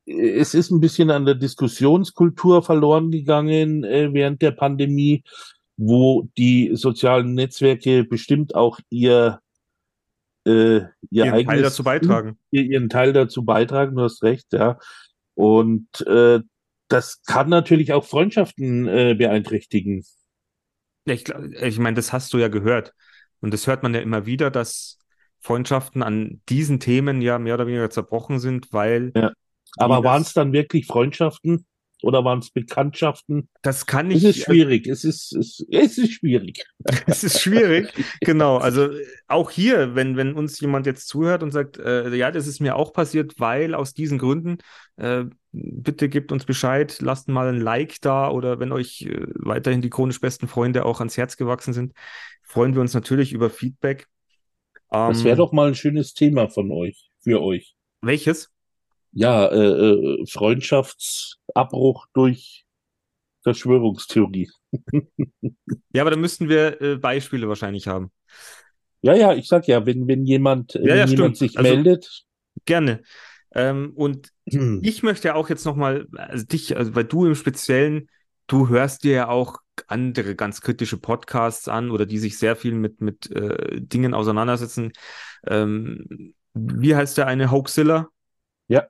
es 0.06 0.54
ist 0.54 0.70
ein 0.70 0.80
bisschen 0.80 1.10
an 1.10 1.24
der 1.24 1.34
Diskussionskultur 1.34 2.62
verloren 2.62 3.10
gegangen 3.10 3.84
äh, 3.84 4.12
während 4.12 4.42
der 4.42 4.50
Pandemie, 4.50 5.22
wo 5.76 6.28
die 6.36 6.72
sozialen 6.74 7.34
Netzwerke 7.34 8.04
bestimmt 8.04 8.54
auch 8.54 8.78
ihr 8.90 9.40
äh, 10.46 10.50
ihr 10.50 10.90
ihren 11.10 11.32
eigenes, 11.32 11.46
Teil 11.46 11.62
dazu 11.62 11.84
beitragen. 11.84 12.38
Ihren 12.50 12.88
Teil 12.88 13.12
dazu 13.12 13.44
beitragen, 13.44 13.96
du 13.96 14.02
hast 14.02 14.22
recht, 14.22 14.52
ja. 14.52 14.78
Und 15.34 16.06
äh, 16.06 16.40
das 16.88 17.22
kann 17.22 17.48
natürlich 17.48 17.92
auch 17.92 18.04
Freundschaften 18.04 18.86
äh, 18.86 19.14
beeinträchtigen. 19.14 20.04
Ja, 21.06 21.14
ich, 21.14 21.28
ich 21.28 21.78
meine, 21.78 21.96
das 21.96 22.12
hast 22.12 22.32
du 22.34 22.38
ja 22.38 22.48
gehört. 22.48 22.92
Und 23.40 23.52
das 23.52 23.66
hört 23.66 23.82
man 23.82 23.94
ja 23.94 24.00
immer 24.00 24.26
wieder, 24.26 24.50
dass 24.50 24.98
Freundschaften 25.40 26.02
an 26.02 26.40
diesen 26.48 26.78
Themen 26.78 27.20
ja 27.20 27.38
mehr 27.38 27.54
oder 27.54 27.66
weniger 27.66 27.90
zerbrochen 27.90 28.38
sind, 28.38 28.72
weil 28.72 29.12
ja. 29.14 29.32
Aber 29.76 30.04
waren 30.04 30.22
es 30.22 30.32
dann 30.32 30.52
wirklich 30.52 30.86
Freundschaften 30.86 31.66
oder 32.04 32.24
waren 32.24 32.40
es 32.40 32.50
Bekanntschaften? 32.50 33.48
Das 33.62 33.86
kann 33.86 34.10
ich. 34.10 34.22
Es 34.22 34.36
ist 34.36 34.44
schwierig. 34.44 34.86
Es 34.86 35.04
ist, 35.04 35.34
es, 35.34 35.64
es 35.70 35.98
ist 35.98 36.12
schwierig. 36.12 36.64
es 37.06 37.24
ist 37.24 37.40
schwierig. 37.40 37.92
genau. 38.20 38.58
Also 38.58 38.90
auch 39.26 39.50
hier, 39.50 39.94
wenn, 39.94 40.16
wenn 40.16 40.34
uns 40.34 40.60
jemand 40.60 40.86
jetzt 40.86 41.08
zuhört 41.08 41.42
und 41.42 41.50
sagt, 41.50 41.78
äh, 41.78 42.14
ja, 42.14 42.30
das 42.30 42.46
ist 42.46 42.60
mir 42.60 42.76
auch 42.76 42.92
passiert, 42.92 43.34
weil 43.38 43.74
aus 43.74 43.94
diesen 43.94 44.18
Gründen, 44.18 44.58
äh, 44.96 45.24
bitte 45.52 46.08
gebt 46.08 46.30
uns 46.30 46.44
Bescheid, 46.44 46.98
lasst 47.00 47.28
mal 47.28 47.48
ein 47.48 47.60
Like 47.60 48.00
da 48.00 48.30
oder 48.30 48.60
wenn 48.60 48.72
euch 48.72 49.02
äh, 49.02 49.26
weiterhin 49.34 49.80
die 49.80 49.90
chronisch 49.90 50.20
besten 50.20 50.46
Freunde 50.46 50.84
auch 50.84 51.00
ans 51.00 51.16
Herz 51.16 51.36
gewachsen 51.36 51.72
sind, 51.72 51.94
freuen 52.42 52.74
wir 52.74 52.82
uns 52.82 52.94
natürlich 52.94 53.32
über 53.32 53.50
Feedback. 53.50 54.06
das 54.90 55.24
wäre 55.24 55.32
ähm, 55.32 55.38
doch 55.38 55.52
mal 55.52 55.68
ein 55.68 55.74
schönes 55.74 56.12
Thema 56.12 56.48
von 56.48 56.70
euch, 56.70 57.10
für 57.22 57.42
euch. 57.42 57.74
Welches? 58.02 58.53
Ja, 59.14 59.46
äh, 59.46 59.56
äh, 59.56 60.26
Freundschaftsabbruch 60.26 62.06
durch 62.12 62.64
Verschwörungstheorie. 63.42 64.50
ja, 65.92 66.02
aber 66.02 66.10
da 66.10 66.16
müssten 66.16 66.48
wir 66.48 66.80
äh, 66.80 66.96
Beispiele 66.96 67.48
wahrscheinlich 67.48 67.86
haben. 67.86 68.10
Ja, 69.02 69.14
ja, 69.14 69.34
ich 69.34 69.46
sag 69.46 69.68
ja, 69.68 69.86
wenn, 69.86 70.08
wenn 70.08 70.24
jemand, 70.24 70.74
ja, 70.74 70.82
wenn 70.82 70.98
ja, 70.98 71.04
jemand 71.06 71.36
sich 71.36 71.56
also, 71.56 71.70
meldet. 71.70 72.24
Gerne. 72.64 73.02
Ähm, 73.54 73.92
und 73.94 74.30
hm. 74.48 74.80
ich 74.82 75.02
möchte 75.02 75.28
ja 75.28 75.34
auch 75.34 75.48
jetzt 75.48 75.64
nochmal, 75.64 76.08
also 76.16 76.44
dich, 76.44 76.76
also 76.76 76.94
weil 76.96 77.04
du 77.04 77.26
im 77.26 77.34
Speziellen, 77.36 78.08
du 78.46 78.68
hörst 78.68 79.04
dir 79.04 79.12
ja 79.12 79.28
auch 79.28 79.58
andere 79.86 80.34
ganz 80.34 80.60
kritische 80.60 80.96
Podcasts 80.96 81.68
an 81.68 81.90
oder 81.90 82.06
die 82.06 82.18
sich 82.18 82.38
sehr 82.38 82.56
viel 82.56 82.74
mit, 82.74 83.00
mit 83.00 83.30
äh, 83.30 83.80
Dingen 83.80 84.14
auseinandersetzen. 84.14 84.92
Ähm, 85.46 86.34
wie 86.54 86.96
heißt 86.96 87.18
der 87.18 87.26
eine 87.26 87.50
Hoaxilla? 87.50 88.08
Ja 88.66 88.88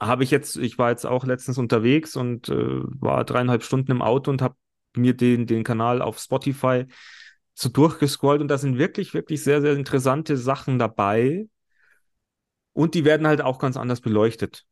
habe 0.00 0.24
ich 0.24 0.30
jetzt, 0.30 0.56
ich 0.56 0.78
war 0.78 0.90
jetzt 0.90 1.04
auch 1.04 1.24
letztens 1.24 1.58
unterwegs 1.58 2.16
und 2.16 2.48
äh, 2.48 2.54
war 2.54 3.24
dreieinhalb 3.24 3.62
Stunden 3.62 3.92
im 3.92 4.02
Auto 4.02 4.30
und 4.30 4.42
habe 4.42 4.56
mir 4.96 5.14
den, 5.14 5.46
den 5.46 5.62
Kanal 5.62 6.02
auf 6.02 6.18
Spotify 6.18 6.86
so 7.54 7.68
durchgescrollt 7.68 8.40
und 8.40 8.48
da 8.48 8.58
sind 8.58 8.78
wirklich, 8.78 9.12
wirklich 9.12 9.42
sehr, 9.44 9.60
sehr 9.60 9.74
interessante 9.74 10.36
Sachen 10.36 10.78
dabei. 10.78 11.46
Und 12.72 12.94
die 12.94 13.04
werden 13.04 13.26
halt 13.26 13.42
auch 13.42 13.58
ganz 13.58 13.76
anders 13.76 14.00
beleuchtet. 14.00 14.64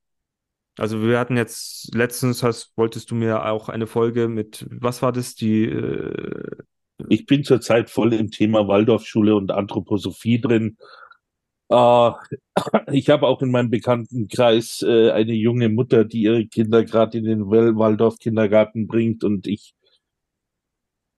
Also 0.78 1.02
wir 1.02 1.18
hatten 1.18 1.36
jetzt 1.36 1.94
letztens, 1.94 2.42
hast, 2.42 2.72
wolltest 2.76 3.10
du 3.10 3.14
mir 3.14 3.44
auch 3.44 3.68
eine 3.68 3.86
Folge 3.86 4.28
mit, 4.28 4.66
was 4.70 5.02
war 5.02 5.12
das, 5.12 5.34
die 5.34 5.64
äh, 5.64 6.56
ich 7.08 7.26
bin 7.26 7.44
zurzeit 7.44 7.90
voll 7.90 8.12
im 8.12 8.30
Thema 8.30 8.66
Waldorfschule 8.66 9.34
und 9.36 9.52
Anthroposophie 9.52 10.40
drin 10.40 10.78
Uh, 11.70 12.12
ich 12.92 13.10
habe 13.10 13.26
auch 13.26 13.42
in 13.42 13.50
meinem 13.50 13.70
Bekanntenkreis 13.70 14.82
äh, 14.82 15.10
eine 15.10 15.34
junge 15.34 15.68
Mutter, 15.68 16.04
die 16.04 16.22
ihre 16.22 16.46
Kinder 16.46 16.84
gerade 16.84 17.18
in 17.18 17.24
den 17.24 17.50
Waldorf-Kindergarten 17.50 18.86
bringt 18.86 19.22
und 19.22 19.46
ich 19.46 19.74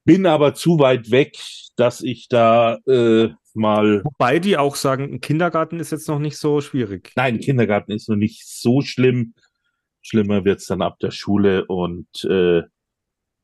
bin 0.05 0.27
aber 0.27 0.55
zu 0.55 0.79
weit 0.79 1.11
weg, 1.11 1.37
dass 1.77 2.01
ich 2.01 2.29
da 2.29 2.79
äh, 2.89 3.29
mal. 3.55 4.03
Wobei 4.05 4.39
die 4.39 4.57
auch 4.57 4.75
sagen, 4.75 5.05
ein 5.05 5.21
Kindergarten 5.21 5.79
ist 5.79 5.93
jetzt 5.93 6.09
noch 6.09 6.19
nicht 6.19 6.37
so 6.37 6.61
schwierig. 6.61 7.13
Nein, 7.17 7.39
Kindergarten 7.39 7.93
ist 7.93 8.09
noch 8.09 8.17
nicht 8.17 8.47
so 8.47 8.81
schlimm. 8.81 9.35
Schlimmer 10.03 10.45
wird's 10.45 10.67
dann 10.67 10.83
ab 10.83 10.99
der 10.99 11.11
Schule 11.11 11.67
und 11.67 12.25
äh, 12.25 12.63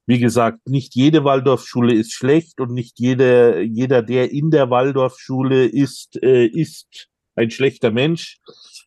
wie 0.06 0.20
gesagt, 0.20 0.68
nicht 0.68 0.94
jede 0.94 1.24
Waldorfschule 1.24 1.92
ist 1.92 2.12
schlecht 2.12 2.60
und 2.60 2.72
nicht 2.72 2.98
jede, 2.98 3.62
jeder, 3.62 4.02
der 4.02 4.30
in 4.30 4.50
der 4.50 4.70
Waldorfschule 4.70 5.66
ist, 5.66 6.22
äh, 6.22 6.46
ist 6.46 7.08
ein 7.34 7.50
schlechter 7.50 7.90
Mensch. 7.90 8.38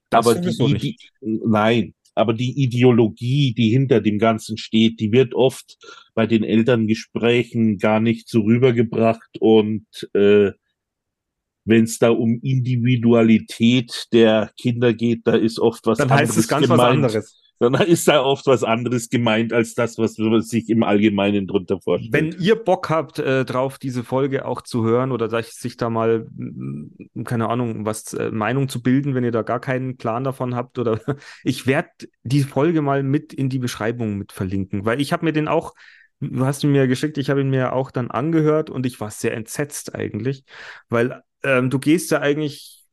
Das 0.09 0.25
aber 0.25 0.39
die, 0.39 0.77
die, 0.77 0.97
nein, 1.21 1.93
aber 2.15 2.33
die 2.33 2.63
Ideologie, 2.63 3.53
die 3.53 3.69
hinter 3.69 3.99
dem 3.99 4.17
Ganzen 4.17 4.57
steht, 4.57 4.99
die 5.01 5.11
wird 5.11 5.35
oft 5.35 5.77
bei 6.15 6.25
den 6.25 6.43
Elterngesprächen 6.43 7.77
gar 7.77 7.99
nicht 7.99 8.29
so 8.29 8.41
rübergebracht 8.41 9.37
und 9.39 9.85
äh, 10.13 10.51
wenn 11.65 11.83
es 11.83 11.99
da 11.99 12.09
um 12.09 12.39
Individualität 12.41 14.07
der 14.13 14.51
Kinder 14.59 14.93
geht, 14.93 15.21
da 15.25 15.35
ist 15.35 15.59
oft 15.59 15.85
was 15.85 15.99
Dann 15.99 16.09
anderes 16.09 16.29
heißt 16.29 16.39
es 16.39 16.47
ganz 16.47 16.67
gemeint. 16.67 17.03
was 17.03 17.15
anderes 17.15 17.48
dann 17.59 17.75
ist 17.75 18.07
da 18.07 18.23
oft 18.23 18.47
was 18.47 18.63
anderes 18.63 19.09
gemeint 19.09 19.51
als 19.51 19.75
das, 19.75 19.97
was 19.97 20.17
man 20.17 20.41
sich 20.41 20.69
im 20.69 20.83
Allgemeinen 20.83 21.45
drunter 21.45 21.81
vorstellt. 21.81 22.13
Wenn 22.13 22.35
ihr 22.39 22.55
Bock 22.55 22.89
habt, 22.89 23.19
äh, 23.19 23.43
drauf 23.43 23.77
diese 23.77 24.03
Folge 24.03 24.45
auch 24.45 24.61
zu 24.61 24.85
hören 24.85 25.11
oder 25.11 25.29
sich 25.43 25.75
da 25.77 25.89
mal, 25.89 26.27
mm, 26.35 27.23
keine 27.25 27.49
Ahnung, 27.49 27.85
was 27.85 28.13
äh, 28.13 28.31
Meinung 28.31 28.69
zu 28.69 28.81
bilden, 28.81 29.13
wenn 29.13 29.25
ihr 29.25 29.31
da 29.31 29.41
gar 29.41 29.59
keinen 29.59 29.97
Plan 29.97 30.23
davon 30.23 30.55
habt 30.55 30.79
oder 30.79 30.99
ich 31.43 31.67
werde 31.67 31.89
die 32.23 32.43
Folge 32.43 32.81
mal 32.81 33.03
mit 33.03 33.33
in 33.33 33.49
die 33.49 33.59
Beschreibung 33.59 34.17
mit 34.17 34.31
verlinken, 34.31 34.85
weil 34.85 35.01
ich 35.01 35.11
habe 35.11 35.25
mir 35.25 35.33
den 35.33 35.47
auch 35.47 35.73
Du 36.21 36.45
hast 36.45 36.65
ihn 36.65 36.73
mir 36.73 36.87
geschickt, 36.87 37.17
ich 37.17 37.29
habe 37.29 37.39
ihn 37.39 37.49
mir 37.49 37.71
auch 37.71 37.91
dann 37.91 38.11
angehört 38.11 38.69
und 38.69 38.85
ich 38.85 38.99
war 38.99 39.09
sehr 39.09 39.33
entsetzt 39.33 39.95
eigentlich, 39.95 40.43
weil 40.89 41.23
ähm, 41.43 41.69
du 41.69 41.79
gehst 41.79 42.11
ja 42.11 42.19
eigentlich 42.19 42.83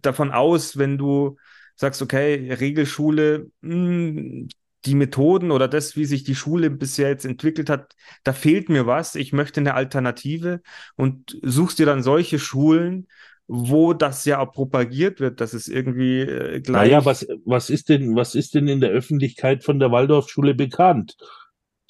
davon 0.00 0.30
aus, 0.30 0.78
wenn 0.78 0.96
du 0.96 1.36
sagst, 1.76 2.02
okay, 2.02 2.52
Regelschule, 2.52 3.50
mh, 3.60 3.74
hm, 3.74 4.48
die 4.84 4.94
Methoden 4.94 5.50
oder 5.50 5.68
das, 5.68 5.96
wie 5.96 6.04
sich 6.04 6.24
die 6.24 6.34
Schule 6.34 6.70
bisher 6.70 7.08
jetzt 7.08 7.24
entwickelt 7.24 7.70
hat, 7.70 7.94
da 8.24 8.32
fehlt 8.32 8.68
mir 8.68 8.86
was. 8.86 9.14
Ich 9.14 9.32
möchte 9.32 9.60
eine 9.60 9.74
Alternative 9.74 10.60
und 10.96 11.38
suchst 11.42 11.78
dir 11.78 11.86
dann 11.86 12.02
solche 12.02 12.38
Schulen, 12.38 13.06
wo 13.46 13.92
das 13.92 14.24
ja 14.24 14.38
auch 14.38 14.52
propagiert 14.52 15.20
wird, 15.20 15.40
dass 15.40 15.52
es 15.52 15.68
irgendwie 15.68 16.20
äh, 16.20 16.60
gleich. 16.60 16.90
Naja, 16.90 17.04
was, 17.04 17.26
was 17.44 17.70
ist 17.70 17.88
denn, 17.88 18.16
was 18.16 18.34
ist 18.34 18.54
denn 18.54 18.66
in 18.68 18.80
der 18.80 18.90
Öffentlichkeit 18.90 19.62
von 19.62 19.78
der 19.78 19.92
Waldorfschule 19.92 20.54
bekannt? 20.54 21.16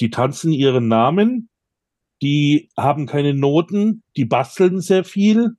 Die 0.00 0.10
tanzen 0.10 0.52
ihren 0.52 0.88
Namen, 0.88 1.48
die 2.20 2.70
haben 2.76 3.06
keine 3.06 3.34
Noten, 3.34 4.02
die 4.16 4.24
basteln 4.24 4.80
sehr 4.80 5.04
viel, 5.04 5.56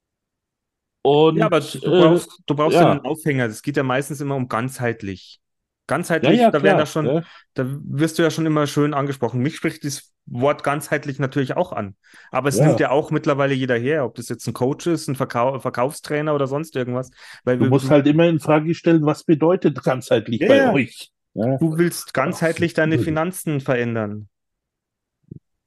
und, 1.04 1.38
ja, 1.38 1.46
aber 1.46 1.60
du 1.60 1.80
brauchst, 1.80 2.30
äh, 2.30 2.44
du 2.46 2.56
brauchst 2.56 2.78
ja. 2.78 2.92
einen 2.92 3.02
Aufhänger. 3.02 3.46
Es 3.46 3.62
geht 3.62 3.78
ja 3.78 3.84
meistens 3.84 4.22
immer 4.22 4.36
um 4.36 4.48
ganzheitlich. 4.48 5.40
Ganzheitlich, 5.86 6.38
ja, 6.38 6.44
ja, 6.44 6.52
da 6.52 6.60
ja 6.60 6.86
schon, 6.86 7.06
ja. 7.06 7.24
da 7.56 7.66
wirst 7.68 8.18
du 8.18 8.24
ja 8.24 8.32
schon 8.32 8.46
immer 8.46 8.68
schön 8.68 8.94
angesprochen. 8.94 9.42
Mich 9.42 9.58
spricht 9.58 9.84
das 9.84 10.14
Wort 10.26 10.64
ganzheitlich 10.64 11.20
natürlich 11.20 11.58
auch 11.58 11.74
an. 11.74 11.96
Aber 12.32 12.48
es 12.48 12.58
nimmt 12.58 12.80
ja 12.80 12.90
auch 12.90 13.12
mittlerweile 13.12 13.54
jeder 13.54 13.78
her, 13.78 14.06
ob 14.06 14.16
das 14.16 14.30
jetzt 14.30 14.48
ein 14.48 14.54
Coach 14.54 14.88
ist, 14.88 15.10
ein 15.10 15.16
Verkau 15.16 15.60
Verkaufstrainer 15.60 16.34
oder 16.34 16.48
sonst 16.48 16.78
irgendwas. 16.78 17.12
Weil 17.44 17.58
du 17.58 17.66
musst 17.66 17.90
halt 17.90 18.08
immer 18.08 18.26
in 18.28 18.40
Frage 18.40 18.74
stellen, 18.74 19.06
was 19.06 19.26
bedeutet 19.26 19.84
ganzheitlich 19.84 20.40
bei 20.40 20.72
euch? 20.72 21.12
Du 21.34 21.78
willst 21.78 22.14
ganzheitlich 22.14 22.74
deine 22.74 22.98
Finanzen 23.00 23.60
verändern. 23.60 24.30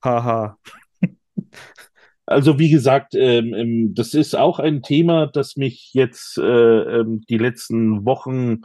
Haha. 0.03 0.57
Also 2.27 2.59
wie 2.59 2.71
gesagt, 2.71 3.15
ähm, 3.15 3.55
ähm, 3.55 3.95
das 3.95 4.13
ist 4.13 4.35
auch 4.35 4.59
ein 4.59 4.83
Thema, 4.83 5.29
das 5.29 5.57
mich 5.57 5.91
jetzt 5.93 6.39
äh, 6.39 6.43
ähm, 6.43 7.23
die 7.31 7.39
letzten 7.39 8.05
Wochen, 8.05 8.63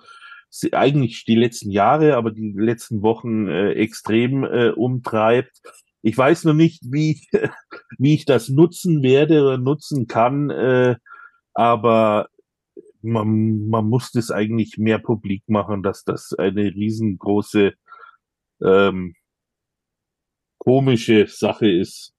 eigentlich 0.71 1.25
die 1.25 1.35
letzten 1.35 1.69
Jahre, 1.69 2.15
aber 2.17 2.31
die 2.31 2.53
letzten 2.57 3.03
Wochen 3.03 3.47
äh, 3.47 3.73
extrem 3.73 4.43
äh, 4.43 4.71
umtreibt. 4.71 5.61
Ich 6.01 6.17
weiß 6.17 6.45
noch 6.45 6.55
nicht, 6.55 6.81
wie, 6.91 7.21
wie 7.99 8.15
ich 8.15 8.25
das 8.25 8.49
nutzen 8.49 9.03
werde 9.03 9.43
oder 9.43 9.59
nutzen 9.59 10.07
kann, 10.07 10.49
äh, 10.49 10.95
aber 11.53 12.29
man, 13.03 13.67
man 13.67 13.85
muss 13.87 14.11
das 14.11 14.31
eigentlich 14.31 14.77
mehr 14.79 14.99
publik 14.99 15.43
machen, 15.47 15.83
dass 15.83 16.03
das 16.03 16.33
eine 16.33 16.63
riesengroße 16.73 17.73
ähm, 18.63 19.13
komische 20.57 21.27
Sache 21.27 21.69
ist 21.69 22.15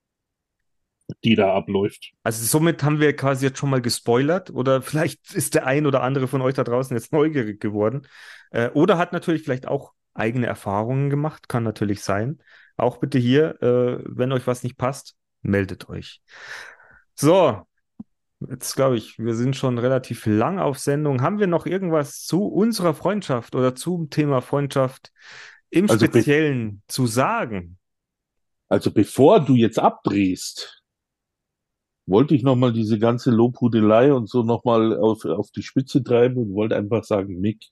die 1.24 1.34
da 1.34 1.54
abläuft. 1.54 2.12
Also 2.22 2.44
somit 2.44 2.82
haben 2.82 3.00
wir 3.00 3.14
quasi 3.14 3.46
jetzt 3.46 3.58
schon 3.58 3.70
mal 3.70 3.82
gespoilert 3.82 4.50
oder 4.50 4.82
vielleicht 4.82 5.34
ist 5.34 5.54
der 5.54 5.66
ein 5.66 5.86
oder 5.86 6.02
andere 6.02 6.28
von 6.28 6.42
euch 6.42 6.54
da 6.54 6.64
draußen 6.64 6.96
jetzt 6.96 7.12
neugierig 7.12 7.60
geworden 7.60 8.06
äh, 8.50 8.70
oder 8.70 8.98
hat 8.98 9.12
natürlich 9.12 9.42
vielleicht 9.42 9.66
auch 9.66 9.92
eigene 10.14 10.46
Erfahrungen 10.46 11.10
gemacht, 11.10 11.48
kann 11.48 11.62
natürlich 11.62 12.02
sein. 12.02 12.38
Auch 12.76 12.98
bitte 12.98 13.18
hier, 13.18 13.62
äh, 13.62 14.02
wenn 14.06 14.32
euch 14.32 14.46
was 14.46 14.62
nicht 14.62 14.76
passt, 14.76 15.14
meldet 15.42 15.88
euch. 15.88 16.20
So, 17.14 17.62
jetzt 18.48 18.74
glaube 18.74 18.96
ich, 18.96 19.18
wir 19.18 19.34
sind 19.34 19.56
schon 19.56 19.78
relativ 19.78 20.26
lang 20.26 20.58
auf 20.58 20.78
Sendung. 20.78 21.22
Haben 21.22 21.38
wir 21.38 21.46
noch 21.46 21.66
irgendwas 21.66 22.24
zu 22.24 22.46
unserer 22.46 22.94
Freundschaft 22.94 23.54
oder 23.54 23.74
zum 23.74 24.10
Thema 24.10 24.40
Freundschaft 24.40 25.12
im 25.70 25.88
also 25.88 26.04
Speziellen 26.04 26.82
zu 26.86 27.06
sagen? 27.06 27.78
Also 28.68 28.90
bevor 28.90 29.40
du 29.40 29.54
jetzt 29.54 29.78
abdrehst, 29.78 30.81
wollte 32.06 32.34
ich 32.34 32.42
nochmal 32.42 32.72
diese 32.72 32.98
ganze 32.98 33.30
Lobhudelei 33.30 34.12
und 34.12 34.28
so 34.28 34.42
nochmal 34.42 34.98
auf, 34.98 35.24
auf 35.24 35.50
die 35.50 35.62
Spitze 35.62 36.02
treiben 36.02 36.36
und 36.36 36.54
wollte 36.54 36.76
einfach 36.76 37.04
sagen, 37.04 37.40
Mick, 37.40 37.66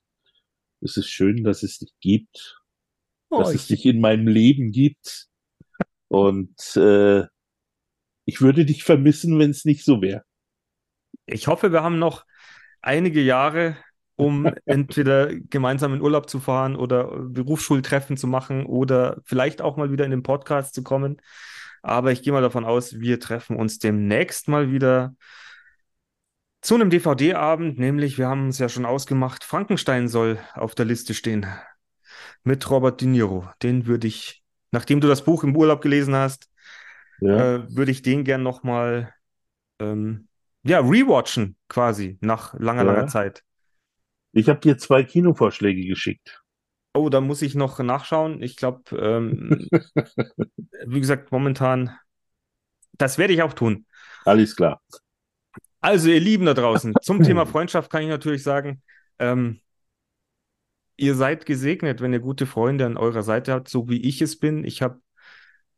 es 0.81 0.97
ist 0.97 1.09
schön, 1.09 1.43
dass 1.43 1.63
es 1.63 1.79
dich 1.79 1.93
gibt, 1.99 2.61
oh, 3.29 3.39
dass 3.39 3.53
es 3.53 3.67
dich 3.67 3.85
in 3.85 3.99
meinem 3.99 4.27
Leben 4.27 4.71
gibt. 4.71 5.27
Und 6.07 6.75
äh, 6.75 7.25
ich 8.25 8.41
würde 8.41 8.65
dich 8.65 8.83
vermissen, 8.83 9.39
wenn 9.39 9.51
es 9.51 9.65
nicht 9.65 9.83
so 9.83 10.01
wäre. 10.01 10.23
Ich 11.25 11.47
hoffe, 11.47 11.71
wir 11.71 11.83
haben 11.83 11.99
noch 11.99 12.25
einige 12.81 13.21
Jahre, 13.21 13.77
um 14.15 14.45
entweder 14.65 15.33
gemeinsam 15.35 15.93
in 15.93 16.01
Urlaub 16.01 16.29
zu 16.29 16.39
fahren 16.39 16.75
oder 16.75 17.05
Berufsschultreffen 17.05 18.17
zu 18.17 18.27
machen 18.27 18.65
oder 18.65 19.21
vielleicht 19.25 19.61
auch 19.61 19.77
mal 19.77 19.91
wieder 19.91 20.05
in 20.05 20.11
den 20.11 20.23
Podcast 20.23 20.73
zu 20.73 20.83
kommen. 20.83 21.21
Aber 21.81 22.11
ich 22.11 22.21
gehe 22.21 22.33
mal 22.33 22.41
davon 22.41 22.65
aus, 22.65 22.99
wir 22.99 23.19
treffen 23.19 23.55
uns 23.55 23.79
demnächst 23.79 24.47
mal 24.47 24.71
wieder 24.71 25.15
zu 26.61 26.75
einem 26.75 26.91
DVD-Abend, 26.91 27.79
nämlich 27.79 28.17
wir 28.17 28.27
haben 28.27 28.49
es 28.49 28.59
ja 28.59 28.69
schon 28.69 28.85
ausgemacht, 28.85 29.43
Frankenstein 29.43 30.07
soll 30.07 30.37
auf 30.53 30.75
der 30.75 30.85
Liste 30.85 31.13
stehen 31.13 31.47
mit 32.43 32.69
Robert 32.69 33.01
De 33.01 33.07
Niro. 33.07 33.49
Den 33.63 33.87
würde 33.87 34.07
ich, 34.07 34.43
nachdem 34.71 35.01
du 35.01 35.07
das 35.07 35.23
Buch 35.23 35.43
im 35.43 35.55
Urlaub 35.55 35.81
gelesen 35.81 36.15
hast, 36.15 36.49
ja. 37.19 37.55
äh, 37.55 37.75
würde 37.75 37.91
ich 37.91 38.03
den 38.03 38.23
gern 38.23 38.43
nochmal 38.43 39.13
ähm, 39.79 40.27
ja, 40.63 40.79
rewatchen 40.79 41.55
quasi 41.67 42.17
nach 42.21 42.53
langer, 42.59 42.85
ja. 42.85 42.91
langer 42.91 43.07
Zeit. 43.07 43.43
Ich 44.33 44.47
habe 44.47 44.59
dir 44.59 44.77
zwei 44.77 45.03
Kinovorschläge 45.03 45.85
geschickt. 45.87 46.40
Oh, 46.93 47.09
da 47.09 47.21
muss 47.21 47.41
ich 47.41 47.55
noch 47.55 47.79
nachschauen. 47.79 48.41
Ich 48.41 48.57
glaube, 48.57 48.97
ähm, 48.97 49.67
wie 50.85 50.99
gesagt, 50.99 51.31
momentan, 51.31 51.97
das 52.93 53.17
werde 53.17 53.33
ich 53.33 53.41
auch 53.43 53.53
tun. 53.53 53.85
Alles 54.25 54.55
klar. 54.55 54.81
Also, 55.79 56.09
ihr 56.09 56.19
Lieben 56.19 56.45
da 56.45 56.53
draußen, 56.53 56.93
zum 57.01 57.23
Thema 57.23 57.45
Freundschaft 57.45 57.89
kann 57.89 58.03
ich 58.03 58.09
natürlich 58.09 58.43
sagen, 58.43 58.81
ähm, 59.19 59.61
ihr 60.97 61.15
seid 61.15 61.45
gesegnet, 61.45 62.01
wenn 62.01 62.13
ihr 62.13 62.19
gute 62.19 62.45
Freunde 62.45 62.85
an 62.85 62.97
eurer 62.97 63.23
Seite 63.23 63.53
habt, 63.53 63.69
so 63.69 63.89
wie 63.89 64.01
ich 64.01 64.21
es 64.21 64.37
bin. 64.37 64.63
Ich 64.63 64.81
habe 64.81 65.01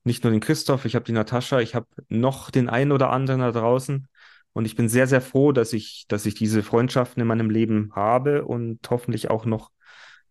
nicht 0.04 0.24
nur 0.24 0.32
den 0.32 0.42
Christoph, 0.42 0.86
ich 0.86 0.96
habe 0.96 1.06
die 1.06 1.14
Natascha, 1.14 1.62
ich 1.62 1.76
habe 1.76 1.88
noch 2.10 2.52
den 2.52 2.70
einen 2.70 2.92
oder 2.92 3.10
anderen 3.12 3.42
da 3.42 3.52
draußen. 3.52 4.08
Und 4.52 4.66
ich 4.66 4.76
bin 4.76 4.90
sehr, 4.90 5.08
sehr 5.08 5.22
froh, 5.22 5.52
dass 5.52 5.74
ich, 5.74 6.06
dass 6.08 6.26
ich 6.26 6.36
diese 6.36 6.62
Freundschaften 6.62 7.22
in 7.22 7.28
meinem 7.28 7.50
Leben 7.50 7.92
habe 7.96 8.46
und 8.46 8.80
hoffentlich 8.90 9.30
auch 9.30 9.46
noch 9.46 9.72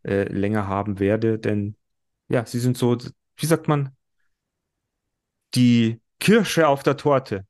äh, 0.05 0.25
länger 0.25 0.67
haben 0.67 0.99
werde, 0.99 1.39
denn 1.39 1.77
ja, 2.29 2.47
sie 2.47 2.61
sind 2.61 2.77
so, 2.77 2.97
wie 3.37 3.47
sagt 3.47 3.69
man, 3.69 3.97
die 5.55 6.01
Kirsche 6.19 6.69
auf 6.69 6.83
der 6.83 6.97
Torte. 6.97 7.47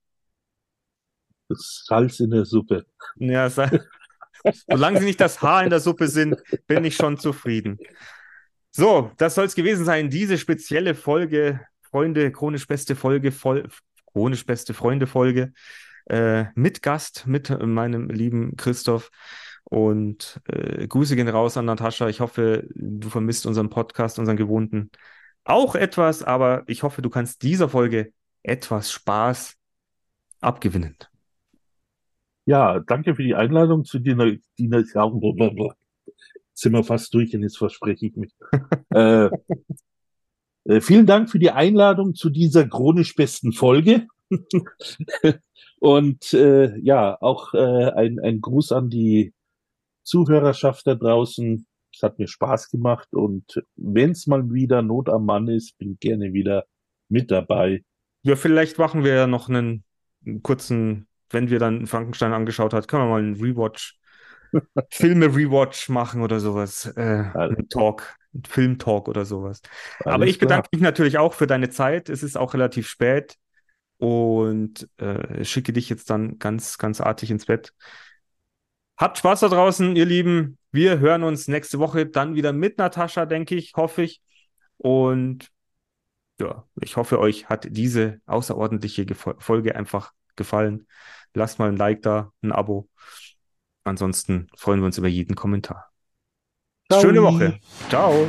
Das 1.48 1.84
Salz 1.86 2.20
in 2.20 2.30
der 2.30 2.44
Suppe. 2.44 2.86
Ja, 3.16 3.50
solange 4.68 5.00
sie 5.00 5.04
nicht 5.04 5.20
das 5.20 5.42
Haar 5.42 5.64
in 5.64 5.70
der 5.70 5.80
Suppe 5.80 6.08
sind, 6.08 6.36
bin 6.66 6.84
ich 6.84 6.96
schon 6.96 7.18
zufrieden. 7.18 7.78
So, 8.70 9.12
das 9.18 9.34
soll 9.34 9.44
es 9.44 9.54
gewesen 9.54 9.84
sein. 9.84 10.08
Diese 10.08 10.38
spezielle 10.38 10.94
Folge, 10.94 11.60
Freunde, 11.82 12.32
chronisch 12.32 12.66
beste 12.66 12.96
Folge, 12.96 13.30
voll, 13.30 13.68
chronisch 14.06 14.46
beste 14.46 14.72
Freunde 14.72 15.06
Folge, 15.06 15.52
äh, 16.06 16.46
mit 16.54 16.82
Gast, 16.82 17.26
mit 17.26 17.50
meinem 17.50 18.08
lieben 18.08 18.56
Christoph. 18.56 19.10
Und 19.72 20.38
äh, 20.48 20.86
Grüße 20.86 21.16
gehen 21.16 21.30
raus 21.30 21.56
an 21.56 21.64
Natascha. 21.64 22.06
Ich 22.10 22.20
hoffe, 22.20 22.68
du 22.74 23.08
vermisst 23.08 23.46
unseren 23.46 23.70
Podcast, 23.70 24.18
unseren 24.18 24.36
gewohnten 24.36 24.90
auch 25.44 25.74
etwas, 25.74 26.22
aber 26.22 26.62
ich 26.66 26.82
hoffe, 26.82 27.00
du 27.00 27.08
kannst 27.08 27.42
dieser 27.42 27.70
Folge 27.70 28.12
etwas 28.42 28.92
Spaß 28.92 29.56
abgewinnen. 30.42 30.96
Ja, 32.44 32.80
danke 32.80 33.14
für 33.14 33.22
die 33.22 33.34
Einladung 33.34 33.86
zu 33.86 33.98
dir. 33.98 34.38
Dina, 34.58 34.82
sind 36.52 36.72
wir 36.72 36.84
fast 36.84 37.14
durch 37.14 37.34
und 37.34 37.42
jetzt 37.42 37.56
verspreche 37.56 38.08
ich 38.08 38.16
mich. 38.16 38.34
äh, 38.90 39.30
äh, 40.64 40.80
vielen 40.82 41.06
Dank 41.06 41.30
für 41.30 41.38
die 41.38 41.50
Einladung 41.50 42.14
zu 42.14 42.28
dieser 42.28 42.68
chronisch 42.68 43.14
besten 43.14 43.52
Folge. 43.54 44.06
und 45.80 46.34
äh, 46.34 46.76
ja, 46.78 47.16
auch 47.22 47.54
äh, 47.54 47.90
ein, 47.92 48.20
ein 48.20 48.42
Gruß 48.42 48.72
an 48.72 48.90
die 48.90 49.32
Zuhörerschaft 50.02 50.86
da 50.86 50.94
draußen. 50.94 51.66
Es 51.94 52.02
hat 52.02 52.18
mir 52.18 52.26
Spaß 52.26 52.70
gemacht 52.70 53.08
und 53.12 53.62
wenn 53.76 54.12
es 54.12 54.26
mal 54.26 54.50
wieder 54.50 54.82
Not 54.82 55.08
am 55.08 55.26
Mann 55.26 55.48
ist, 55.48 55.76
bin 55.78 55.92
ich 55.92 56.00
gerne 56.00 56.32
wieder 56.32 56.64
mit 57.08 57.30
dabei. 57.30 57.84
Ja, 58.22 58.36
vielleicht 58.36 58.78
machen 58.78 59.04
wir 59.04 59.14
ja 59.14 59.26
noch 59.26 59.48
einen, 59.48 59.84
einen 60.24 60.42
kurzen, 60.42 61.06
wenn 61.30 61.50
wir 61.50 61.58
dann 61.58 61.86
Frankenstein 61.86 62.32
angeschaut 62.32 62.72
hat, 62.72 62.88
können 62.88 63.04
wir 63.04 63.10
mal 63.10 63.20
einen 63.20 63.40
Rewatch, 63.40 63.98
Filme-Rewatch 64.90 65.88
machen 65.88 66.22
oder 66.22 66.40
sowas. 66.40 66.86
Äh, 66.96 67.24
ein 67.34 67.68
Talk, 67.68 68.16
Film-Talk 68.46 69.08
oder 69.08 69.24
sowas. 69.24 69.60
Alles 70.00 70.14
Aber 70.14 70.26
ich 70.26 70.38
bedanke 70.38 70.68
mich 70.72 70.80
natürlich 70.80 71.18
auch 71.18 71.34
für 71.34 71.46
deine 71.46 71.68
Zeit. 71.70 72.08
Es 72.08 72.22
ist 72.22 72.36
auch 72.36 72.54
relativ 72.54 72.88
spät 72.88 73.36
und 73.98 74.88
äh, 74.98 75.44
schicke 75.44 75.72
dich 75.72 75.88
jetzt 75.88 76.10
dann 76.10 76.38
ganz, 76.38 76.78
ganz 76.78 77.00
artig 77.00 77.30
ins 77.30 77.46
Bett. 77.46 77.72
Habt 79.02 79.18
Spaß 79.18 79.40
da 79.40 79.48
draußen, 79.48 79.96
ihr 79.96 80.04
Lieben. 80.04 80.58
Wir 80.70 81.00
hören 81.00 81.24
uns 81.24 81.48
nächste 81.48 81.80
Woche 81.80 82.06
dann 82.06 82.36
wieder 82.36 82.52
mit 82.52 82.78
Natascha, 82.78 83.26
denke 83.26 83.56
ich, 83.56 83.72
hoffe 83.74 84.02
ich. 84.02 84.22
Und 84.76 85.48
ja, 86.38 86.68
ich 86.80 86.96
hoffe, 86.96 87.18
euch 87.18 87.48
hat 87.48 87.66
diese 87.68 88.20
außerordentliche 88.26 89.04
Folge 89.16 89.74
einfach 89.74 90.12
gefallen. 90.36 90.86
Lasst 91.34 91.58
mal 91.58 91.68
ein 91.68 91.76
Like 91.76 92.02
da, 92.02 92.30
ein 92.42 92.52
Abo. 92.52 92.88
Ansonsten 93.82 94.46
freuen 94.56 94.78
wir 94.78 94.86
uns 94.86 94.98
über 94.98 95.08
jeden 95.08 95.34
Kommentar. 95.34 95.90
Ciao. 96.88 97.00
Schöne 97.00 97.24
Woche. 97.24 97.58
Ciao. 97.88 98.28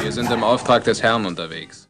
Wir 0.00 0.12
sind 0.12 0.30
im 0.30 0.44
Auftrag 0.44 0.84
des 0.84 1.02
Herrn 1.02 1.26
unterwegs. 1.26 1.89